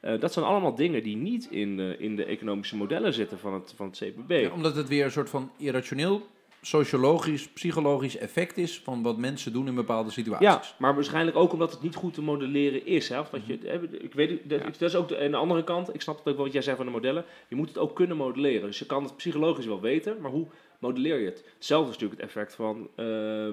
Eh, 0.00 0.20
dat 0.20 0.32
zijn 0.32 0.44
allemaal 0.44 0.74
dingen 0.74 1.02
die 1.02 1.16
niet 1.16 1.48
in, 1.50 1.76
de- 1.76 1.96
in 1.98 2.16
de 2.16 2.24
economische 2.24 2.76
modellen 2.76 3.12
zitten 3.14 3.38
van 3.38 3.54
het, 3.54 3.72
van 3.76 3.86
het 3.86 3.96
CPB. 3.98 4.30
Ja, 4.30 4.50
omdat 4.50 4.76
het 4.76 4.88
weer 4.88 5.04
een 5.04 5.10
soort 5.10 5.30
van 5.30 5.50
irrationeel, 5.58 6.26
sociologisch, 6.60 7.48
psychologisch 7.48 8.16
effect 8.16 8.56
is 8.58 8.80
van 8.84 9.02
wat 9.02 9.18
mensen 9.18 9.52
doen 9.52 9.66
in 9.66 9.74
bepaalde 9.74 10.08
Ja, 10.08 10.14
situaties. 10.14 10.74
maar 10.78 10.94
waarschijnlijk 10.94 11.36
ook 11.36 11.52
omdat 11.52 11.70
het 11.72 11.82
niet 11.82 11.94
goed 11.94 12.14
te 12.14 12.22
modelleren 12.22 12.86
is. 12.86 13.08
Hè? 13.08 13.20
Of 13.20 13.28
dat 13.30 13.46
je, 13.46 13.58
hè, 13.64 13.82
ik 14.02 14.14
weet, 14.14 14.48
dat, 14.48 14.58
Ja. 14.60 14.64
dat 14.66 14.80
is 14.82 14.94
ook 14.96 15.08
de, 15.08 15.18
aan 15.20 15.30
de 15.30 15.36
andere 15.36 15.64
kant, 15.64 15.94
ik 15.94 16.00
snap 16.00 16.18
het 16.18 16.28
ook 16.28 16.34
wel 16.34 16.44
wat 16.44 16.52
jij 16.52 16.62
zei 16.62 16.76
van 16.76 16.86
de 16.86 16.92
modellen. 16.92 17.24
Je 17.48 17.56
moet 17.56 17.68
het 17.68 17.78
ook 17.78 17.94
kunnen 17.96 18.16
modelleren. 18.16 18.66
Dus 18.66 18.78
je 18.78 18.86
kan 18.86 19.02
het 19.02 19.16
psychologisch 19.16 19.66
wel 19.66 19.80
weten, 19.80 20.16
maar 20.20 20.30
hoe 20.30 20.46
modelleer 20.78 21.18
je 21.18 21.24
het? 21.26 21.44
Hetzelfde 21.54 21.88
is 21.90 21.92
natuurlijk 21.98 22.20
het 22.20 22.30
effect 22.30 22.54
van 22.54 22.88
eh, 22.94 23.06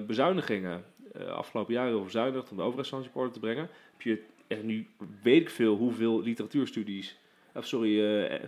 bezuinigingen. 0.06 0.84
Eh, 1.12 1.26
afgelopen 1.26 1.74
jaren 1.74 1.92
heel 1.92 2.04
bezuinigd 2.04 2.50
om 2.50 2.56
de 2.56 2.62
op 2.62 3.16
orde 3.16 3.30
te 3.30 3.40
brengen. 3.40 3.68
Heb 3.92 4.02
je, 4.02 4.22
en 4.46 4.66
nu 4.66 4.86
weet 5.22 5.40
ik 5.40 5.50
veel 5.50 5.76
hoeveel 5.76 6.22
literatuurstudies, 6.22 7.18
of 7.54 7.66
sorry, 7.66 8.00
eh, 8.00 8.34
eh, 8.34 8.42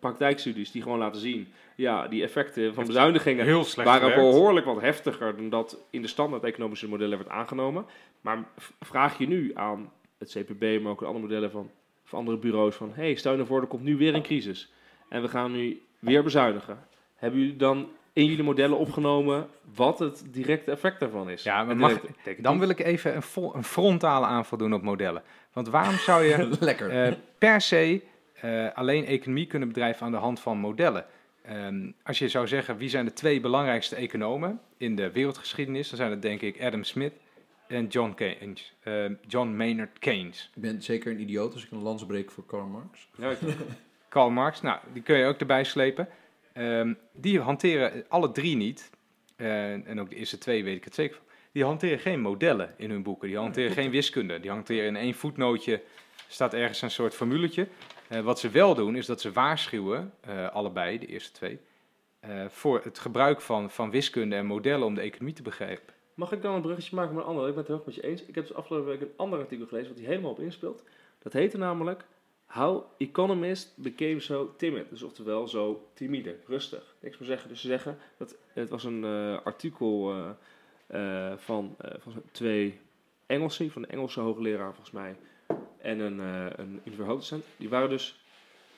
praktijkstudies 0.00 0.70
die 0.70 0.82
gewoon 0.82 0.98
laten 0.98 1.20
zien, 1.20 1.48
ja, 1.76 2.08
die 2.08 2.22
effecten 2.22 2.74
van 2.74 2.86
bezuinigingen 2.86 3.44
Heel 3.44 3.66
waren 3.74 4.14
behoorlijk 4.14 4.66
wat 4.66 4.80
heftiger 4.80 5.36
dan 5.36 5.48
dat 5.48 5.78
in 5.90 6.02
de 6.02 6.08
standaard 6.08 6.44
economische 6.44 6.88
modellen 6.88 7.18
werd 7.18 7.30
aangenomen. 7.30 7.86
Maar 8.20 8.44
vraag 8.80 9.18
je 9.18 9.26
nu 9.26 9.50
aan 9.54 9.92
het 10.18 10.30
CPB, 10.30 10.82
maar 10.82 10.92
ook 10.92 11.00
aan 11.00 11.06
andere 11.06 11.26
modellen 11.26 11.50
van, 11.50 11.70
van 12.04 12.18
andere 12.18 12.36
bureaus 12.36 12.74
van... 12.74 12.92
hey, 12.94 13.14
stel 13.14 13.30
je 13.30 13.36
nou 13.36 13.48
voor, 13.48 13.60
er 13.60 13.66
komt 13.66 13.82
nu 13.82 13.96
weer 13.96 14.14
een 14.14 14.22
crisis 14.22 14.72
en 15.08 15.22
we 15.22 15.28
gaan 15.28 15.52
nu 15.52 15.82
weer 15.98 16.22
bezuinigen. 16.22 16.86
Hebben 17.14 17.40
jullie 17.40 17.56
dan 17.56 17.88
in 18.14 18.24
jullie 18.26 18.44
modellen 18.44 18.78
opgenomen 18.78 19.46
wat 19.74 19.98
het 19.98 20.24
directe 20.30 20.70
effect 20.70 21.00
daarvan 21.00 21.30
is? 21.30 21.42
Ja, 21.42 21.64
maar 21.64 21.76
mag- 21.76 22.00
Dan 22.38 22.58
wil 22.58 22.68
ik 22.68 22.78
even 22.80 23.16
een, 23.16 23.22
een 23.54 23.64
frontale 23.64 24.26
aanval 24.26 24.58
doen 24.58 24.74
op 24.74 24.82
modellen. 24.82 25.22
Want 25.52 25.68
waarom 25.68 25.94
zou 25.94 26.24
je 26.24 26.48
Lekker. 26.60 26.90
eh, 27.06 27.12
per 27.38 27.60
se 27.60 28.02
eh, 28.40 28.66
alleen 28.74 29.04
economie 29.06 29.46
kunnen 29.46 29.68
bedrijven 29.68 30.06
aan 30.06 30.12
de 30.12 30.18
hand 30.18 30.40
van 30.40 30.58
modellen? 30.58 31.06
Ehm, 31.42 31.90
als 32.02 32.18
je 32.18 32.28
zou 32.28 32.46
zeggen 32.46 32.76
wie 32.76 32.88
zijn 32.88 33.04
de 33.04 33.12
twee 33.12 33.40
belangrijkste 33.40 33.96
economen 33.96 34.60
in 34.76 34.96
de 34.96 35.10
wereldgeschiedenis, 35.10 35.88
dan 35.88 35.96
zijn 35.98 36.10
het 36.10 36.22
denk 36.22 36.40
ik 36.40 36.62
Adam 36.62 36.84
Smith 36.84 37.12
en 37.68 37.86
John, 37.86 38.12
Keynes, 38.14 38.74
eh, 38.82 39.04
John 39.26 39.48
Maynard 39.56 39.98
Keynes. 39.98 40.50
ik 40.54 40.62
ben 40.62 40.82
zeker 40.82 41.12
een 41.12 41.20
idioot 41.20 41.52
als 41.52 41.64
ik 41.64 41.70
een 41.70 41.82
lans 41.82 42.06
breek 42.06 42.30
voor 42.30 42.46
Karl 42.46 42.66
Marx. 42.66 43.08
Ja, 43.16 43.32
Karl 44.08 44.30
Marx, 44.30 44.60
nou, 44.60 44.78
die 44.92 45.02
kun 45.02 45.16
je 45.16 45.26
ook 45.26 45.38
erbij 45.38 45.64
slepen. 45.64 46.08
Ehm, 46.54 46.94
die 47.12 47.40
hanteren 47.40 48.04
alle 48.08 48.32
drie 48.32 48.56
niet, 48.56 48.90
eh, 49.36 49.88
en 49.88 50.00
ook 50.00 50.10
de 50.10 50.16
eerste 50.16 50.38
twee 50.38 50.64
weet 50.64 50.76
ik 50.76 50.84
het 50.84 50.94
zeker 50.94 51.16
van, 51.16 51.24
die 51.52 51.64
hanteren 51.64 51.98
geen 51.98 52.20
modellen 52.20 52.74
in 52.76 52.90
hun 52.90 53.02
boeken. 53.02 53.28
Die 53.28 53.36
hanteren 53.36 53.70
geen 53.70 53.90
wiskunde. 53.90 54.40
Die 54.40 54.50
hanteren 54.50 54.86
in 54.86 54.96
één 54.96 55.14
voetnootje, 55.14 55.82
staat 56.28 56.54
ergens 56.54 56.82
een 56.82 56.90
soort 56.90 57.14
formuletje. 57.14 57.68
Eh, 58.08 58.20
wat 58.20 58.38
ze 58.38 58.50
wel 58.50 58.74
doen, 58.74 58.96
is 58.96 59.06
dat 59.06 59.20
ze 59.20 59.32
waarschuwen, 59.32 60.12
eh, 60.20 60.48
allebei, 60.48 60.98
de 60.98 61.06
eerste 61.06 61.32
twee, 61.32 61.58
voor 62.48 62.80
het 62.84 62.98
gebruik 62.98 63.40
van, 63.40 63.70
van 63.70 63.90
wiskunde 63.90 64.36
en 64.36 64.46
modellen 64.46 64.86
om 64.86 64.94
de 64.94 65.00
economie 65.00 65.34
te 65.34 65.42
begrijpen. 65.42 65.94
Mag 66.14 66.32
ik 66.32 66.42
dan 66.42 66.54
een 66.54 66.62
bruggetje 66.62 66.96
maken 66.96 67.14
met 67.14 67.24
een 67.24 67.30
ander? 67.30 67.48
Ik 67.48 67.54
ben 67.54 67.58
het 67.58 67.66
heel 67.66 67.76
erg 67.76 67.86
met 67.86 67.94
je 67.94 68.06
eens. 68.06 68.24
Ik 68.24 68.34
heb 68.34 68.46
dus 68.46 68.56
afgelopen 68.56 68.88
week 68.88 69.00
een 69.00 69.12
ander 69.16 69.38
artikel 69.38 69.66
gelezen 69.66 69.88
wat 69.88 69.98
hier 69.98 70.08
helemaal 70.08 70.30
op 70.30 70.40
inspeelt. 70.40 70.82
Dat 71.18 71.32
heette 71.32 71.58
namelijk 71.58 72.04
How 72.46 72.84
Economist 72.98 73.72
Became 73.76 74.20
So 74.20 74.54
Timid. 74.56 74.90
Dus 74.90 75.02
oftewel 75.02 75.48
zo 75.48 75.88
timide, 75.94 76.36
rustig. 76.46 76.94
Niks 77.00 77.18
meer 77.18 77.28
zeggen. 77.28 77.48
Dus 77.48 77.60
ze 77.60 77.66
zeggen, 77.66 77.98
dat, 78.16 78.36
het 78.52 78.68
was 78.68 78.84
een 78.84 79.04
eh, 79.04 79.38
artikel 79.44 80.12
eh, 80.12 81.30
eh, 81.30 81.38
van, 81.38 81.76
van 81.98 82.22
twee 82.30 82.78
Engelsen, 83.26 83.70
van 83.70 83.82
een 83.82 83.90
Engelse 83.90 84.20
hoogleraar 84.20 84.74
volgens 84.74 84.90
mij, 84.90 85.16
en 85.78 85.98
een, 85.98 86.18
uh, 86.18 86.46
een 86.56 86.80
universiteitsdocent. 86.84 87.44
Die 87.56 87.68
waren 87.68 87.88
dus 87.88 88.20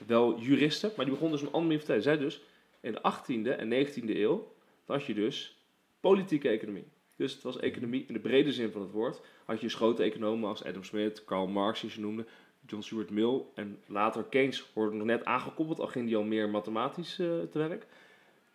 wel 0.07 0.39
juristen, 0.39 0.93
maar 0.97 1.05
die 1.05 1.15
begonnen 1.15 1.39
dus 1.39 1.47
een 1.47 1.55
andere 1.55 1.73
manier 1.73 1.85
te 1.85 1.93
vertellen. 1.93 2.19
Zij 2.19 2.25
dus, 2.27 2.43
in 2.81 2.93
de 2.93 2.99
18e 2.99 3.59
en 3.59 3.87
19e 3.87 4.17
eeuw 4.17 4.53
had 4.87 5.05
je 5.05 5.15
dus 5.15 5.57
politieke 6.01 6.49
economie. 6.49 6.87
Dus 7.17 7.33
het 7.33 7.43
was 7.43 7.59
economie 7.59 8.05
in 8.07 8.15
de 8.15 8.21
brede 8.21 8.53
zin 8.53 8.71
van 8.71 8.81
het 8.81 8.91
woord. 8.91 9.21
Had 9.45 9.57
je 9.57 9.67
dus 9.67 9.75
grote 9.75 10.03
economen 10.03 10.49
als 10.49 10.65
Adam 10.65 10.85
Smith, 10.85 11.25
Karl 11.25 11.47
Marx, 11.47 11.81
die 11.81 11.91
ze 11.91 12.01
noemden, 12.01 12.27
John 12.67 12.83
Stuart 12.83 13.11
Mill 13.11 13.43
en 13.55 13.79
later 13.87 14.25
Keynes 14.25 14.65
worden 14.73 14.97
nog 14.97 15.07
net 15.07 15.25
aangekoppeld, 15.25 15.81
al 15.81 15.87
ging 15.87 16.07
die 16.07 16.17
al 16.17 16.23
meer 16.23 16.49
mathematisch 16.49 17.19
uh, 17.19 17.29
te 17.51 17.59
werk. 17.59 17.87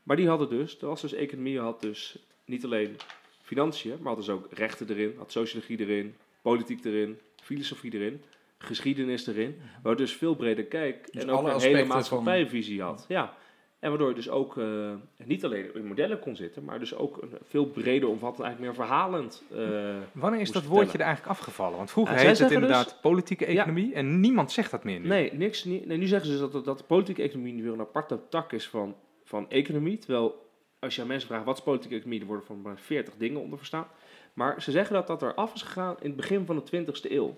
Maar 0.04 0.16
die 0.16 0.28
hadden 0.28 0.50
dus, 0.50 0.82
er 0.82 0.88
was 0.88 1.02
dus 1.02 1.14
economie, 1.14 1.60
had 1.60 1.82
dus 1.82 2.18
niet 2.46 2.66
alleen 2.66 2.98
financiën, 3.42 3.98
maar 4.00 4.14
had 4.14 4.26
dus 4.26 4.30
ook 4.30 4.48
rechten 4.52 4.90
erin, 4.90 5.14
had 5.18 5.32
sociologie 5.32 5.80
erin, 5.80 6.16
politiek 6.42 6.86
erin, 6.86 7.20
filosofie 7.42 7.94
erin, 7.94 8.22
geschiedenis 8.58 9.28
erin. 9.28 9.62
Waar 9.84 9.96
dus 9.96 10.14
veel 10.14 10.36
breder 10.36 10.66
kijk 10.66 11.12
Dus 11.12 11.24
en 11.24 11.30
ook 11.30 11.48
een 11.48 11.60
hele 11.60 11.86
maatschappijvisie 11.86 12.82
had. 12.82 13.06
Ja. 13.08 13.38
En 13.82 13.90
waardoor 13.90 14.10
je 14.10 14.16
dus 14.16 14.30
ook 14.30 14.56
uh, 14.56 14.94
niet 15.26 15.46
alleen 15.46 15.76
in 15.76 15.86
modellen 15.86 16.20
kon 16.20 16.36
zitten, 16.36 16.64
maar 16.64 16.80
dus 16.80 16.96
ook 16.96 17.22
een 17.22 17.30
veel 17.44 17.66
breder 17.66 18.10
omvattend, 18.10 18.46
eigenlijk 18.46 18.78
meer 18.78 18.86
verhalend. 18.86 19.44
Uh, 19.54 19.96
Wanneer 20.12 20.40
is 20.40 20.52
dat 20.52 20.66
woordje 20.66 20.98
er 20.98 21.04
eigenlijk 21.04 21.38
afgevallen? 21.38 21.78
Want 21.78 21.92
vroeger 21.92 22.14
heette 22.14 22.30
het 22.30 22.38
zeggen 22.38 22.56
inderdaad 22.56 22.98
politieke 23.02 23.46
economie 23.46 23.94
en 23.94 24.20
niemand 24.20 24.52
zegt 24.52 24.72
dat 24.72 24.84
meer 24.84 25.00
nu. 25.00 25.08
Nee, 25.08 25.34
niks, 25.34 25.64
nee, 25.64 25.98
nu 25.98 26.08
zeggen 26.08 26.32
ze 26.32 26.38
dus 26.40 26.52
dat, 26.52 26.66
dat 26.66 26.78
de 26.78 26.84
politieke 26.84 27.22
economie 27.22 27.54
nu 27.54 27.64
weer 27.64 27.74
een 27.74 27.80
aparte 27.80 28.20
tak 28.30 28.52
is 28.52 28.68
van, 28.68 28.96
van 29.24 29.50
economie. 29.50 29.98
Terwijl 29.98 30.50
als 30.80 30.96
je 30.96 31.02
aan 31.02 31.08
mensen 31.08 31.28
vraagt 31.28 31.46
wat 31.46 31.58
is 31.58 31.64
politieke 31.64 31.96
economie, 31.96 32.22
er 32.22 32.28
worden 32.28 32.46
van 32.46 32.62
maar 32.62 32.80
40 32.80 33.14
dingen 33.18 33.42
onder 33.42 33.58
verstaan. 33.58 33.88
Maar 34.34 34.62
ze 34.62 34.72
zeggen 34.72 34.96
dat 34.96 35.08
dat 35.08 35.22
er 35.22 35.34
af 35.34 35.54
is 35.54 35.62
gegaan 35.62 35.96
in 36.00 36.08
het 36.08 36.16
begin 36.16 36.46
van 36.46 36.56
de 36.56 36.86
20ste 36.86 37.12
eeuw. 37.12 37.38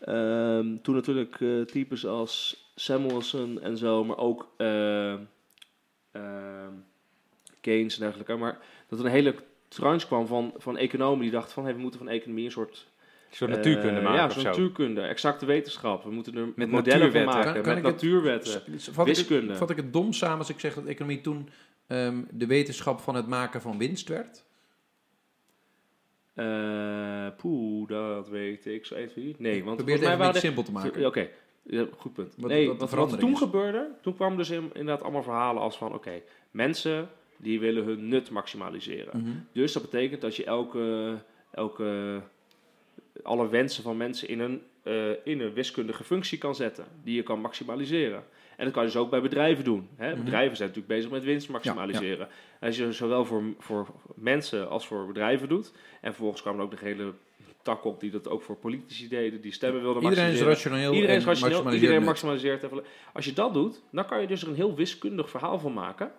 Ehm, 0.00 0.76
toen 0.82 0.94
natuurlijk 0.94 1.40
eh, 1.40 1.60
types 1.60 2.06
als 2.06 2.64
Samuelson 2.74 3.60
en 3.60 3.76
zo, 3.76 4.04
maar 4.04 4.18
ook 4.18 4.48
eh, 4.56 5.14
Keynes 7.60 7.94
en 7.94 8.00
dergelijke. 8.00 8.36
Maar 8.36 8.58
dat 8.88 8.98
er 8.98 9.04
een 9.04 9.10
hele 9.10 9.34
tranche 9.68 10.06
kwam 10.06 10.26
van, 10.26 10.54
van 10.56 10.76
economen 10.76 11.20
die 11.22 11.30
dachten 11.30 11.52
van 11.52 11.64
hey, 11.64 11.74
we 11.74 11.80
moeten 11.80 11.98
van 12.00 12.08
economie 12.08 12.44
een 12.44 12.50
soort 12.50 12.88
Een 13.30 13.36
soort 13.36 13.50
natuurkunde 13.50 13.98
eh, 13.98 14.02
maken 14.04 14.18
Ja, 14.18 14.26
of 14.26 14.32
zo'n 14.32 14.42
zo. 14.42 14.48
natuurkunde, 14.48 15.00
exacte 15.00 15.46
wetenschap. 15.46 16.04
We 16.04 16.10
moeten 16.10 16.36
er 16.36 16.46
Met 16.56 16.70
modellen 16.70 17.12
van 17.12 17.22
natuurwetten. 17.22 17.24
maken, 17.24 17.52
Kan- 17.52 17.62
kan 17.62 17.68
met 17.74 17.78
ik 17.78 17.84
het- 17.84 17.94
natuurwetten. 17.94 18.62
Vat 18.94 19.06
ik, 19.08 19.14
Wiskunde. 19.14 19.48
het, 19.48 19.58
vat 19.58 19.70
ik 19.70 19.76
het 19.76 19.92
dom 19.92 20.12
samen 20.12 20.38
als 20.38 20.48
ik 20.50 20.60
zeg 20.60 20.74
dat 20.74 20.84
economie 20.84 21.20
toen 21.20 21.48
ehm, 21.86 22.22
de 22.30 22.46
wetenschap 22.46 23.00
van 23.00 23.14
het 23.14 23.26
maken 23.26 23.60
van 23.60 23.78
winst 23.78 24.08
werd? 24.08 24.44
Eh 26.34 27.26
poeh, 27.36 27.88
dat 27.88 28.28
weet 28.28 28.66
ik 28.66 28.86
zo 28.86 28.94
even 28.94 29.22
niet. 29.24 29.38
Nee, 29.38 29.56
ik 29.56 29.64
want 29.64 29.76
probeer 29.76 29.94
het 29.94 30.02
mij 30.04 30.12
even 30.12 30.24
waren 30.24 30.34
niet 30.40 30.44
simpel 30.44 30.62
te 30.62 30.72
maken. 30.72 31.06
Oké, 31.06 31.28
ja, 31.62 31.86
goed 31.96 32.12
punt. 32.12 32.34
Wat- 32.36 32.50
nee, 32.50 32.66
wat 32.68 32.90
wat, 32.90 33.12
er 33.12 33.18
toen 33.18 33.32
is. 33.32 33.38
gebeurde, 33.38 33.88
toen 34.02 34.14
kwamen 34.14 34.38
dus 34.38 34.50
in- 34.50 34.70
inderdaad 34.72 35.02
allemaal 35.02 35.22
verhalen 35.22 35.62
als 35.62 35.76
van... 35.76 35.94
Oké, 35.94 36.22
mensen 36.50 37.08
die 37.36 37.60
willen 37.60 37.84
hun 37.84 38.08
nut 38.08 38.30
maximaliseren. 38.30 39.20
Mhm. 39.20 39.30
Dus 39.52 39.72
dat 39.72 39.82
betekent 39.82 40.20
dat 40.20 40.36
je 40.36 40.44
elke, 40.44 41.14
elke, 41.50 42.20
alle 43.22 43.48
wensen 43.48 43.82
van 43.82 43.96
mensen 43.96 44.28
in 44.28 44.40
een, 44.40 44.62
eh, 44.82 45.10
in 45.24 45.40
een 45.40 45.52
wiskundige 45.52 46.04
functie 46.04 46.38
kan 46.38 46.54
zetten, 46.54 46.84
die 47.04 47.14
je 47.14 47.22
kan 47.22 47.40
maximaliseren. 47.40 48.24
En 48.56 48.64
dat 48.66 48.74
kan 48.74 48.82
je 48.84 48.88
dus 48.90 48.98
ook 49.00 49.10
bij 49.10 49.20
bedrijven 49.20 49.64
doen. 49.64 49.88
Hè? 49.96 50.10
Mhm. 50.14 50.24
Bedrijven 50.24 50.56
zijn 50.56 50.68
natuurlijk 50.68 50.94
bezig 50.96 51.10
met 51.10 51.24
winst 51.24 51.48
maximaliseren. 51.48 52.28
En 52.60 52.66
als 52.66 52.76
je 52.76 52.92
zowel 52.92 53.24
voor, 53.24 53.42
voor 53.58 53.86
mensen 54.14 54.68
als 54.68 54.86
voor 54.86 55.06
bedrijven 55.06 55.48
doet, 55.48 55.72
en 56.00 56.12
vervolgens 56.12 56.42
kwam 56.42 56.56
er 56.56 56.62
ook 56.62 56.70
de 56.70 56.76
hele 56.80 57.12
tak 57.74 57.84
op 57.84 58.00
die 58.00 58.10
dat 58.10 58.28
ook 58.28 58.42
voor 58.42 58.56
politici 58.56 59.08
deden, 59.08 59.40
die 59.40 59.52
stemmen 59.52 59.82
wilden 59.82 60.02
Iedereen 60.02 60.32
is 60.32 60.40
rationeel 60.40 60.92
Iedereen 60.92 61.16
is 61.16 61.24
rationeel, 61.24 61.50
maximaliseert 61.50 61.74
iedereen 61.74 61.98
met. 61.98 62.08
maximaliseert 62.08 62.62
even. 62.62 62.82
Als 63.12 63.24
je 63.24 63.32
dat 63.32 63.54
doet, 63.54 63.80
dan 63.90 64.06
kan 64.06 64.20
je 64.20 64.26
dus 64.26 64.42
er 64.42 64.48
een 64.48 64.54
heel 64.54 64.74
wiskundig 64.74 65.30
verhaal 65.30 65.58
van 65.58 65.72
maken. 65.72 66.12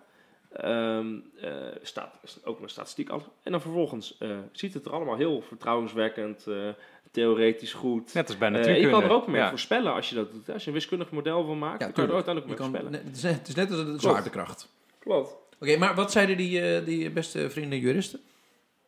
Ehm, 0.52 1.06
eh, 1.40 1.50
staat 1.82 2.40
ook 2.44 2.60
een 2.60 2.68
statistiek 2.68 3.08
af. 3.10 3.28
En 3.42 3.52
dan 3.52 3.60
vervolgens 3.60 4.16
eh, 4.18 4.30
ziet 4.52 4.74
het 4.74 4.84
er 4.86 4.92
allemaal 4.92 5.16
heel 5.16 5.42
vertrouwenswekkend, 5.42 6.46
eh, 6.46 6.68
theoretisch 7.10 7.72
goed. 7.72 8.14
Net 8.14 8.28
als 8.28 8.38
bij 8.38 8.48
natuurkunde. 8.48 8.80
je 8.88 8.92
kan 8.92 9.02
er 9.02 9.10
ook 9.10 9.26
mee 9.26 9.40
Ja. 9.40 9.48
voorspellen 9.48 9.92
als 9.94 10.08
je 10.08 10.14
dat 10.14 10.32
doet. 10.32 10.50
Als 10.50 10.62
je 10.62 10.68
een 10.68 10.74
wiskundig 10.74 11.10
model 11.10 11.44
van 11.44 11.58
maakt, 11.58 11.80
Ja, 11.80 11.84
dan 11.86 11.92
kan 11.94 12.02
je 12.04 12.08
er 12.10 12.14
uiteindelijk 12.14 12.46
mee 12.60 12.68
voorspellen. 12.68 12.92
net- 12.92 13.04
het, 13.04 13.16
is 13.16 13.22
net, 13.22 13.34
het 13.38 13.48
is 13.48 13.54
net 13.54 13.70
als 13.70 13.84
de 13.84 13.98
zwaartekracht. 13.98 14.68
Klopt. 14.98 15.34
Oké, 15.60 15.76
maar 15.76 15.94
wat 15.94 16.12
zeiden 16.12 16.36
die, 16.36 16.60
eh, 16.60 16.84
die 16.84 17.10
beste 17.10 17.50
vrienden 17.50 17.78
juristen? 17.78 18.20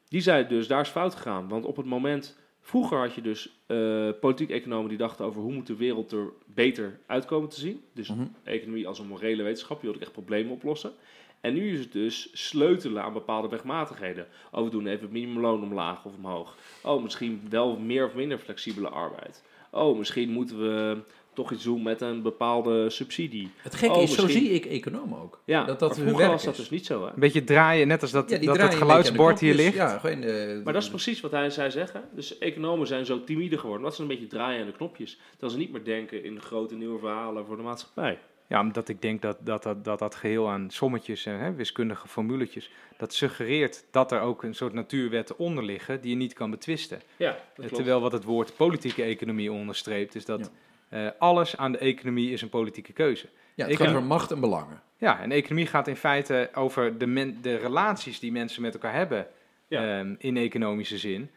Die 0.09 0.20
zei 0.20 0.46
dus, 0.46 0.66
daar 0.66 0.81
is 0.81 0.88
fout 0.88 1.14
gegaan. 1.14 1.48
Want 1.48 1.64
op 1.64 1.77
het 1.77 1.87
moment, 1.87 2.37
vroeger 2.66 2.98
had 2.98 3.14
je 3.14 3.20
dus 3.20 3.59
eh 3.66 4.09
politiek-economen 4.20 4.88
die 4.88 4.98
dachten 4.98 5.24
over 5.24 5.40
hoe 5.40 5.53
moet 5.53 5.66
de 5.66 5.77
wereld 5.77 6.12
er 6.12 6.33
beter 6.46 6.98
uitkomen 7.07 7.48
te 7.48 7.61
zien. 7.61 7.83
Dus 7.92 8.09
Mhm. 8.09 8.27
economie 8.44 8.87
als 8.87 8.98
een 8.98 9.07
morele 9.07 9.42
wetenschap, 9.42 9.81
die 9.81 9.88
wilde 9.90 10.05
echt 10.05 10.12
problemen 10.14 10.53
oplossen. 10.53 10.92
En 11.40 11.55
nu 11.55 11.72
is 11.72 11.79
het 11.79 11.92
dus 11.92 12.29
sleutelen 12.33 13.03
aan 13.03 13.12
bepaalde 13.12 13.48
wegmatigheden. 13.48 14.27
Oh, 14.53 14.64
we 14.64 14.70
doen 14.70 14.87
even 14.87 15.03
het 15.03 15.12
minimumloon 15.12 15.62
omlaag 15.62 16.05
of 16.05 16.12
omhoog. 16.16 16.57
Oh, 16.83 17.03
misschien 17.03 17.42
wel 17.50 17.79
meer 17.79 18.07
of 18.07 18.14
minder 18.14 18.38
flexibele 18.38 18.88
arbeid. 18.88 19.42
Oh, 19.70 19.98
misschien 19.98 20.31
moeten 20.31 20.59
we 20.61 20.98
toch 21.35 21.53
iets 21.53 21.64
doen 21.64 21.83
met 21.83 22.01
een 22.01 22.23
bepaalde 22.23 22.90
subsidie. 22.90 23.51
Het 23.57 23.75
gekke 23.75 23.94
Oh, 23.97 24.03
is, 24.03 24.14
zo 24.14 24.27
zie 24.29 24.51
ik 24.51 24.64
economen 24.66 25.18
ook. 25.23 25.40
Ja, 25.44 25.64
Dat 25.64 25.79
dat 25.79 25.99
vroeger 25.99 26.29
was 26.29 26.44
dat 26.44 26.53
is. 26.53 26.59
dus 26.59 26.70
niet 26.70 26.87
zo, 26.87 27.01
hè? 27.03 27.07
Een 27.09 27.20
beetje 27.20 27.44
draaien, 27.44 27.88
net 27.88 28.03
als 28.03 28.11
dat, 28.11 28.31
Ja, 28.31 28.38
dat 28.38 28.57
het 28.59 28.75
geluidsbord 28.75 29.40
hier 29.40 29.55
ligt. 29.55 29.75
Ja, 29.75 29.99
gewoon, 29.99 30.23
eh, 30.23 30.62
Maar 30.64 30.73
dat 30.73 30.83
is 30.83 30.88
precies 30.88 31.20
wat 31.20 31.31
hij 31.31 31.51
zei 31.51 31.70
zeggen. 31.70 32.03
Dus 32.14 32.38
economen 32.38 32.87
zijn 32.87 33.07
zo 33.07 33.25
timide 33.25 33.59
geworden. 33.59 33.83
Dat 33.85 33.94
ze 33.94 34.03
een 34.03 34.09
beetje 34.09 34.27
draaien 34.27 34.61
aan 34.61 34.66
de 34.66 34.73
knopjes. 34.77 35.18
Terwijl 35.31 35.53
ze 35.53 35.59
niet 35.59 35.73
meer 35.73 35.85
denken 35.85 36.25
in 36.25 36.40
grote 36.40 36.75
nieuwe 36.75 36.99
verhalen 36.99 37.47
voor 37.47 37.57
de 37.57 37.62
maatschappij. 37.62 38.18
Ja, 38.47 38.61
omdat 38.61 38.88
ik 38.88 39.03
denk 39.03 39.23
dat 39.23 39.37
dat, 39.40 39.62
dat, 39.62 39.85
dat, 39.85 39.99
dat 39.99 40.14
geheel 40.14 40.49
aan 40.51 40.70
sommetjes 40.70 41.27
en 41.27 41.38
hè, 41.38 41.55
wiskundige 41.55 42.09
formuletjes, 42.09 42.70
dat 42.97 43.14
suggereert 43.14 43.85
dat 43.90 44.12
er 44.12 44.20
ook 44.20 44.42
een 44.42 44.55
soort 44.55 44.73
natuurwetten 44.73 45.38
onder 45.38 45.64
liggen 45.64 46.01
die 46.01 46.11
je 46.11 46.16
niet 46.16 46.33
kan 46.33 46.51
betwisten. 46.51 47.01
Ja, 47.16 47.31
dat 47.31 47.38
Eh, 47.38 47.55
klopt. 47.57 47.75
Terwijl 47.75 48.01
wat 48.01 48.12
het 48.12 48.25
woord 48.25 48.57
politieke 48.57 49.03
economie 49.03 49.53
onderstreept, 49.53 50.14
is 50.14 50.25
dat 50.25 50.38
Ja. 50.40 50.47
Eh, 50.94 51.07
alles 51.18 51.57
aan 51.57 51.72
de 51.72 51.78
economie 51.78 52.30
is 52.33 52.42
een 52.42 52.48
politieke 52.48 52.92
keuze. 52.92 53.26
ja, 53.54 53.62
het 53.62 53.72
ik 53.72 53.78
gaat 53.78 53.87
heb- 53.87 53.96
over 53.96 54.09
macht 54.09 54.30
en 54.30 54.40
belangen. 54.40 54.83
Ja, 54.96 55.20
en 55.20 55.33
economie 55.33 55.66
gaat 55.66 55.88
in 55.88 55.96
feite 55.96 56.50
over 56.54 56.98
de, 56.98 57.07
men, 57.07 57.38
de 57.42 57.57
relaties 57.57 58.18
die 58.18 58.33
mensen 58.33 58.62
met 58.62 58.74
elkaar 58.74 58.94
hebben 58.94 59.26
Ja. 59.68 59.98
ehm, 59.98 60.14
in 60.18 60.37
economische 60.37 60.98
zin. 60.98 61.30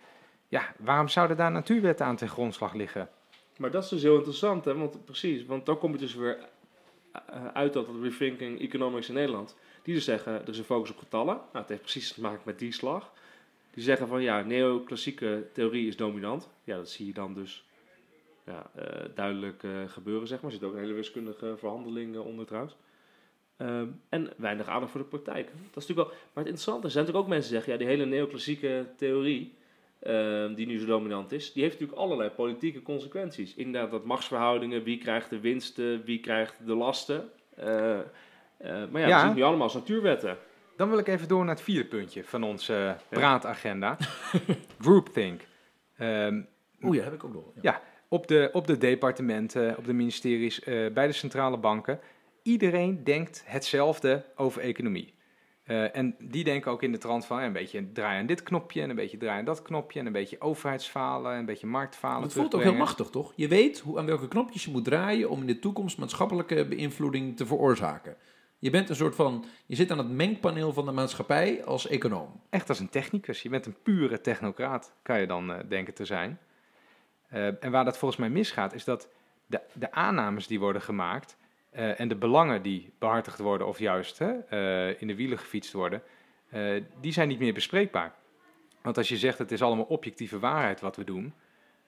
Ja, 0.48 0.74
waarom 0.78 1.08
zouden 1.08 1.38
daar 1.38 1.52
natuurwetten 1.52 2.06
aan 2.06 2.15
ten 2.15 2.30
grondslag 2.30 2.74
liggen? 2.74 3.10
Maar 3.58 3.72
dat 3.72 3.84
is 3.84 3.89
dus 3.89 4.02
heel 4.02 4.15
interessant, 4.15 4.65
hè? 4.65 4.76
Want 4.76 5.06
precies, 5.06 5.46
want 5.46 5.65
dan 5.65 5.78
kom 5.78 5.91
je 5.91 5.98
dus 5.98 6.15
weer 6.15 6.38
eh, 7.12 7.22
uit 7.54 7.74
dat 7.74 7.88
het 7.88 7.96
rethinking 8.02 8.62
economics 8.62 9.08
in 9.08 9.13
Nederland. 9.13 9.56
Die 9.84 9.93
dus 9.96 10.04
zeggen, 10.06 10.34
er 10.41 10.50
is 10.50 10.58
een 10.58 10.63
focus 10.63 10.89
op 10.91 10.98
getallen. 10.98 11.36
Nou, 11.36 11.48
het 11.52 11.70
heeft 11.70 11.82
precies 11.82 12.13
te 12.13 12.22
maken 12.22 12.41
met 12.43 12.60
die 12.60 12.72
slag. 12.72 13.12
Die 13.74 13.84
zeggen 13.84 14.08
van 14.08 14.22
ja, 14.22 14.41
neoclassieke 14.41 15.48
theorie 15.54 15.88
is 15.88 15.96
dominant. 15.98 16.50
Ja, 16.63 16.76
dat 16.76 16.89
zie 16.89 17.06
je 17.06 17.13
dan 17.13 17.34
dus 17.34 17.65
ja, 18.48 18.70
eh, 18.76 19.06
duidelijk 19.16 19.64
eh, 19.64 19.72
gebeuren, 19.88 20.28
zeg 20.28 20.42
maar. 20.42 20.52
Er 20.52 20.58
zit 20.58 20.68
ook 20.68 20.74
een 20.74 20.80
hele 20.80 20.94
wiskundige 20.94 21.56
verhandeling 21.58 22.18
onder 22.18 22.46
trouwens. 22.46 22.76
Ehm, 23.58 23.88
en 24.10 24.30
weinig 24.38 24.68
aandacht 24.68 24.92
voor 24.92 25.02
de 25.02 25.08
praktijk. 25.08 25.46
Dat 25.46 25.84
is 25.84 25.88
natuurlijk 25.88 26.08
wel, 26.08 26.08
maar 26.08 26.44
het 26.44 26.54
interessante 26.54 26.80
is, 26.80 26.86
er 26.86 26.92
zijn 26.92 27.06
natuurlijk 27.06 27.26
ook 27.26 27.34
mensen 27.34 27.52
die 27.52 27.60
zeggen, 27.60 27.74
ja, 27.74 27.80
die 27.80 27.98
hele 27.98 28.16
neoclassieke 28.16 28.86
theorie, 28.98 29.54
ehm, 30.00 30.54
die 30.54 30.68
nu 30.68 30.80
zo 30.80 30.86
dominant 30.86 31.32
is, 31.32 31.54
die 31.54 31.64
heeft 31.64 31.80
natuurlijk 31.80 32.02
allerlei 32.02 32.30
politieke 32.30 32.82
consequenties. 32.82 33.56
Inderdaad, 33.56 33.92
dat 33.92 34.06
machtsverhoudingen, 34.06 34.84
wie 34.84 34.98
krijgt 34.98 35.30
de 35.30 35.40
winsten, 35.40 36.04
wie 36.04 36.20
krijgt 36.20 36.66
de 36.66 36.76
lasten. 36.76 37.30
Eh, 37.56 38.00
eh, 38.00 38.06
maar 38.92 39.02
ja, 39.02 39.08
Ja. 39.08 39.20
we 39.22 39.26
zien 39.28 39.36
nu 39.36 39.42
allemaal 39.44 39.64
als 39.64 39.74
natuurwetten. 39.74 40.38
Dan 40.76 40.90
wil 40.90 40.98
ik 40.98 41.08
even 41.08 41.28
door 41.28 41.46
naar 41.46 41.56
het 41.56 41.64
vierde 41.64 41.88
puntje 41.90 42.24
van 42.24 42.44
onze 42.44 42.98
praatagenda. 43.10 43.98
Groupthink. 44.82 45.42
Ehm, 45.98 46.42
Oeh, 46.82 46.96
ja, 46.96 47.04
heb 47.04 47.14
ik 47.14 47.24
ook 47.24 47.34
nog. 47.34 47.44
Ja. 47.62 47.82
Op, 48.08 48.28
de, 48.28 48.50
op 48.54 48.67
de 48.67 48.78
departementen, 48.78 49.78
op 49.78 49.86
de 49.86 49.93
ministeries, 49.93 50.63
eh, 50.63 50.91
bij 50.93 51.08
de 51.08 51.13
centrale 51.13 51.58
banken. 51.58 52.00
Iedereen 52.41 53.04
denkt 53.04 53.43
hetzelfde 53.46 54.26
over 54.36 54.62
economie. 54.62 55.15
Eh, 55.63 55.96
en 55.96 56.15
die 56.20 56.43
denken 56.43 56.72
ook 56.72 56.84
in 56.84 56.91
de 56.91 56.98
trant 56.98 57.26
van 57.26 57.39
eh, 57.39 57.46
een 57.46 57.54
beetje 57.54 57.91
draaien 57.91 58.20
aan 58.20 58.26
dit 58.26 58.43
knopje 58.43 58.82
en 58.82 58.89
een 58.89 58.96
beetje 58.96 59.17
draaien 59.17 59.39
aan 59.39 59.46
dat 59.46 59.62
knopje 59.62 60.00
en 60.00 60.06
een 60.06 60.12
beetje 60.12 60.41
overheidsfalen 60.41 61.32
en 61.34 61.39
een 61.39 61.46
beetje 61.46 61.67
marktfalen. 61.67 62.24
Het 62.24 62.34
voelt 62.34 62.56
ook 62.56 62.62
heel 62.62 62.74
machtig, 62.74 63.10
toch? 63.10 63.34
Je 63.36 63.48
weet 63.48 63.80
hoe, 63.80 64.00
aan 64.00 64.06
welke 64.06 64.28
knopjes 64.28 64.65
je 64.65 64.72
moet 64.72 64.84
draaien 64.84 65.30
om 65.30 65.39
in 65.39 65.48
de 65.48 65.60
toekomst 65.60 65.98
maatschappelijke 65.98 66.65
beïnvloeding 66.65 67.38
te 67.38 67.46
veroorzaken. 67.46 68.15
Je 68.60 68.70
bent 68.70 68.89
een 68.89 68.96
soort 68.96 69.15
van, 69.15 69.46
je 69.65 69.76
zit 69.76 69.91
aan 69.91 69.98
het 69.98 70.10
mengpaneel 70.10 70.74
van 70.74 70.86
de 70.86 70.91
maatschappij 70.91 71.65
als 71.65 71.88
econoom. 71.88 72.41
Echt 72.50 72.70
als 72.70 72.80
een 72.80 72.89
technicus. 72.89 73.41
Je 73.41 73.50
bent 73.50 73.65
een 73.65 73.82
pure 73.84 74.22
technocraat, 74.22 74.93
kan 75.02 75.20
je 75.20 75.28
dan 75.28 75.54
denken 75.67 75.93
te 75.93 76.06
zijn. 76.06 76.39
Eh, 77.28 77.63
en 77.63 77.72
waar 77.72 77.86
dat 77.86 77.98
volgens 77.98 78.20
mij 78.20 78.30
misgaat, 78.30 78.74
is 78.74 78.84
dat 78.84 79.10
de, 79.46 79.62
de 79.74 79.92
aannames 79.92 80.48
die 80.48 80.60
worden 80.60 80.82
gemaakt 80.82 81.38
eh, 81.70 82.00
en 82.00 82.08
de 82.08 82.16
belangen 82.16 82.62
die 82.62 82.94
behartigd 83.00 83.40
worden 83.40 83.68
of 83.68 83.80
juist 83.80 84.18
hè, 84.18 84.40
eh, 84.40 85.02
in 85.02 85.08
de 85.08 85.16
wielen 85.16 85.38
gefietst 85.38 85.74
worden, 85.74 86.02
die 87.02 87.12
zijn 87.12 87.28
niet 87.28 87.40
meer 87.40 87.54
bespreekbaar. 87.54 88.16
Want 88.82 88.98
als 88.98 89.10
je 89.10 89.18
zegt 89.18 89.38
het 89.38 89.52
is 89.52 89.62
allemaal 89.62 89.86
objectieve 89.86 90.40
waarheid 90.40 90.82
wat 90.82 90.96
we 90.96 91.04
doen, 91.04 91.34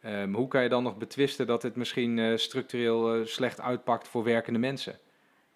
ehm, 0.02 0.34
hoe 0.34 0.47
kan 0.47 0.63
je 0.63 0.69
dan 0.69 0.84
nog 0.84 0.97
betwisten 0.97 1.47
dat 1.47 1.63
het 1.63 1.75
misschien 1.75 2.39
structureel 2.39 3.25
slecht 3.25 3.62
uitpakt 3.62 4.08
voor 4.08 4.23
werkende 4.23 4.60
mensen? 4.60 4.99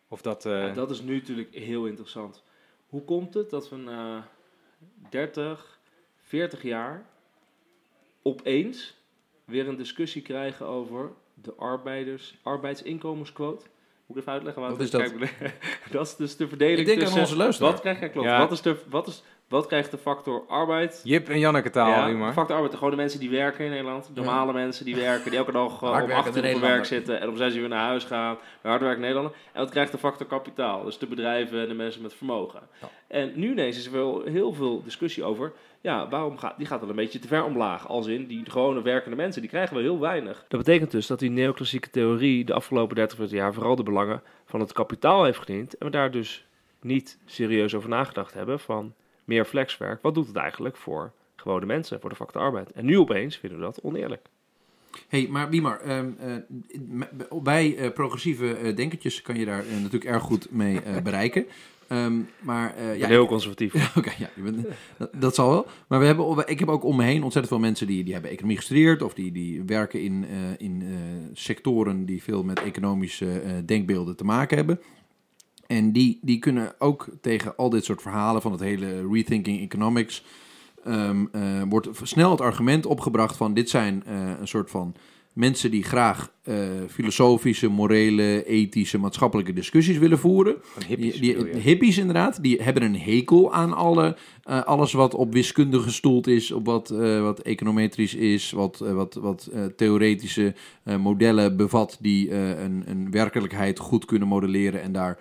Of 0.07 0.21
dat, 0.21 0.41
dat 0.73 0.89
is 0.89 1.01
nu 1.01 1.15
natuurlijk 1.15 1.53
heel 1.53 1.85
interessant. 1.85 2.43
Hoe 2.89 3.01
komt 3.01 3.33
het 3.33 3.49
dat 3.49 3.69
we 3.69 3.75
na 3.75 4.27
30, 5.09 5.79
40 6.21 6.61
jaar 6.61 7.05
opeens 8.21 9.02
weer 9.45 9.67
een 9.67 9.77
discussie 9.77 10.21
krijgen 10.21 10.65
over 10.65 11.11
de 11.33 11.53
arbeiders, 11.53 12.37
arbeidsinkomensquote? 12.43 13.65
Moet 14.05 14.17
ik 14.17 14.21
even 14.21 14.31
uitleggen 14.31 14.61
wat 14.61 14.71
Wat 14.71 14.81
is 14.81 14.91
dat? 14.91 15.17
Kijk, 15.17 15.53
dat 15.91 16.07
is 16.07 16.15
dus 16.15 16.35
de 16.35 16.47
verdeling 16.47 16.79
Ik 16.79 16.85
denk 16.85 17.03
aan 17.03 17.19
onze 17.19 17.35
luisteraar. 17.35 17.71
Wat 17.71 17.81
krijg 17.81 17.99
je, 17.99 18.09
klopt. 18.09 18.27
Ja. 18.27 18.39
Wat, 18.39 18.51
is 18.51 18.61
de, 18.61 18.77
wat, 18.89 19.07
is, 19.07 19.23
wat 19.47 19.67
krijgt 19.67 19.91
de 19.91 19.97
factor 19.97 20.43
arbeid? 20.47 21.01
Jip 21.03 21.29
en 21.29 21.39
Janneke 21.39 21.69
taal, 21.69 21.89
Ja, 21.89 22.07
nu 22.07 22.15
maar. 22.15 22.33
factor 22.33 22.55
arbeid, 22.55 22.73
gewoon 22.75 22.89
de 22.89 22.95
mensen 22.95 23.19
die 23.19 23.29
werken 23.29 23.65
in 23.65 23.71
Nederland. 23.71 24.09
Normale 24.15 24.53
mensen 24.53 24.85
die 24.85 24.95
werken, 24.95 25.29
die 25.29 25.39
elke 25.39 25.51
dag 25.51 25.81
eh, 25.81 25.89
om 26.03 26.11
8 26.11 26.37
uur 26.37 26.55
op 26.55 26.61
werk 26.61 26.85
zitten 26.85 27.21
en 27.21 27.29
om 27.29 27.37
6 27.37 27.53
uur 27.53 27.59
weer 27.59 27.69
naar 27.69 27.85
huis 27.85 28.03
gaan. 28.03 28.37
De 28.61 28.67
hardwerkende 28.67 29.07
Nederlander. 29.07 29.37
En 29.53 29.59
wat 29.61 29.69
krijgt 29.69 29.91
de 29.91 29.97
factor 29.97 30.27
kapitaal? 30.27 30.83
Dus 30.83 30.97
de 30.97 31.07
bedrijven 31.07 31.61
en 31.61 31.67
de 31.67 31.73
mensen 31.73 32.01
met 32.01 32.13
vermogen. 32.13 32.59
Ja. 32.81 32.89
En 33.07 33.31
nu 33.35 33.51
ineens 33.51 33.77
is 33.77 33.85
er 33.85 33.91
wel 33.91 34.21
heel 34.25 34.53
veel 34.53 34.83
discussie 34.83 35.23
over. 35.23 35.51
Ja, 35.81 36.09
waarom 36.09 36.37
gaat 36.37 36.57
die 36.57 36.67
gaat 36.67 36.79
dan 36.79 36.89
een 36.89 36.95
beetje 36.95 37.19
te 37.19 37.27
ver 37.27 37.43
omlaag? 37.43 37.87
Als 37.87 38.07
in 38.07 38.27
die 38.27 38.49
gewone 38.49 38.81
werkende 38.81 39.15
mensen, 39.15 39.41
die 39.41 39.49
krijgen 39.49 39.73
wel 39.75 39.83
heel 39.83 39.99
weinig. 39.99 40.45
Dat 40.47 40.59
betekent 40.63 40.91
dus 40.91 41.07
dat 41.07 41.19
die 41.19 41.29
neoclassieke 41.29 41.89
theorie 41.89 42.45
de 42.45 42.53
afgelopen 42.53 42.95
30, 42.95 43.17
40 43.17 43.37
jaar 43.37 43.53
vooral 43.53 43.75
de 43.75 43.83
belangen 43.83 44.21
van 44.45 44.59
het 44.59 44.73
kapitaal 44.73 45.23
heeft 45.23 45.39
gediend. 45.39 45.77
En 45.77 45.85
we 45.85 45.91
daar 45.91 46.11
dus 46.11 46.45
niet 46.81 47.17
serieus 47.25 47.75
over 47.75 47.89
nagedacht 47.89 48.33
hebben 48.33 48.59
van 48.59 48.93
meer 49.25 49.45
flexwerk. 49.45 50.01
Wat 50.01 50.13
doet 50.15 50.27
het 50.27 50.35
eigenlijk 50.35 50.77
voor 50.77 51.11
gewone 51.35 51.65
mensen, 51.65 51.99
voor 51.99 52.09
de 52.09 52.15
factor 52.15 52.41
arbeid? 52.41 52.71
En 52.71 52.85
nu 52.85 52.97
opeens 52.97 53.37
vinden 53.37 53.59
we 53.59 53.63
dat 53.65 53.81
oneerlijk. 53.81 54.27
hey, 55.07 55.27
maar 55.29 55.49
Wiemar, 55.49 55.79
ehm, 55.79 56.09
eh, 56.19 56.31
m- 56.89 57.41
bij 57.43 57.77
eh, 57.77 57.91
progressieve 57.93 58.53
eh, 58.55 58.75
denkertjes 58.75 59.21
kan 59.21 59.35
je 59.35 59.45
daar 59.45 59.59
eh, 59.65 59.73
natuurlijk 59.75 60.03
erg 60.05 60.23
goed 60.23 60.51
mee 60.51 60.81
eh, 60.81 61.01
bereiken. 61.09 61.45
Ehm, 61.87 62.13
maar 62.39 62.75
eh, 62.75 62.97
ja, 62.97 63.07
heel 63.07 63.25
conservatief. 63.25 63.73
Ja, 63.73 63.91
Oké, 63.99 64.11
ja, 64.17 64.29
je 64.35 64.41
bent- 64.41 64.67
dat, 64.97 65.09
dat 65.13 65.35
zal 65.35 65.49
wel. 65.49 65.67
Maar 65.87 65.99
we 65.99 66.05
hebben, 66.05 66.47
ik 66.47 66.59
heb 66.59 66.67
ook 66.69 66.83
om 66.83 66.95
me 66.95 67.03
heen 67.03 67.23
ontzettend 67.23 67.47
veel 67.47 67.59
mensen 67.67 67.87
die, 67.87 68.03
die 68.03 68.13
hebben 68.13 68.31
economie 68.31 68.57
gestudeerd 68.57 69.01
of 69.01 69.13
die, 69.13 69.31
die 69.31 69.63
werken 69.65 70.01
in, 70.01 70.25
eh, 70.29 70.37
in 70.67 70.81
eh, 70.81 70.89
sectoren 71.33 72.05
die 72.05 72.23
veel 72.23 72.43
met 72.43 72.63
economische 72.63 73.39
eh, 73.39 73.51
denkbeelden 73.65 74.15
te 74.15 74.23
maken 74.25 74.57
hebben. 74.57 74.79
En 75.73 75.91
die, 75.91 76.19
die 76.21 76.39
kunnen 76.39 76.73
ook 76.79 77.07
tegen 77.21 77.55
al 77.57 77.69
dit 77.69 77.85
soort 77.85 78.01
verhalen 78.01 78.41
van 78.41 78.51
het 78.51 78.61
hele 78.61 79.07
rethinking 79.11 79.61
economics. 79.61 80.23
ehm, 80.83 81.25
eh, 81.31 81.61
wordt 81.69 81.87
snel 82.03 82.31
het 82.31 82.41
argument 82.41 82.85
opgebracht 82.85 83.37
van 83.37 83.53
dit 83.53 83.69
zijn 83.69 84.03
eh, 84.05 84.39
een 84.39 84.47
soort 84.47 84.69
van 84.69 84.95
mensen 85.33 85.71
die 85.71 85.83
graag 85.83 86.31
eh, 86.43 86.55
filosofische, 86.89 87.67
morele, 87.67 88.45
ethische, 88.45 88.97
maatschappelijke 88.97 89.53
discussies 89.53 89.97
willen 89.97 90.19
voeren. 90.19 90.55
Hippies, 90.87 91.19
Die, 91.19 91.35
hippies 91.45 91.97
inderdaad, 91.97 92.43
die 92.43 92.61
hebben 92.61 92.83
een 92.83 92.99
hekel 92.99 93.53
aan 93.53 93.73
alle, 93.73 94.17
eh, 94.43 94.63
alles 94.63 94.93
wat 94.93 95.13
op 95.13 95.33
wiskunde 95.33 95.79
gestoeld 95.79 96.27
is, 96.27 96.51
op 96.51 96.65
wat, 96.65 96.89
eh, 96.89 97.21
wat 97.21 97.39
econometrisch 97.39 98.15
is, 98.15 98.51
wat, 98.51 98.77
wat, 98.77 99.13
wat 99.13 99.51
theoretische 99.75 100.53
modellen 100.83 101.57
bevat 101.57 101.97
die 102.01 102.31
een, 102.35 102.83
een 102.85 103.11
werkelijkheid 103.11 103.79
goed 103.79 104.05
kunnen 104.05 104.27
modelleren 104.27 104.81
en 104.81 104.91
daar 104.91 105.19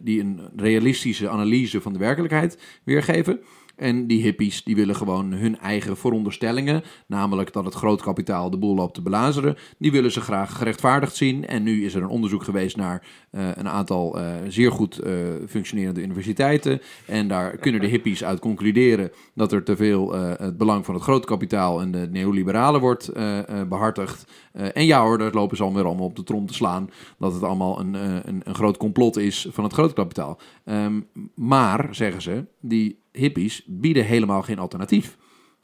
die 0.00 0.20
een 0.20 0.40
realistische 0.56 1.28
analyse 1.28 1.80
van 1.80 1.92
de 1.92 1.98
werkelijkheid 1.98 2.58
weergeven. 2.84 3.40
En 3.76 4.06
die 4.06 4.22
hippies 4.22 4.64
die 4.64 4.76
willen 4.76 4.96
gewoon 4.96 5.32
hun 5.32 5.58
eigen 5.58 5.96
veronderstellingen, 5.96 6.82
namelijk 7.06 7.52
dat 7.52 7.64
het 7.64 7.74
groot 7.74 8.02
kapitaal 8.02 8.50
de 8.50 8.58
boel 8.58 8.74
loopt 8.74 8.94
te 8.94 9.02
belazeren, 9.02 9.56
die 9.78 9.92
willen 9.92 10.12
ze 10.12 10.20
graag 10.20 10.56
gerechtvaardigd 10.56 11.16
zien. 11.16 11.46
En 11.46 11.62
nu 11.62 11.84
is 11.84 11.94
er 11.94 12.02
een 12.02 12.08
onderzoek 12.08 12.42
geweest 12.42 12.76
naar 12.76 13.06
eh, 13.30 13.48
een 13.54 13.68
aantal 13.68 14.18
eh, 14.18 14.34
zeer 14.48 14.72
goed 14.72 14.98
eh, 14.98 15.12
functionerende 15.48 16.02
universiteiten. 16.02 16.80
En 17.06 17.28
daar 17.28 17.56
kunnen 17.56 17.80
de 17.80 17.86
hippies 17.86 18.24
uit 18.24 18.40
concluderen 18.40 19.10
dat 19.34 19.52
er 19.52 19.62
te 19.62 19.76
veel 19.76 20.12
het 20.14 20.56
belang 20.56 20.84
van 20.84 20.94
het 20.94 21.02
groot 21.02 21.24
kapitaal 21.24 21.80
en 21.80 21.90
de 21.90 22.08
neoliberalen 22.10 22.80
wordt 22.80 23.08
eh, 23.08 23.48
eh, 23.48 23.68
behartigd. 23.68 24.32
Eh, 24.52 24.76
en 24.76 24.86
ja 24.86 25.02
hoor, 25.02 25.18
daar 25.18 25.32
lopen 25.32 25.56
ze 25.56 25.62
alweer 25.62 25.84
allemaal 25.84 26.06
op 26.06 26.16
de 26.16 26.22
trom 26.22 26.46
te 26.46 26.54
slaan. 26.54 26.90
Dat 27.18 27.32
het 27.32 27.42
allemaal 27.42 27.80
een, 27.80 27.94
een, 27.94 28.42
een 28.44 28.54
groot 28.54 28.76
complot 28.76 29.16
is 29.16 29.48
van 29.50 29.64
het 29.64 29.72
groot 29.72 29.92
kapitaal. 29.92 30.38
Ehm, 30.64 31.00
maar, 31.34 31.88
zeggen 31.90 32.22
ze, 32.22 32.44
die 32.60 33.03
hippies 33.18 33.62
bieden 33.66 34.04
helemaal 34.04 34.42
geen 34.42 34.58
alternatief. 34.58 35.16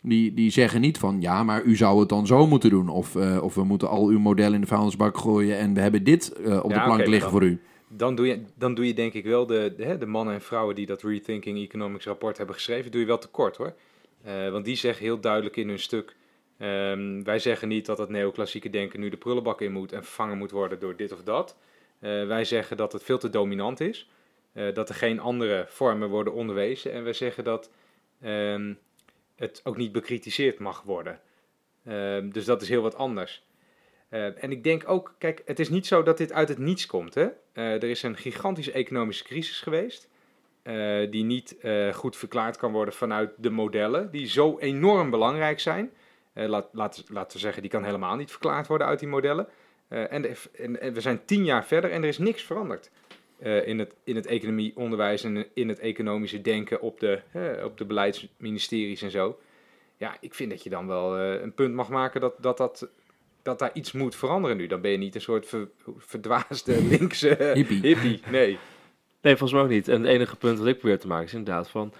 Die, 0.03 0.35
die 0.35 0.51
zeggen 0.51 0.81
niet 0.81 0.99
van 0.99 1.21
ja, 1.21 1.43
maar 1.43 1.63
u 1.63 1.77
zou 1.77 2.01
het 2.01 2.09
dan 2.09 2.27
zo 2.27 2.47
moeten 2.47 2.71
doen. 2.71 2.89
Of, 2.89 3.17
eh, 3.17 3.43
of 3.43 3.55
we 3.55 3.65
moeten 3.65 3.89
al 3.89 4.07
uw 4.07 4.19
model 4.19 4.53
in 4.53 4.61
de 4.61 4.67
vuilnisbak 4.67 5.19
gooien 5.19 5.59
en 5.59 5.75
we 5.75 5.81
hebben 5.81 6.05
dit 6.05 6.33
eh, 6.33 6.65
op 6.65 6.73
de 6.73 6.81
plank 6.81 7.07
liggen 7.07 7.31
voor 7.31 7.43
u. 7.43 7.61
Dan 7.89 8.15
doe, 8.15 8.27
je, 8.27 8.45
dan 8.55 8.75
doe 8.75 8.87
je 8.87 8.95
denk 8.95 9.13
ik 9.13 9.25
wel 9.25 9.47
de, 9.47 9.75
de, 9.77 9.99
de 9.99 10.07
mannen 10.07 10.35
en 10.35 10.41
vrouwen 10.41 10.75
die 10.75 10.87
dat 10.87 11.03
Rethinking 11.03 11.59
Economics 11.59 12.05
rapport 12.05 12.37
hebben 12.37 12.55
geschreven, 12.55 12.91
doe 12.91 13.01
je 13.01 13.07
wel 13.07 13.19
tekort 13.19 13.57
hoor. 13.57 13.75
Eh, 14.23 14.51
want 14.51 14.65
die 14.65 14.77
zeggen 14.77 15.05
heel 15.05 15.21
duidelijk 15.21 15.57
in 15.57 15.69
hun 15.69 15.79
stuk, 15.79 16.17
ehm, 16.59 17.23
wij 17.23 17.39
zeggen 17.39 17.69
niet 17.69 17.87
dat 17.87 17.99
het 17.99 18.09
neoclassieke 18.09 18.71
denken 18.71 19.01
nu 19.01 19.09
de 19.09 19.17
prullenbak 19.17 19.61
in 19.61 19.73
moet 19.73 19.93
en 19.93 20.05
vervangen 20.05 20.39
moet 20.39 20.51
worden 20.51 20.81
door 20.81 20.97
dit 20.97 21.13
of 21.13 21.23
dat. 21.23 21.57
Wij 22.01 22.45
zeggen 22.45 22.77
dat 22.77 22.93
het 22.93 23.03
veel 23.03 23.19
te 23.19 23.31
dominant 23.31 23.81
is, 23.81 24.09
eh, 24.53 24.75
dat 24.75 24.89
er 24.89 24.95
geen 24.95 25.21
andere 25.21 25.65
vormen 25.69 26.09
worden 26.09 26.33
onderwezen 26.33 26.93
en 26.93 27.05
wij 27.05 27.13
zeggen 27.13 27.45
dat 27.45 27.71
ehm, 28.21 28.75
het 29.37 29.61
ook 29.65 29.77
niet 29.77 29.93
bekritiseerd 29.93 30.59
mag 30.59 30.83
worden. 30.83 31.21
Ehm, 31.85 32.31
dus 32.31 32.45
dat 32.45 32.63
is 32.63 32.69
heel 32.69 32.83
wat 32.83 32.95
anders. 32.97 33.43
Eh, 34.11 34.43
en 34.43 34.51
ik 34.51 34.65
denk 34.65 34.83
ook, 34.89 35.15
kijk, 35.19 35.43
het 35.45 35.59
is 35.59 35.69
niet 35.69 35.87
zo 35.87 36.03
dat 36.03 36.19
dit 36.19 36.33
uit 36.33 36.49
het 36.49 36.59
niets 36.59 36.87
komt. 36.87 37.15
Hè? 37.15 37.29
Eh, 37.53 37.73
er 37.73 37.85
is 37.85 38.03
een 38.03 38.17
gigantische 38.17 38.73
economische 38.73 39.25
crisis 39.25 39.61
geweest, 39.61 40.09
eh, 40.63 41.11
die 41.11 41.25
niet 41.25 41.57
goed 41.93 42.17
verklaard 42.17 42.57
kan 42.57 42.73
worden 42.73 42.95
vanuit 42.95 43.31
de 43.37 43.51
modellen, 43.51 44.11
die 44.11 44.27
zo 44.29 44.59
enorm 44.59 45.11
belangrijk 45.11 45.61
zijn. 45.61 45.91
Laat, 46.35 46.69
laat, 46.73 47.05
laten 47.09 47.33
we 47.33 47.39
zeggen, 47.39 47.63
die 47.63 47.71
kan 47.71 47.85
helemaal 47.85 48.17
niet 48.17 48.31
verklaard 48.31 48.67
worden 48.67 48.87
uit 48.87 48.99
die 48.99 49.09
modellen. 49.09 49.49
En, 49.89 50.23
de- 50.23 50.37
en, 50.53 50.81
en 50.81 50.93
we 50.93 51.01
zijn 51.01 51.25
tien 51.25 51.45
jaar 51.45 51.65
verder 51.67 51.91
en 51.91 52.03
er 52.03 52.09
is 52.09 52.19
niks 52.19 52.43
veranderd. 52.43 52.91
Eh, 53.43 53.67
in, 53.67 53.79
het, 53.79 53.95
in 54.05 54.17
het 54.17 54.27
economieonderwijs 54.27 55.25
en 55.25 55.47
in 55.55 55.69
het 55.69 55.79
economische 55.79 56.41
denken 56.41 56.81
op 56.81 57.01
de, 57.01 57.21
eh, 57.33 57.65
op 57.65 57.79
de 57.79 57.85
beleidsministeries 57.85 59.03
en 59.03 59.11
zo. 59.11 59.39
Ja, 59.97 60.17
ik 60.21 60.35
vind 60.35 60.51
dat 60.51 60.63
je 60.63 60.71
dan 60.71 60.87
wel 60.87 61.19
eh, 61.19 61.41
een 61.43 61.55
punt 61.55 61.75
mag 61.75 61.89
maken 61.89 62.21
dat, 62.21 62.35
dat, 62.43 62.57
dat, 62.57 62.89
dat 63.43 63.59
daar 63.59 63.71
iets 63.73 63.93
moet 63.93 64.17
veranderen 64.17 64.57
nu. 64.57 64.67
Dan 64.67 64.81
ben 64.81 64.91
je 64.91 64.97
niet 64.97 65.15
een 65.15 65.21
soort 65.21 65.47
ver- 65.47 65.69
verdwaasde 65.99 66.83
linkse 66.99 67.53
Hippie. 67.55 67.81
hippie. 67.81 68.21
Nee. 68.31 68.59
Nee, 69.23 69.37
volgens 69.37 69.53
mij 69.53 69.63
ook 69.63 69.69
niet. 69.69 69.89
En 69.89 70.01
het 70.03 70.11
enige 70.11 70.37
punt 70.37 70.59
wat 70.59 70.67
ik 70.67 70.79
probeer 70.79 70.99
te 70.99 71.07
maken 71.07 71.27
is 71.27 71.35
inderdaad 71.35 71.71
van 71.71 71.93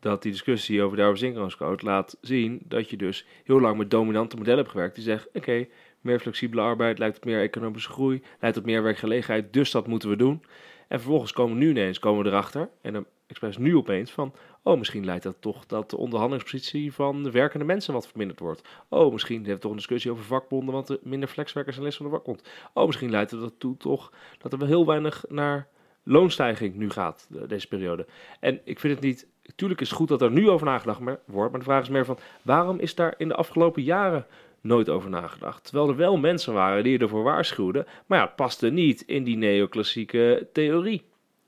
dat 0.00 0.22
die 0.22 0.30
discussie 0.30 0.82
over 0.82 0.96
de 0.96 1.02
arbeidsinkomenscode 1.02 1.84
laat 1.84 2.16
zien 2.20 2.60
dat 2.64 2.90
je 2.90 2.96
dus 2.96 3.26
heel 3.44 3.60
lang 3.60 3.76
met 3.76 3.90
dominante 3.90 4.36
modellen 4.36 4.58
hebt 4.58 4.70
gewerkt. 4.70 4.94
Die 4.94 5.04
zeggen, 5.04 5.30
oké, 5.34 5.66
meer 6.00 6.20
flexibele 6.20 6.60
arbeid 6.62 6.98
leidt 6.98 7.14
tot 7.14 7.24
meer 7.24 7.40
economische 7.40 7.90
groei, 7.90 8.22
leidt 8.40 8.56
tot 8.56 8.66
meer 8.66 8.82
werkgelegenheid, 8.82 9.52
dus 9.52 9.70
dat 9.70 9.86
moeten 9.86 10.08
we 10.08 10.16
doen. 10.16 10.42
En 10.88 10.98
vervolgens 10.98 11.32
komen 11.32 11.58
we 11.58 11.64
nu 11.64 11.70
ineens 11.70 11.98
komen 11.98 12.24
we 12.24 12.30
erachter, 12.30 12.68
en 12.82 12.92
dan 12.92 13.06
expres 13.26 13.58
nu 13.58 13.76
opeens, 13.76 14.10
van, 14.10 14.34
oh, 14.62 14.78
misschien 14.78 15.04
leidt 15.04 15.22
dat 15.22 15.36
toch 15.40 15.66
dat 15.66 15.90
de 15.90 15.96
onderhandelingspositie 15.96 16.92
van 16.92 17.22
de 17.22 17.30
werkende 17.30 17.64
mensen 17.64 17.92
wat 17.92 18.08
verminderd 18.08 18.40
wordt. 18.40 18.68
Oh, 18.88 19.12
misschien 19.12 19.36
hebben 19.36 19.54
we 19.54 19.60
toch 19.60 19.70
een 19.70 19.76
discussie 19.76 20.10
over 20.10 20.24
vakbonden, 20.24 20.74
want 20.74 20.88
er 20.88 20.98
minder 21.02 21.28
flexwerkers 21.28 21.76
en 21.76 21.82
les 21.82 21.96
van 21.96 22.06
de 22.06 22.12
vakbond. 22.12 22.42
Oh, 22.74 22.86
misschien 22.86 23.10
leidt 23.10 23.30
het 23.30 23.42
ertoe 23.42 23.76
toch 23.76 24.12
dat 24.38 24.52
er 24.52 24.58
wel 24.58 24.68
heel 24.68 24.86
weinig 24.86 25.24
naar 25.28 25.68
loonstijging 26.02 26.74
nu 26.74 26.90
gaat, 26.90 27.26
de- 27.30 27.46
deze 27.46 27.68
periode. 27.68 28.06
En 28.40 28.60
ik 28.64 28.80
vind 28.80 28.94
het 28.94 29.02
niet... 29.04 29.30
Tuurlijk 29.56 29.80
is 29.80 29.88
het 29.88 29.98
goed 29.98 30.08
dat 30.08 30.22
er 30.22 30.30
nu 30.30 30.50
over 30.50 30.66
nagedacht 30.66 31.00
wordt, 31.26 31.50
maar 31.50 31.60
de 31.60 31.66
vraag 31.66 31.82
is 31.82 31.88
meer 31.88 32.04
van... 32.04 32.18
waarom 32.42 32.78
is 32.78 32.94
daar 32.94 33.14
in 33.16 33.28
de 33.28 33.34
afgelopen 33.34 33.82
jaren 33.82 34.26
nooit 34.62 34.88
over 34.88 35.10
nagedacht? 35.10 35.64
Terwijl 35.64 35.88
er 35.88 35.96
wel 35.96 36.16
mensen 36.16 36.52
waren 36.52 36.84
die 36.84 36.98
ervoor 36.98 37.22
waarschuwden... 37.22 37.86
maar 38.06 38.18
ja, 38.18 38.24
het 38.24 38.36
paste 38.36 38.70
niet 38.70 39.00
in 39.00 39.24
die 39.24 39.36
neoclassieke 39.36 40.48
theorie. 40.52 41.02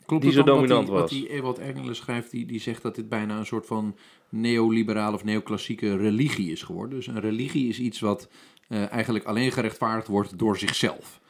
Klopt 0.06 0.22
die 0.22 0.32
zo 0.32 0.42
dominant 0.42 0.88
wat 0.88 1.00
was. 1.00 1.10
die, 1.10 1.20
Wat 1.20 1.28
die 1.28 1.38
Ewald 1.38 1.58
Engelen 1.58 1.96
schrijft, 1.96 2.30
die, 2.30 2.46
die 2.46 2.60
zegt 2.60 2.82
dat 2.82 2.94
dit 2.94 3.08
bijna 3.08 3.38
een 3.38 3.46
soort 3.46 3.66
van 3.66 3.96
neoliberale 4.28 5.14
of 5.14 5.24
neoclassieke 5.24 5.96
religie 5.96 6.52
is 6.52 6.62
geworden. 6.62 6.94
Dus 6.94 7.06
een 7.06 7.20
religie 7.20 7.68
is 7.68 7.78
iets 7.78 8.00
wat 8.00 8.28
eh, 8.68 8.92
eigenlijk 8.92 9.24
alleen 9.24 9.52
gerechtvaardigd 9.52 10.08
wordt 10.08 10.38
door 10.38 10.58
zichzelf. 10.58 11.20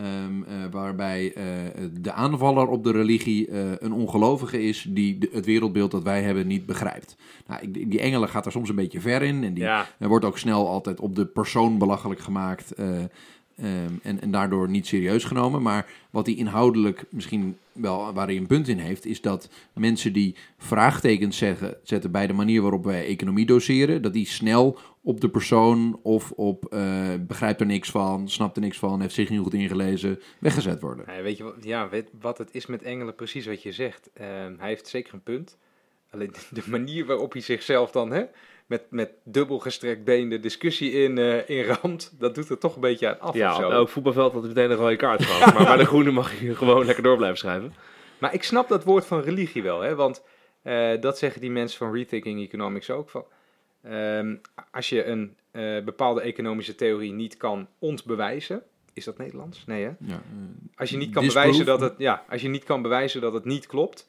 Ehm, 0.00 0.42
eh, 0.42 0.54
waarbij 0.70 1.32
eh, 1.34 1.44
de 2.00 2.12
aanvaller 2.12 2.68
op 2.68 2.84
de 2.84 2.92
religie 2.92 3.46
eh, 3.46 3.58
een 3.78 3.92
ongelovige 3.92 4.62
is 4.62 4.86
die 4.88 5.18
de- 5.18 5.30
het 5.32 5.46
wereldbeeld 5.46 5.90
dat 5.90 6.02
wij 6.02 6.22
hebben 6.22 6.46
niet 6.46 6.66
begrijpt. 6.66 7.16
Nou, 7.46 7.62
ik- 7.62 7.90
die 7.90 8.00
engelen 8.00 8.28
gaat 8.28 8.46
er 8.46 8.52
soms 8.52 8.68
een 8.68 8.74
beetje 8.74 9.00
ver 9.00 9.22
in 9.22 9.44
en 9.44 9.54
die 9.54 9.62
Ja, 9.98 10.08
wordt 10.08 10.24
ook 10.24 10.38
snel 10.38 10.68
altijd 10.68 11.00
op 11.00 11.14
de 11.16 11.26
persoon 11.26 11.78
belachelijk 11.78 12.20
gemaakt 12.20 12.72
eh, 13.60 13.84
ehm, 13.84 13.94
en, 14.02 14.20
en 14.20 14.30
daardoor 14.30 14.68
niet 14.68 14.86
serieus 14.86 15.24
genomen. 15.24 15.62
Maar 15.62 15.90
wat 16.10 16.26
hij 16.26 16.34
inhoudelijk 16.34 17.04
misschien 17.10 17.56
wel 17.72 18.12
waar 18.12 18.26
hij 18.26 18.36
een 18.36 18.46
punt 18.46 18.68
in 18.68 18.78
heeft, 18.78 19.06
is 19.06 19.20
dat 19.20 19.48
mensen 19.72 20.12
die 20.12 20.36
vraagtekens 20.58 21.36
zeggen, 21.36 21.76
zetten 21.82 22.10
bij 22.10 22.26
de 22.26 22.32
manier 22.32 22.62
waarop 22.62 22.84
wij 22.84 23.06
economie 23.06 23.46
doseren, 23.46 24.02
dat 24.02 24.12
die 24.12 24.26
snel 24.26 24.78
op 25.02 25.20
de 25.20 25.28
persoon 25.28 26.00
of 26.02 26.30
op 26.30 26.64
eh, 26.64 27.14
begrijpt 27.20 27.60
er 27.60 27.66
niks 27.66 27.90
van, 27.90 28.28
snapt 28.28 28.56
er 28.56 28.62
niks 28.62 28.78
van, 28.78 29.00
heeft 29.00 29.14
zich 29.14 29.30
niet 29.30 29.40
goed 29.40 29.54
ingelezen, 29.54 30.20
weggezet 30.38 30.80
worden. 30.80 31.22
Weet 31.22 31.36
je 31.36 31.44
wat, 31.44 31.54
ja, 31.60 31.88
wat 32.20 32.38
het 32.38 32.48
is 32.52 32.66
met 32.66 32.82
Engelen, 32.82 33.14
precies 33.14 33.46
wat 33.46 33.62
je 33.62 33.72
zegt. 33.72 34.10
Ehm, 34.14 34.54
hij 34.58 34.68
heeft 34.68 34.86
zeker 34.86 35.14
een 35.14 35.22
punt. 35.22 35.58
Alleen 36.10 36.32
de 36.50 36.62
manier 36.66 37.06
waarop 37.06 37.32
hij 37.32 37.42
zichzelf 37.42 37.90
dan 37.90 38.10
hè, 38.10 38.24
met, 38.70 38.82
met 38.90 39.10
dubbel 39.24 39.58
gestrekt 39.58 40.04
been 40.04 40.28
de 40.28 40.40
discussie 40.40 40.92
in, 40.92 41.18
eh 41.18 41.48
in 41.48 41.64
ramt, 41.64 42.12
dat 42.18 42.34
doet 42.34 42.48
er 42.50 42.58
toch 42.58 42.74
een 42.74 42.80
beetje 42.80 43.08
aan 43.08 43.20
af. 43.20 43.34
ja 43.34 43.50
of 43.50 43.56
op 43.56 43.62
zo. 43.62 43.70
elk 43.70 43.88
voetbalveld 43.88 44.32
had 44.32 44.42
meteen 44.42 44.70
een 44.70 44.76
rode 44.76 44.96
kaart 44.96 45.24
gehad. 45.24 45.54
Maar 45.54 45.64
bij 45.64 45.76
de 45.76 45.84
groene 45.92 46.10
mag 46.10 46.40
je 46.40 46.54
gewoon 46.54 46.84
lekker 46.84 47.02
door 47.02 47.16
blijven 47.16 47.38
schrijven. 47.38 47.74
Maar 48.18 48.34
ik 48.34 48.42
snap 48.42 48.68
dat 48.68 48.84
woord 48.84 49.06
van 49.06 49.20
religie 49.20 49.62
wel, 49.62 49.80
hè? 49.80 49.94
want 49.94 50.22
eh, 50.62 51.00
dat 51.00 51.18
zeggen 51.18 51.40
die 51.40 51.50
mensen 51.50 51.78
van 51.78 51.92
Rethinking 51.94 52.42
Economics 52.42 52.90
ook. 52.90 53.10
Van, 53.10 53.24
ehm, 53.82 54.36
als 54.70 54.88
je 54.88 55.04
een 55.04 55.36
eh, 55.50 55.84
bepaalde 55.84 56.20
economische 56.20 56.74
theorie 56.74 57.12
niet 57.12 57.36
kan 57.36 57.68
ontbewijzen, 57.78 58.62
is 58.92 59.04
dat 59.04 59.18
Nederlands? 59.18 59.64
Nee, 59.66 59.84
hè? 59.84 59.90
Ja, 60.00 60.22
Als 60.76 60.90
je 60.90 60.96
niet 60.96 61.12
kan 61.12 61.22
Disproof? 61.22 61.44
bewijzen 61.44 61.66
dat 61.66 61.80
het, 61.80 61.94
ja, 61.98 62.24
als 62.28 62.42
je 62.42 62.48
niet 62.48 62.64
kan 62.64 62.82
bewijzen 62.82 63.20
dat 63.20 63.32
het 63.32 63.44
niet 63.44 63.66
klopt, 63.66 64.08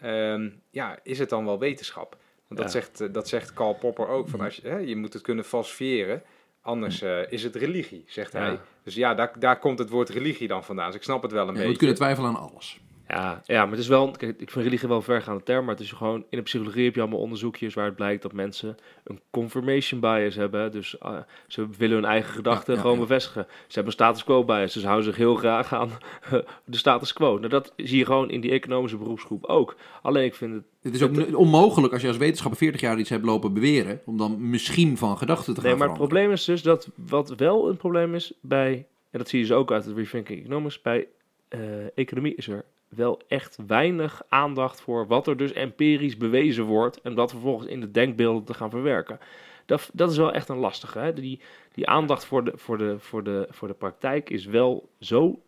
ehm, 0.00 0.48
ja, 0.70 0.98
is 1.02 1.18
het 1.18 1.28
dan 1.28 1.44
wel 1.44 1.58
wetenschap? 1.58 2.16
Want 2.48 2.60
dat, 2.60 2.72
Ja. 2.72 2.80
zegt, 2.80 3.00
eh, 3.00 3.08
dat 3.12 3.28
zegt 3.28 3.52
Karl 3.52 3.74
Popper 3.74 4.08
ook. 4.08 4.28
Van 4.28 4.40
als 4.40 4.56
je, 4.56 4.68
hè, 4.68 4.76
je 4.78 4.96
moet 4.96 5.12
het 5.12 5.22
kunnen 5.22 5.44
falsifiëren, 5.44 6.22
anders 6.62 7.02
eh, 7.02 7.32
is 7.32 7.42
het 7.42 7.56
religie, 7.56 8.04
zegt 8.06 8.32
Ja. 8.32 8.38
hij. 8.38 8.58
Dus 8.82 8.94
ja, 8.94 9.14
daar, 9.14 9.32
daar 9.38 9.58
komt 9.58 9.78
het 9.78 9.88
woord 9.90 10.08
religie 10.08 10.48
dan 10.48 10.64
vandaan. 10.64 10.86
Dus 10.86 10.96
ik 10.96 11.02
snap 11.02 11.22
het 11.22 11.32
wel 11.32 11.40
een 11.42 11.46
je 11.48 11.52
beetje. 11.52 11.68
moet 11.68 11.78
kunnen 11.78 11.96
twijfelen 11.96 12.28
aan 12.36 12.50
alles. 12.50 12.80
Ja, 13.08 13.42
ja, 13.46 13.62
maar 13.62 13.70
het 13.70 13.80
is 13.80 13.88
wel, 13.88 14.10
kijk, 14.10 14.40
ik 14.40 14.50
vind 14.50 14.64
religie 14.64 14.88
wel 14.88 14.96
een 14.96 15.02
vergaande 15.02 15.42
term, 15.42 15.64
maar 15.64 15.74
het 15.74 15.84
is 15.84 15.92
gewoon, 15.92 16.24
in 16.30 16.38
de 16.38 16.42
psychologie 16.42 16.84
heb 16.84 16.94
je 16.94 17.00
allemaal 17.00 17.18
onderzoekjes 17.18 17.74
waar 17.74 17.84
het 17.84 17.94
blijkt 17.96 18.22
dat 18.22 18.32
mensen 18.32 18.76
een 19.04 19.20
confirmation 19.30 20.00
bias 20.00 20.34
hebben. 20.34 20.72
Dus 20.72 20.98
eh, 20.98 21.16
ze 21.46 21.68
willen 21.78 21.96
hun 21.96 22.04
eigen 22.04 22.32
gedachten 22.32 22.72
Ja, 22.72 22.74
ja, 22.74 22.80
gewoon 22.80 22.96
ja. 22.96 23.02
bevestigen. 23.02 23.46
Ze 23.48 23.64
hebben 23.66 23.84
een 23.86 23.92
status 23.92 24.24
quo 24.24 24.44
bias, 24.44 24.72
dus 24.72 24.82
ze 24.82 24.88
houden 24.88 25.06
zich 25.06 25.16
heel 25.16 25.34
graag 25.34 25.74
aan 25.74 25.90
de 26.64 26.76
status 26.76 27.12
quo. 27.12 27.36
Nou, 27.36 27.48
dat 27.48 27.72
zie 27.76 27.98
je 27.98 28.04
gewoon 28.04 28.30
in 28.30 28.40
die 28.40 28.50
economische 28.50 28.96
beroepsgroep 28.96 29.44
ook. 29.44 29.76
Alleen 30.02 30.24
ik 30.24 30.34
vind 30.34 30.54
het, 30.54 30.64
Het 30.82 30.94
is 30.94 31.02
ook 31.02 31.36
onmogelijk 31.36 31.92
als 31.92 32.02
je 32.02 32.08
als 32.08 32.16
wetenschapper 32.16 32.58
40 32.58 32.80
jaar 32.80 32.98
iets 32.98 33.10
hebt 33.10 33.24
lopen 33.24 33.52
beweren, 33.52 34.00
om 34.04 34.16
dan 34.16 34.50
misschien 34.50 34.96
van 34.96 35.18
gedachten 35.18 35.54
te 35.54 35.60
gaan 35.60 35.70
nee, 35.70 35.78
maar 35.78 35.88
het 35.88 35.96
probleem 35.96 36.30
is 36.30 36.44
dus 36.44 36.62
dat 36.62 36.88
wat 36.94 37.34
wel 37.36 37.68
een 37.68 37.76
probleem 37.76 38.14
is 38.14 38.32
bij, 38.40 38.86
en 39.10 39.18
dat 39.18 39.28
zie 39.28 39.40
je 39.40 39.46
dus 39.46 39.56
ook 39.56 39.72
uit 39.72 39.84
het 39.84 39.96
Rethinking 39.96 40.40
Economics, 40.40 40.82
bij 40.82 41.06
eh, 41.48 41.60
economie 41.94 42.34
is 42.34 42.48
er 42.48 42.64
wel 42.88 43.20
echt 43.28 43.58
weinig 43.66 44.22
aandacht 44.28 44.80
voor 44.80 45.06
wat 45.06 45.26
er 45.26 45.36
dus 45.36 45.52
empirisch 45.52 46.16
bewezen 46.16 46.64
wordt 46.64 47.00
en 47.00 47.14
dat 47.14 47.30
vervolgens 47.30 47.68
in 47.68 47.80
de 47.80 47.90
denkbeelden 47.90 48.44
te 48.44 48.54
gaan 48.54 48.70
verwerken. 48.70 49.18
Dat, 49.66 49.90
dat 49.92 50.10
is 50.10 50.16
wel 50.16 50.32
echt 50.32 50.48
een 50.48 50.58
lastige. 50.58 50.98
Hè? 50.98 51.12
Die, 51.12 51.40
die 51.72 51.88
aandacht 51.88 52.24
voor 52.24 52.44
de, 52.44 52.52
voor, 52.54 52.78
de, 52.78 52.98
voor, 52.98 53.24
de, 53.24 53.46
voor 53.50 53.68
de 53.68 53.74
praktijk 53.74 54.30
is 54.30 54.44
wel 54.44 54.88
zo, 55.00 55.42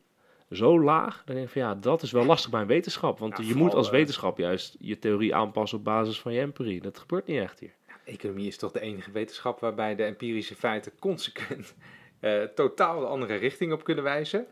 zo 0.51 0.81
laag. 0.81 1.23
Dan 1.25 1.35
denk 1.35 1.47
ik 1.47 1.53
van 1.53 1.63
ja, 1.63 1.75
dat 1.75 2.03
is 2.03 2.13
wel 2.13 2.25
lastig 2.25 2.51
bij 2.51 2.61
een 2.61 2.67
wetenschap. 2.67 3.19
Want 3.19 3.39
Ja, 3.39 3.45
je 3.45 3.55
moet 3.55 3.75
als 3.75 3.87
eh, 3.87 3.93
wetenschap 3.93 4.39
juist 4.39 4.77
je 4.79 4.99
theorie 4.99 5.35
aanpassen 5.35 5.79
op 5.79 5.85
basis 5.85 6.21
van 6.21 6.33
je 6.33 6.41
empirie. 6.41 6.81
Dat 6.81 6.99
gebeurt 6.99 7.27
niet 7.27 7.41
echt 7.41 7.61
hier. 7.61 7.75
Economie 8.05 8.47
is 8.47 8.57
toch 8.57 8.73
de 8.73 8.81
enige 8.81 9.11
wetenschap 9.11 9.61
waarbij 9.61 9.95
de 9.95 10.03
empirische 10.03 10.55
feiten 10.55 10.93
consequent 10.99 11.75
eh, 12.21 12.43
totaal 12.43 13.01
de 13.01 13.07
andere 13.07 13.35
richting 13.35 13.73
op 13.73 13.85
kunnen 13.85 14.05
wijzen. 14.05 14.47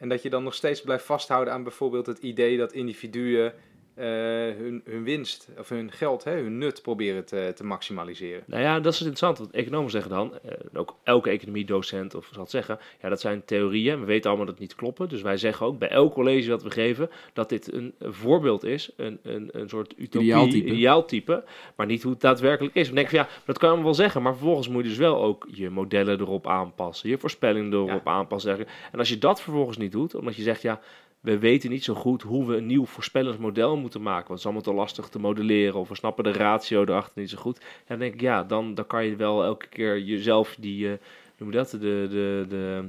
En 0.00 0.08
dat 0.08 0.22
je 0.22 0.30
dan 0.30 0.42
nog 0.42 0.54
steeds 0.54 0.80
blijft 0.80 1.04
vasthouden 1.04 1.52
aan 1.52 1.62
bijvoorbeeld 1.62 2.06
het 2.06 2.18
idee 2.18 2.56
dat 2.56 2.72
individuen 2.72 3.54
eh, 4.00 4.56
hun, 4.56 4.82
hun 4.84 5.04
winst 5.04 5.48
of 5.58 5.68
hun 5.68 5.92
geld, 5.92 6.24
hè, 6.24 6.32
hun 6.32 6.58
nut 6.58 6.82
proberen 6.82 7.24
te, 7.24 7.52
te 7.54 7.64
maximaliseren. 7.64 8.42
Nou 8.46 8.62
ja, 8.62 8.80
dat 8.80 8.92
is 8.92 8.98
interessant. 8.98 9.38
Want 9.38 9.50
economen 9.50 9.90
zeggen 9.90 10.10
dan, 10.10 10.38
eh, 10.42 10.52
ook 10.74 10.96
elke 11.02 11.30
economiedocent 11.30 12.14
of 12.14 12.28
zal 12.32 12.42
het 12.42 12.50
zeggen, 12.50 12.78
ja, 13.02 13.08
dat 13.08 13.20
zijn 13.20 13.44
theorieën. 13.44 14.00
We 14.00 14.06
weten 14.06 14.26
allemaal 14.28 14.46
dat 14.46 14.54
het 14.54 14.64
niet 14.64 14.74
kloppen. 14.74 15.08
Dus 15.08 15.22
wij 15.22 15.36
zeggen 15.36 15.66
ook 15.66 15.78
bij 15.78 15.88
elk 15.88 16.12
college 16.12 16.48
dat 16.48 16.62
we 16.62 16.70
geven 16.70 17.10
dat 17.32 17.48
dit 17.48 17.72
een, 17.72 17.94
voorbeeld 18.00 18.64
is, 18.64 18.90
een, 18.96 19.18
een, 19.22 19.48
een 19.52 19.68
soort 19.68 19.94
utopie, 19.96 20.28
Ideaaltype. 20.28 20.66
ideaaltype, 20.66 21.44
maar 21.76 21.86
niet 21.86 22.02
hoe 22.02 22.12
het 22.12 22.20
daadwerkelijk 22.20 22.74
is. 22.74 22.86
Dan 22.86 22.94
denk 22.94 23.06
ik 23.10 23.16
van 23.16 23.24
ja, 23.24 23.30
dat 23.44 23.58
kan 23.58 23.68
je 23.68 23.74
allemaal 23.74 23.92
wel 23.92 24.02
zeggen, 24.04 24.22
maar 24.22 24.34
vervolgens 24.34 24.68
moet 24.68 24.82
je 24.82 24.88
dus 24.88 24.98
wel 24.98 25.22
ook 25.22 25.48
je 25.50 25.70
modellen 25.70 26.20
erop 26.20 26.46
aanpassen, 26.46 27.08
je 27.08 27.18
voorspellingen 27.18 27.72
erop 27.72 28.08
aanpassen. 28.08 28.58
En 28.92 28.98
als 28.98 29.08
je 29.08 29.18
dat 29.18 29.42
vervolgens 29.42 29.76
niet 29.76 29.92
doet, 29.92 30.14
omdat 30.14 30.36
je 30.36 30.42
zegt 30.42 30.62
ja, 30.62 30.80
we 31.20 31.38
weten 31.38 31.70
niet 31.70 31.84
zo 31.84 31.94
goed 31.94 32.22
hoe 32.22 32.46
we 32.46 32.56
een 32.56 32.66
nieuw 32.66 32.84
voorspellingsmodel 32.84 33.76
moeten 33.76 34.02
maken. 34.02 34.28
Want 34.28 34.28
het 34.28 34.38
is 34.38 34.44
allemaal 34.44 34.62
te 34.62 34.74
lastig 34.74 35.08
te 35.08 35.18
modelleren. 35.18 35.80
Of 35.80 35.88
we 35.88 35.94
snappen 35.94 36.24
de 36.24 36.32
ratio 36.32 36.82
erachter 36.82 37.20
niet 37.20 37.30
zo 37.30 37.38
goed. 37.38 37.58
En 37.58 37.64
dan 37.86 37.98
denk 37.98 38.14
ik, 38.14 38.20
ja, 38.20 38.44
dan, 38.44 38.74
dan 38.74 38.86
kan 38.86 39.04
je 39.04 39.16
wel 39.16 39.44
elke 39.44 39.66
keer 39.68 39.98
jezelf 39.98 40.56
die, 40.58 40.90
eh 40.92 40.98
noem 41.40 41.50
dat, 41.50 41.70
de, 41.70 41.78
de, 41.78 42.46
de, 42.48 42.84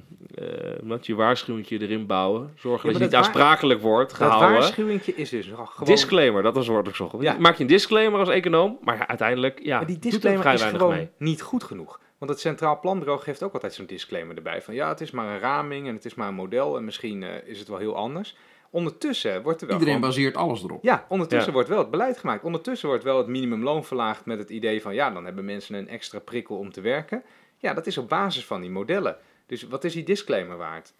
wat, 0.83 1.05
je 1.05 1.15
waarschuwingje 1.15 1.81
erin 1.81 2.05
bouwen. 2.05 2.53
Zorgen 2.55 2.87
dat 2.87 2.97
je 2.97 3.03
niet 3.03 3.11
dat 3.11 3.23
aansprakelijk 3.23 3.81
wordt 3.81 4.09
Dat 4.09 4.17
gehouden. 4.17 4.59
waarschuwingje 4.59 5.15
is 5.15 5.29
dus 5.29 5.45
gewoon... 5.47 5.67
Disclaimer, 5.83 6.43
dat 6.43 6.55
was 6.55 6.67
woord 6.67 6.83
dat 6.85 6.93
ik 6.93 6.95
zocht. 6.95 7.21
Ja. 7.21 7.35
Maak 7.39 7.55
je 7.55 7.61
een 7.61 7.69
disclaimer 7.69 8.19
als 8.19 8.29
econoom, 8.29 8.77
maar 8.83 8.97
ja, 8.97 9.07
uiteindelijk 9.07 9.59
ja, 9.63 9.77
maar 9.77 9.85
die 9.85 9.95
doet 9.95 10.03
er 10.03 10.09
disclaimer 10.11 10.41
vrij 10.41 10.53
is 10.53 10.61
weinig 10.61 10.81
gewoon 10.81 10.95
mee. 10.95 11.09
niet 11.17 11.41
goed 11.41 11.63
genoeg. 11.63 11.99
Want 12.21 12.33
het 12.33 12.39
Centraal 12.41 12.79
Planbureau 12.79 13.19
geeft 13.19 13.43
ook 13.43 13.53
altijd 13.53 13.73
zo'n 13.73 13.85
disclaimer 13.85 14.35
erbij. 14.35 14.61
Van 14.61 14.73
ja, 14.73 14.89
het 14.89 15.01
is 15.01 15.11
maar 15.11 15.27
een 15.33 15.39
raming 15.39 15.87
en 15.87 15.93
het 15.93 16.05
is 16.05 16.13
maar 16.15 16.27
een 16.27 16.33
model 16.33 16.77
en 16.77 16.85
misschien 16.85 17.23
eh, 17.23 17.47
is 17.47 17.59
het 17.59 17.67
wel 17.67 17.77
heel 17.77 17.95
anders. 17.95 18.35
Ondertussen 18.69 19.43
wordt 19.43 19.61
er 19.61 19.67
wel 19.67 19.77
Iedereen 19.77 19.95
gewoon- 19.99 20.09
baseert 20.15 20.35
alles 20.37 20.63
erop. 20.63 20.83
Ja, 20.83 21.05
ondertussen 21.09 21.47
Ja. 21.47 21.53
wordt 21.53 21.69
wel 21.69 21.77
het 21.77 21.89
beleid 21.91 22.17
gemaakt. 22.17 22.43
Ondertussen 22.43 22.87
wordt 22.87 23.03
wel 23.03 23.17
het 23.17 23.27
minimumloon 23.27 23.83
verlaagd 23.85 24.25
met 24.25 24.37
het 24.37 24.49
idee 24.49 24.81
van 24.81 24.93
ja, 24.93 25.09
dan 25.11 25.25
hebben 25.25 25.45
mensen 25.45 25.75
een 25.75 25.87
extra 25.87 26.19
prikkel 26.19 26.57
om 26.57 26.71
te 26.71 26.81
werken. 26.81 27.23
Ja, 27.57 27.73
dat 27.73 27.87
is 27.87 27.97
op 27.97 28.09
basis 28.09 28.45
van 28.45 28.61
die 28.61 28.69
modellen. 28.69 29.17
Dus 29.45 29.63
wat 29.63 29.83
is 29.83 29.93
die 29.93 30.03
disclaimer 30.03 30.57
waard? 30.57 30.93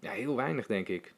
Ja, 0.00 0.10
heel 0.10 0.36
weinig 0.36 0.66
denk 0.66 0.88
ik. 0.88 1.12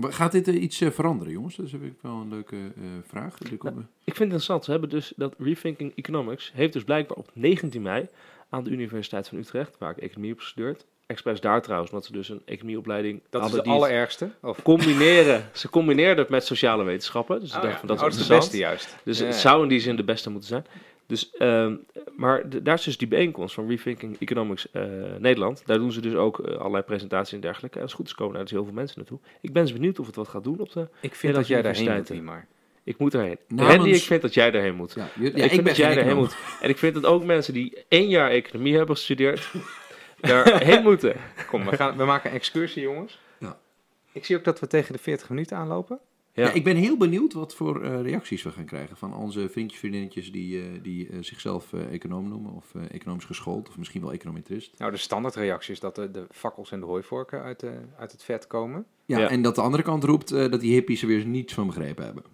Maar 0.00 0.12
Gaat 0.12 0.32
dit 0.32 0.48
eh, 0.48 0.62
iets 0.62 0.80
eh, 0.80 0.90
veranderen, 0.90 1.32
jongens? 1.32 1.56
Dat 1.56 1.66
is 1.66 1.72
heb 1.72 1.82
ik 1.82 1.92
wel 2.00 2.12
een 2.12 2.28
leuke 2.28 2.56
eh, 2.56 2.82
vraag. 3.06 3.38
Er 3.40 3.56
komt- 3.56 3.76
Ik 3.78 3.84
vind 4.04 4.18
het 4.18 4.20
interessant. 4.20 4.64
Ze 4.64 4.70
hebben 4.70 4.88
dus 4.88 5.12
dat 5.16 5.34
Rethinking 5.38 5.92
Economics 5.96 6.50
heeft 6.54 6.72
dus 6.72 6.84
blijkbaar 6.84 7.16
op 7.16 7.30
19 7.32 7.82
mei 7.82 8.06
aan 8.48 8.64
de 8.64 8.70
Universiteit 8.70 9.28
van 9.28 9.38
Utrecht, 9.38 9.76
waar 9.78 9.90
ik 9.90 9.96
economie 9.96 10.30
heb 10.30 10.38
gestudeerd, 10.38 10.84
expres 11.06 11.40
daar 11.40 11.62
trouwens, 11.62 11.90
omdat 11.90 12.06
ze 12.06 12.12
dus 12.12 12.28
een 12.28 12.42
economieopleiding 12.44 13.20
Dat 13.30 13.44
is 13.44 13.50
de 13.50 13.56
het 13.56 13.66
allerergste. 13.66 14.30
Of, 14.42 14.62
combineren. 14.62 15.48
ze 15.52 15.70
combineerden 15.70 16.18
het 16.18 16.28
met 16.28 16.44
sociale 16.44 16.84
wetenschappen, 16.84 17.40
dus 17.40 17.50
ik 17.50 17.56
Oh 17.56 17.62
dacht 17.62 17.72
ja, 17.74 17.78
van 17.78 17.88
dat 17.88 17.96
is 17.96 18.02
oh, 18.02 18.08
dat 18.10 18.18
is 18.20 18.26
de 18.26 18.34
interessant. 18.34 18.62
beste 18.72 18.88
juist. 18.90 18.96
Dus 19.04 19.18
Ja, 19.18 19.24
het 19.26 19.34
zou 19.34 19.62
in 19.62 19.68
die 19.68 19.80
zin 19.80 19.96
de 19.96 20.04
beste 20.04 20.30
moeten 20.30 20.48
zijn. 20.48 20.64
Dus, 21.10 21.30
ehm, 21.30 21.76
maar 22.16 22.62
daar 22.62 22.74
is 22.74 22.84
dus 22.84 22.98
die 22.98 23.08
bijeenkomst 23.08 23.54
van 23.54 23.68
Rethinking 23.68 24.16
Economics 24.20 24.70
eh, 24.70 24.82
Nederland. 25.18 25.62
Daar 25.66 25.78
doen 25.78 25.92
ze 25.92 26.00
dus 26.00 26.14
ook 26.14 26.38
eh, 26.40 26.56
allerlei 26.56 26.82
presentaties 26.82 27.32
en 27.34 27.40
dergelijke. 27.40 27.76
En 27.76 27.82
als 27.82 27.90
het 27.92 28.00
goed 28.00 28.10
is 28.10 28.14
komen 28.16 28.34
daar 28.34 28.42
dus 28.42 28.52
heel 28.52 28.64
veel 28.64 28.72
mensen 28.72 28.98
naartoe. 28.98 29.18
Ik 29.40 29.52
ben 29.52 29.62
eens 29.62 29.72
benieuwd 29.72 29.98
of 29.98 30.06
het 30.06 30.16
wat 30.16 30.28
gaat 30.28 30.44
doen 30.44 30.58
op 30.60 30.72
de... 30.72 30.88
Ik 31.00 31.14
vind 31.14 31.34
dat 31.34 31.46
jij 31.46 31.62
daarheen 31.62 31.94
moet, 31.96 32.22
maar. 32.22 32.46
Ik 32.84 32.98
moet 32.98 33.14
erheen. 33.14 33.38
Namens- 33.48 33.74
Randy, 33.76 33.90
ik 33.90 34.02
vind 34.02 34.22
dat 34.22 34.34
jij 34.34 34.52
erheen 34.52 34.74
moet. 34.74 34.92
Ja, 34.94 35.08
je- 35.18 35.22
ja, 35.22 35.28
ik 35.44 35.50
vind 35.50 35.54
ben 35.54 35.64
dat 35.64 35.76
jij 35.76 35.96
econoom. 35.96 36.18
moet. 36.18 36.36
En 36.60 36.68
ik 36.68 36.78
vind 36.78 36.94
dat 36.94 37.06
ook 37.06 37.24
mensen 37.24 37.54
die 37.54 37.84
één 37.88 38.08
jaar 38.08 38.30
economie 38.30 38.76
hebben 38.76 38.96
gestudeerd, 38.96 39.50
daarheen 40.20 40.82
moeten. 40.82 41.14
Kom, 41.46 41.64
we, 41.64 41.76
gaan, 41.76 41.96
we 41.96 42.04
maken 42.04 42.30
een 42.30 42.36
excursie, 42.36 42.82
jongens. 42.82 43.18
Ja. 43.38 43.58
Ik 44.12 44.24
zie 44.24 44.36
ook 44.36 44.44
dat 44.44 44.60
we 44.60 44.66
tegen 44.66 44.92
de 44.92 44.98
40 44.98 45.28
minuten 45.28 45.56
aanlopen. 45.56 45.98
Ja. 46.40 46.46
Ja. 46.46 46.52
ik 46.52 46.64
ben 46.64 46.76
heel 46.76 46.96
benieuwd 46.96 47.32
wat 47.32 47.54
voor 47.54 47.82
eh, 47.84 48.02
reacties 48.02 48.42
we 48.42 48.50
gaan 48.50 48.64
krijgen 48.64 48.96
van 48.96 49.14
onze 49.14 49.48
vriendjes, 49.48 49.78
vriendinnetjes 49.80 50.32
die, 50.32 50.60
eh, 50.60 50.66
die 50.82 51.08
eh, 51.08 51.16
zichzelf 51.20 51.72
eh, 51.72 51.92
econoom 51.92 52.28
noemen 52.28 52.52
of 52.52 52.74
eh, 52.74 52.82
economisch 52.90 53.24
geschoold 53.24 53.68
of 53.68 53.78
misschien 53.78 54.00
wel 54.02 54.12
econometrist. 54.12 54.78
Nou, 54.78 54.90
de 54.90 54.96
standaardreactie 54.96 55.72
is 55.72 55.80
dat 55.80 55.94
de, 55.94 56.10
de 56.10 56.26
fakkels 56.30 56.72
en 56.72 56.80
de 56.80 56.86
hooivorken 56.86 57.42
uit, 57.42 57.60
de, 57.60 57.72
uit 57.98 58.12
het 58.12 58.22
vet 58.22 58.46
komen. 58.46 58.84
Ja, 59.04 59.18
Ja. 59.18 59.28
en 59.28 59.42
dat 59.42 59.54
de 59.54 59.60
andere 59.60 59.82
kant 59.82 60.04
roept 60.04 60.28
dat 60.28 60.60
die 60.60 60.72
hippies 60.72 61.02
er 61.02 61.08
weer 61.08 61.26
niets 61.26 61.54
van 61.54 61.66
begrepen 61.66 62.04
hebben. 62.04 62.24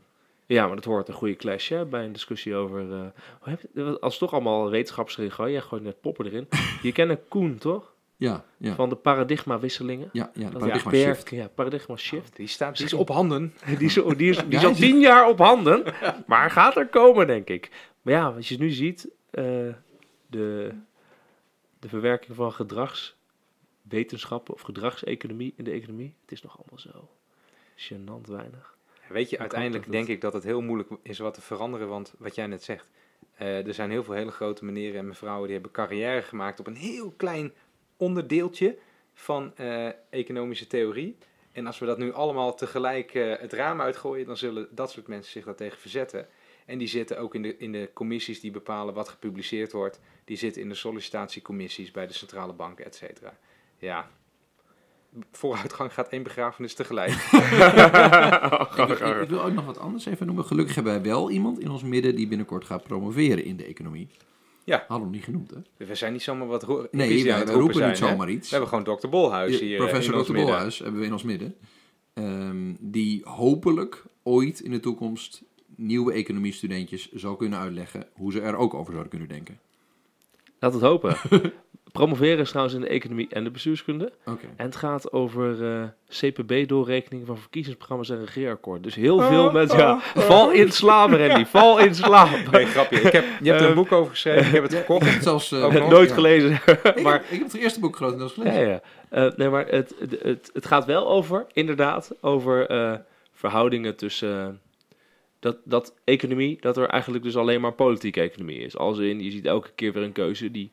Ja, 0.49 0.67
maar 0.67 0.77
dat 0.77 0.85
hoort 0.85 1.09
een 1.09 1.15
goede 1.15 1.37
clash 1.37 1.69
hè, 1.69 1.85
bij 1.87 2.05
een 2.05 2.13
discussie 2.13 2.55
over... 2.55 2.81
eh, 2.93 2.99
hoe 3.41 3.51
heb 3.51 3.61
je, 3.75 4.01
als 4.01 4.13
het 4.13 4.23
toch 4.23 4.33
allemaal 4.33 4.71
wetenschappers 4.71 5.19
erin 5.19 5.33
gooien, 5.33 5.53
jij 5.53 5.61
gooit 5.61 5.83
net 5.83 6.01
poppen 6.01 6.27
erin. 6.27 6.47
Je 6.83 6.93
kent 6.93 7.19
Koen, 7.29 7.59
toch? 7.59 7.95
Ja, 8.19 8.45
ja, 8.57 8.75
Van 8.75 8.89
de 8.89 8.95
paradigma-wisselingen. 8.97 10.09
ja, 10.13 10.31
ja 10.35 10.51
de 10.51 10.59
paradigma 10.59 10.91
Berk- 10.91 11.05
shift. 11.17 11.31
Ja, 11.31 11.49
paradigma 11.49 11.97
shift. 11.97 12.37
Die 12.37 12.47
staat 12.47 12.77
die 12.77 12.87
is 12.87 12.93
op 12.93 13.09
handen. 13.09 13.55
Die 13.79 13.79
is, 13.87 13.95
die 13.95 14.31
is, 14.31 14.37
die 14.37 14.49
Ja, 14.49 14.59
is 14.59 14.65
al 14.65 14.75
tien 14.75 15.01
jaar 15.01 15.29
op 15.29 15.39
handen, 15.39 15.85
maar 16.27 16.51
gaat 16.51 16.77
er 16.77 16.89
komen, 16.89 17.27
denk 17.27 17.49
ik. 17.49 17.71
Maar 18.03 18.15
ja, 18.15 18.27
als 18.29 18.49
je 18.49 18.59
nu 18.59 18.71
ziet, 18.71 19.09
eh, 19.31 19.45
de, 20.27 20.75
de 21.79 21.89
verwerking 21.89 22.37
van 22.37 22.53
wetenschappen 23.89 24.55
of 24.55 24.61
gedragseconomie 24.61 25.55
in 25.57 25.65
de 25.65 25.71
economie. 25.71 26.15
Het 26.21 26.33
is 26.33 26.43
nog 26.43 26.59
allemaal 26.59 26.79
zo 26.79 27.09
gênant 27.77 28.31
weinig. 28.31 28.75
Weet 29.09 29.31
je, 29.31 29.39
uiteindelijk 29.39 29.91
denk 29.91 30.09
ik 30.09 30.21
dat 30.21 30.33
het 30.33 30.45
heel 30.45 30.61
moeilijk 30.61 30.91
is 31.03 31.19
wat 31.19 31.35
te 31.35 31.41
veranderen. 31.41 31.89
Want 31.89 32.15
wat 32.19 32.35
jij 32.35 32.47
net 32.47 32.63
zegt, 32.63 32.89
eh, 33.35 33.67
er 33.67 33.75
zijn 33.75 33.91
heel 33.91 34.05
veel 34.05 34.15
hele 34.15 34.31
grote 34.31 34.65
meneren 34.65 34.99
en 34.99 35.07
mevrouwen 35.07 35.45
die 35.45 35.53
hebben 35.55 35.73
carrière 35.73 36.23
gemaakt 36.23 36.61
op 36.61 36.67
een 36.67 36.75
heel 36.77 37.11
klein 37.17 37.53
onderdeeltje 37.97 38.77
van 39.15 39.53
eh, 39.57 39.89
economische 40.11 40.67
theorie. 40.67 41.17
En 41.53 41.67
als 41.67 41.79
we 41.79 41.87
dat 41.87 41.99
nu 41.99 42.13
allemaal 42.13 42.55
tegelijk 42.55 43.15
eh, 43.15 43.33
het 43.39 43.53
raam 43.53 43.81
uitgooien, 43.81 44.27
dan 44.27 44.37
zullen 44.37 44.69
dat 44.71 44.91
soort 44.91 45.07
mensen 45.07 45.33
zich 45.33 45.45
daartegen 45.45 45.79
verzetten. 45.79 46.27
En 46.67 46.79
die 46.79 46.89
zitten 46.89 47.19
ook 47.19 47.35
in 47.35 47.43
de, 47.43 47.57
in 47.57 47.73
de 47.73 47.91
commissies 47.95 48.41
die 48.41 48.51
bepalen 48.51 48.95
wat 48.95 49.09
gepubliceerd 49.09 49.73
wordt. 49.73 50.01
Die 50.25 50.37
zitten 50.37 50.63
in 50.63 50.69
de 50.69 50.75
sollicitatiecommissies 50.75 51.91
bij 51.91 52.07
de 52.07 52.13
centrale 52.13 52.53
bank, 52.53 52.79
et 52.81 52.95
cetera. 52.95 53.39
Ja, 53.79 54.11
vooruitgang 55.33 55.93
gaat 55.95 56.09
één 56.09 56.23
begrafenis 56.23 56.75
tegelijk. 56.75 57.11
Ik, 58.77 58.89
ik- 58.89 59.21
ik 59.23 59.29
wil 59.29 59.43
ook 59.43 59.53
nog 59.53 59.65
wat 59.65 59.79
anders 59.79 60.07
even 60.07 60.27
noemen. 60.27 60.45
Gelukkig 60.45 60.75
hebben 60.75 60.93
wij 60.93 61.03
wel 61.03 61.31
iemand 61.31 61.61
in 61.61 61.71
ons 61.71 61.83
midden 61.83 62.17
die 62.17 62.29
binnenkort 62.29 62.65
gaat 62.65 62.83
promoveren 62.83 63.45
in 63.45 63.57
de 63.57 63.65
economie. 63.65 64.09
Ja. 64.67 64.77
Hadden 64.89 64.97
we 64.99 65.03
nog 65.05 65.11
niet 65.15 65.25
genoemd, 65.25 65.51
hè? 65.51 65.87
We 65.87 65.95
zijn 65.95 66.13
niet 66.13 66.23
zomaar 66.23 66.47
wat 66.47 66.63
ro- 66.63 66.87
Nee, 66.91 67.25
wij 67.25 67.39
het 67.39 67.49
roepen 67.51 67.75
zijn, 67.75 67.91
niet 67.91 67.99
hè? 67.99 68.07
zomaar 68.09 68.31
iets. 68.31 68.51
We 68.51 68.57
hebben 68.57 68.79
gewoon 68.79 68.99
Dr. 68.99 69.09
Bolhuis 69.09 69.61
hier 69.61 69.71
eh, 69.73 69.77
Professor 69.77 70.17
midden. 70.17 70.35
Bolhuis 70.37 70.79
hebben 70.79 71.01
we 71.01 71.07
in 71.07 71.13
ons 71.13 71.23
midden. 71.23 71.55
Ehm, 72.15 72.75
die 72.81 73.21
hopelijk 73.25 74.05
ooit 74.23 74.61
in 74.61 74.71
de 74.71 74.81
toekomst 74.81 75.43
nieuwe 75.77 76.13
economiestudentjes 76.13 77.13
zal 77.13 77.37
kunnen 77.37 77.59
uitleggen 77.59 78.07
hoe 78.13 78.33
ze 78.33 78.41
er 78.41 78.57
ook 78.57 78.75
over 78.75 78.91
zouden 78.93 79.11
kunnen 79.11 79.29
denken. 79.29 79.59
Laat 80.61 80.73
het 80.73 80.83
hopen. 80.83 81.17
Promoveren 81.93 82.39
is 82.39 82.49
trouwens 82.49 82.75
in 82.77 82.81
de 82.83 82.89
economie 82.89 83.27
en 83.31 83.45
de 83.45 83.51
bestuurskunde. 83.51 84.13
Oké. 84.27 84.47
En 84.57 84.67
het 84.67 84.77
gaat 84.77 85.13
over 85.13 85.73
eh, 85.73 85.83
CPB-doorrekening 86.09 87.27
van 87.27 87.39
verkiezingsprogramma's 87.39 88.11
en 88.11 88.19
regeerakkoord. 88.21 88.83
Dus 88.83 88.95
heel 88.95 89.21
veel 89.21 89.53
mensen... 89.53 89.79
Ja, 89.79 90.01
val 90.15 90.51
in 90.51 90.73
slaap, 90.73 91.11
Randy. 91.11 91.45
Val 91.57 91.79
in 91.79 91.95
slaap. 91.95 92.29
Nee, 92.53 92.67
grapje. 92.67 93.01
Ik 93.01 93.13
heb, 93.13 93.25
je 93.43 93.49
hebt 93.51 93.61
er 93.61 93.67
een 93.67 93.71
Eh, 93.73 93.77
boek 93.77 93.93
over 93.93 94.11
geschreven. 94.11 94.47
Ik 94.47 94.53
heb 94.53 94.63
het 94.63 94.73
Ik 94.73 94.79
gekocht. 94.79 95.05
heb 95.05 95.15
het 95.15 95.23
zelfs 95.23 95.53
eh, 95.53 95.61
nog? 95.73 95.89
Nooit 95.89 96.09
ja. 96.09 96.15
gelezen. 96.15 96.51
Ik, 96.53 97.03
maar 97.03 97.13
heb, 97.13 97.23
ik 97.31 97.39
heb 97.39 97.43
het 97.53 97.55
eerste 97.57 97.81
boek 97.81 97.97
grotendeels 97.97 98.35
Ja, 98.35 98.43
gelezen. 98.43 98.69
ja. 98.69 98.81
Eh, 99.09 99.33
nee, 99.37 99.49
maar 99.49 99.67
het, 99.67 99.95
het, 99.99 100.17
het, 100.23 100.51
het 100.53 100.67
gaat 100.67 100.85
wel 100.85 101.09
over, 101.09 101.47
inderdaad, 101.53 102.13
over 102.21 102.67
eh, 102.67 102.93
verhoudingen 103.33 103.97
tussen... 103.97 104.61
dat, 105.39 105.57
dat 105.65 105.95
economie, 106.05 106.57
dat 106.61 106.77
er 106.77 106.89
eigenlijk 106.89 107.25
dus 107.25 107.37
alleen 107.37 107.61
maar 107.61 107.73
politieke 107.73 108.21
economie 108.21 108.59
is. 108.59 108.77
Als 108.77 108.99
in, 108.99 109.21
je 109.23 109.31
ziet 109.31 109.47
elke 109.47 109.71
keer 109.75 109.93
weer 109.93 110.03
een 110.03 110.13
keuze 110.13 110.51
die 110.51 110.71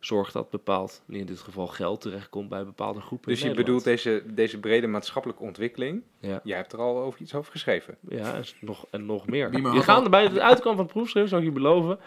zorgt 0.00 0.32
dat 0.32 0.50
bepaald, 0.50 1.02
in 1.08 1.26
dit 1.26 1.38
geval 1.40 1.66
geld, 1.66 2.00
terechtkomt 2.00 2.48
bij 2.48 2.64
bepaalde 2.64 3.00
groepen 3.00 3.28
Dus 3.30 3.42
in 3.42 3.48
je 3.48 3.54
Nederland. 3.54 3.84
bedoelt 3.84 4.02
deze, 4.02 4.34
deze 4.34 4.60
brede 4.60 4.86
maatschappelijke 4.86 5.42
ontwikkeling. 5.42 6.02
Ja, 6.20 6.40
Jij 6.44 6.56
hebt 6.56 6.72
er 6.72 6.78
al 6.78 6.98
over 6.98 7.20
iets 7.20 7.34
over 7.34 7.52
geschreven. 7.52 7.96
ja 8.08 8.34
en, 8.34 8.44
nog, 8.60 8.86
en 8.90 9.06
nog 9.06 9.26
meer. 9.26 9.52
Je 9.52 9.82
gaat 9.82 10.02
al- 10.04 10.08
bij 10.10 10.22
het 10.22 10.38
uitkomen 10.38 10.76
van 10.76 10.84
het 10.84 10.94
proefschrift, 10.94 11.28
zou 11.28 11.40
ik 11.42 11.48
je 11.48 11.54
beloven, 11.54 11.98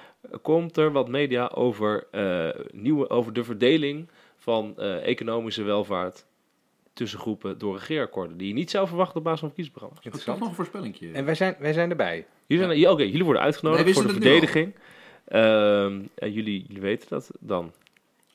komt 0.41 0.77
er 0.77 0.91
wat 0.91 1.07
media 1.09 1.51
over, 1.55 2.07
eh, 2.11 2.49
nieuwe, 2.71 3.09
over 3.09 3.33
de 3.33 3.43
verdeling 3.43 4.09
van 4.35 4.73
eh, 4.77 5.07
economische 5.07 5.63
welvaart 5.63 6.25
tussen 6.97 7.19
groepen 7.19 7.57
door 7.57 7.73
regeerakkoorden. 7.77 8.37
Die 8.37 8.47
je 8.47 8.53
niet 8.53 8.71
zou 8.71 8.87
verwachten 8.87 9.17
op 9.17 9.23
basis 9.23 9.39
van 9.39 9.47
verkiezingsprogramma's. 9.49 10.05
Dat 10.11 10.19
is 10.19 10.23
toch 10.25 10.39
nog 10.39 10.49
een 10.49 10.55
voorspellingje. 10.55 11.11
En 11.11 11.25
wij 11.25 11.35
zijn, 11.35 11.55
wij 11.59 11.73
zijn 11.73 11.89
erbij. 11.89 12.25
Jullie, 12.45 12.65
zijn, 12.65 12.79
ja, 12.79 12.91
oké, 12.91 13.03
jullie 13.03 13.23
worden 13.23 13.41
uitgenodigd 13.41 13.83
voor 13.83 13.93
de 13.93 14.07
wisten 14.07 14.15
het 14.15 14.23
nu 14.23 14.29
verdediging. 14.39 14.75
Ehm, 15.27 16.01
en 16.15 16.31
jullie, 16.31 16.65
jullie 16.67 16.81
weten 16.81 17.07
dat 17.09 17.29
dan. 17.39 17.65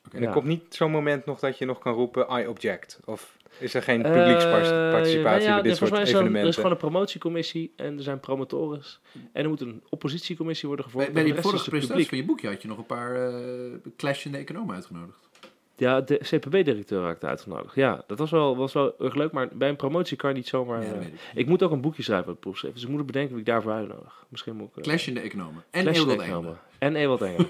Oké. 0.05 0.15
En 0.15 0.21
er 0.21 0.27
Ja. 0.27 0.33
komt 0.33 0.45
niet 0.45 0.63
zo'n 0.69 0.91
moment 0.91 1.25
nog 1.25 1.39
dat 1.39 1.57
je 1.57 1.65
nog 1.65 1.79
kan 1.79 1.93
roepen, 1.93 2.39
I 2.41 2.47
object. 2.47 2.99
Of 3.05 3.37
is 3.59 3.73
er 3.73 3.81
geen 3.83 4.03
Eh, 4.05 4.11
publieksparticipatie 4.11 5.23
nou 5.23 5.41
ja, 5.41 5.53
bij 5.53 5.61
dit 5.61 5.77
soort 5.77 5.91
mij 5.91 6.01
er, 6.01 6.15
een- 6.15 6.35
er 6.35 6.45
is 6.47 6.55
gewoon 6.55 6.71
een 6.71 6.77
promotiecommissie 6.77 7.73
en 7.75 7.97
er 7.97 8.03
zijn 8.03 8.19
promotores. 8.19 8.99
En 9.33 9.43
er 9.43 9.49
moet 9.49 9.61
een 9.61 9.83
oppositiecommissie 9.89 10.67
worden 10.67 10.85
gevormd. 10.85 11.13
bij 11.13 11.23
die 11.23 11.33
de 11.33 11.41
vorige 11.41 11.69
presentatie 11.69 11.87
publiek. 12.05 12.09
van 12.09 12.17
je 12.17 12.25
boekje 12.25 12.47
had 12.47 12.61
je 12.61 12.67
nog 12.67 12.77
een 12.77 12.85
paar 12.85 13.15
eh 13.15 13.73
clashende 13.97 14.37
economen 14.37 14.75
uitgenodigd. 14.75 15.29
Ja, 15.75 16.01
de 16.01 16.17
CPB-directeur 16.17 17.01
raakte 17.01 17.25
uitgenodigd. 17.27 17.75
Ja, 17.75 18.03
dat 18.07 18.17
was 18.17 18.31
wel, 18.31 18.57
was 18.57 18.73
wel 18.73 18.95
erg 18.99 19.15
leuk, 19.15 19.31
maar 19.31 19.47
bij 19.53 19.69
een 19.69 19.75
promotie 19.75 20.17
kan 20.17 20.29
je 20.29 20.35
niet 20.35 20.47
zomaar... 20.47 20.83
ja, 20.85 20.93
eh, 20.93 21.01
ik. 21.05 21.13
ik 21.33 21.47
moet 21.47 21.63
ook 21.63 21.71
een 21.71 21.81
boekje 21.81 22.03
schrijven 22.03 22.25
op 22.27 22.31
het 22.31 22.39
proefschrift, 22.39 22.73
dus 22.73 22.83
ik 22.83 22.89
moet 22.89 22.99
er 22.99 23.05
bedenken 23.05 23.31
wie 23.31 23.39
ik 23.39 23.45
daarvoor 23.45 23.71
uitnodig. 23.71 24.25
Misschien 24.29 24.55
moet 24.55 24.69
ik... 24.69 24.75
eh, 24.77 24.83
Clashende 24.83 25.19
economen. 25.19 25.63
En 25.71 25.83
Clash 25.83 25.97
Economen. 25.97 26.25
Engelen. 26.25 26.59
En 26.79 26.95
Ewald 26.95 27.21
Engel. 27.29 27.45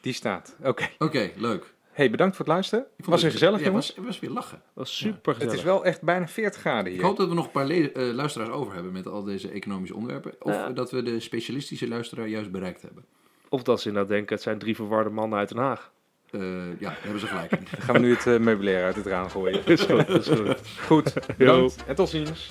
Die 0.00 0.12
staat. 0.12 0.56
Oké. 0.62 0.88
Oké, 0.98 1.30
leuk. 1.36 1.74
Hey, 1.90 2.10
bedankt 2.10 2.36
voor 2.36 2.44
het 2.44 2.54
luisteren. 2.54 2.84
Ik 2.84 2.90
vond 3.04 3.06
Was 3.06 3.14
het- 3.14 3.22
weer 3.22 3.40
gezellig, 3.40 3.58
ja, 3.60 3.66
jongens. 3.66 3.86
was, 3.86 3.96
het 3.96 4.04
was 4.06 4.20
weer 4.20 4.30
lachen. 4.30 4.62
was 4.72 4.96
super 4.96 5.32
Het 5.32 5.42
gezellig. 5.42 5.58
is 5.58 5.62
wel 5.64 5.84
echt 5.84 6.02
bijna 6.02 6.28
40 6.28 6.60
graden 6.60 6.86
Ik 6.92 6.98
hier. 6.98 7.06
hoop 7.06 7.16
dat 7.16 7.28
we 7.28 7.34
nog 7.34 7.44
een 7.44 7.50
paar 7.50 7.68
eh, 7.70 8.12
luisteraars 8.14 8.50
over 8.50 8.74
hebben 8.74 8.92
met 8.92 9.06
al 9.06 9.24
deze 9.24 9.50
economische 9.50 9.94
onderwerpen. 9.94 10.34
Of 10.40 10.52
Ja. 10.52 10.68
dat 10.70 10.90
we 10.90 11.02
de 11.02 11.20
specialistische 11.20 11.88
luisteraar 11.88 12.26
juist 12.28 12.50
bereikt 12.50 12.82
hebben. 12.82 13.04
Of 13.48 13.62
dat 13.62 13.80
ze 13.80 13.88
inderdaad 13.88 14.10
denken, 14.12 14.34
het 14.34 14.42
zijn 14.42 14.58
drie 14.58 14.74
verwarde 14.74 15.10
mannen 15.10 15.38
uit 15.38 15.48
Den 15.48 15.58
Haag. 15.58 15.92
Eh, 16.30 16.80
ja, 16.80 16.94
hebben 17.00 17.20
ze 17.20 17.26
gelijk. 17.26 17.50
Dan 17.70 17.80
gaan 17.80 17.94
we 17.94 18.00
nu 18.00 18.14
het 18.14 18.26
eh, 18.26 18.38
meubilair 18.38 18.84
uit 18.84 18.96
het 18.96 19.06
raam 19.06 19.28
gooien. 19.28 19.66
Is 19.66 19.80
goed, 19.80 20.08
is 20.08 20.28
goed. 20.28 20.56
Goed, 20.86 21.12
bedankt 21.36 21.84
en 21.86 21.94
tot 21.94 22.08
ziens. 22.08 22.50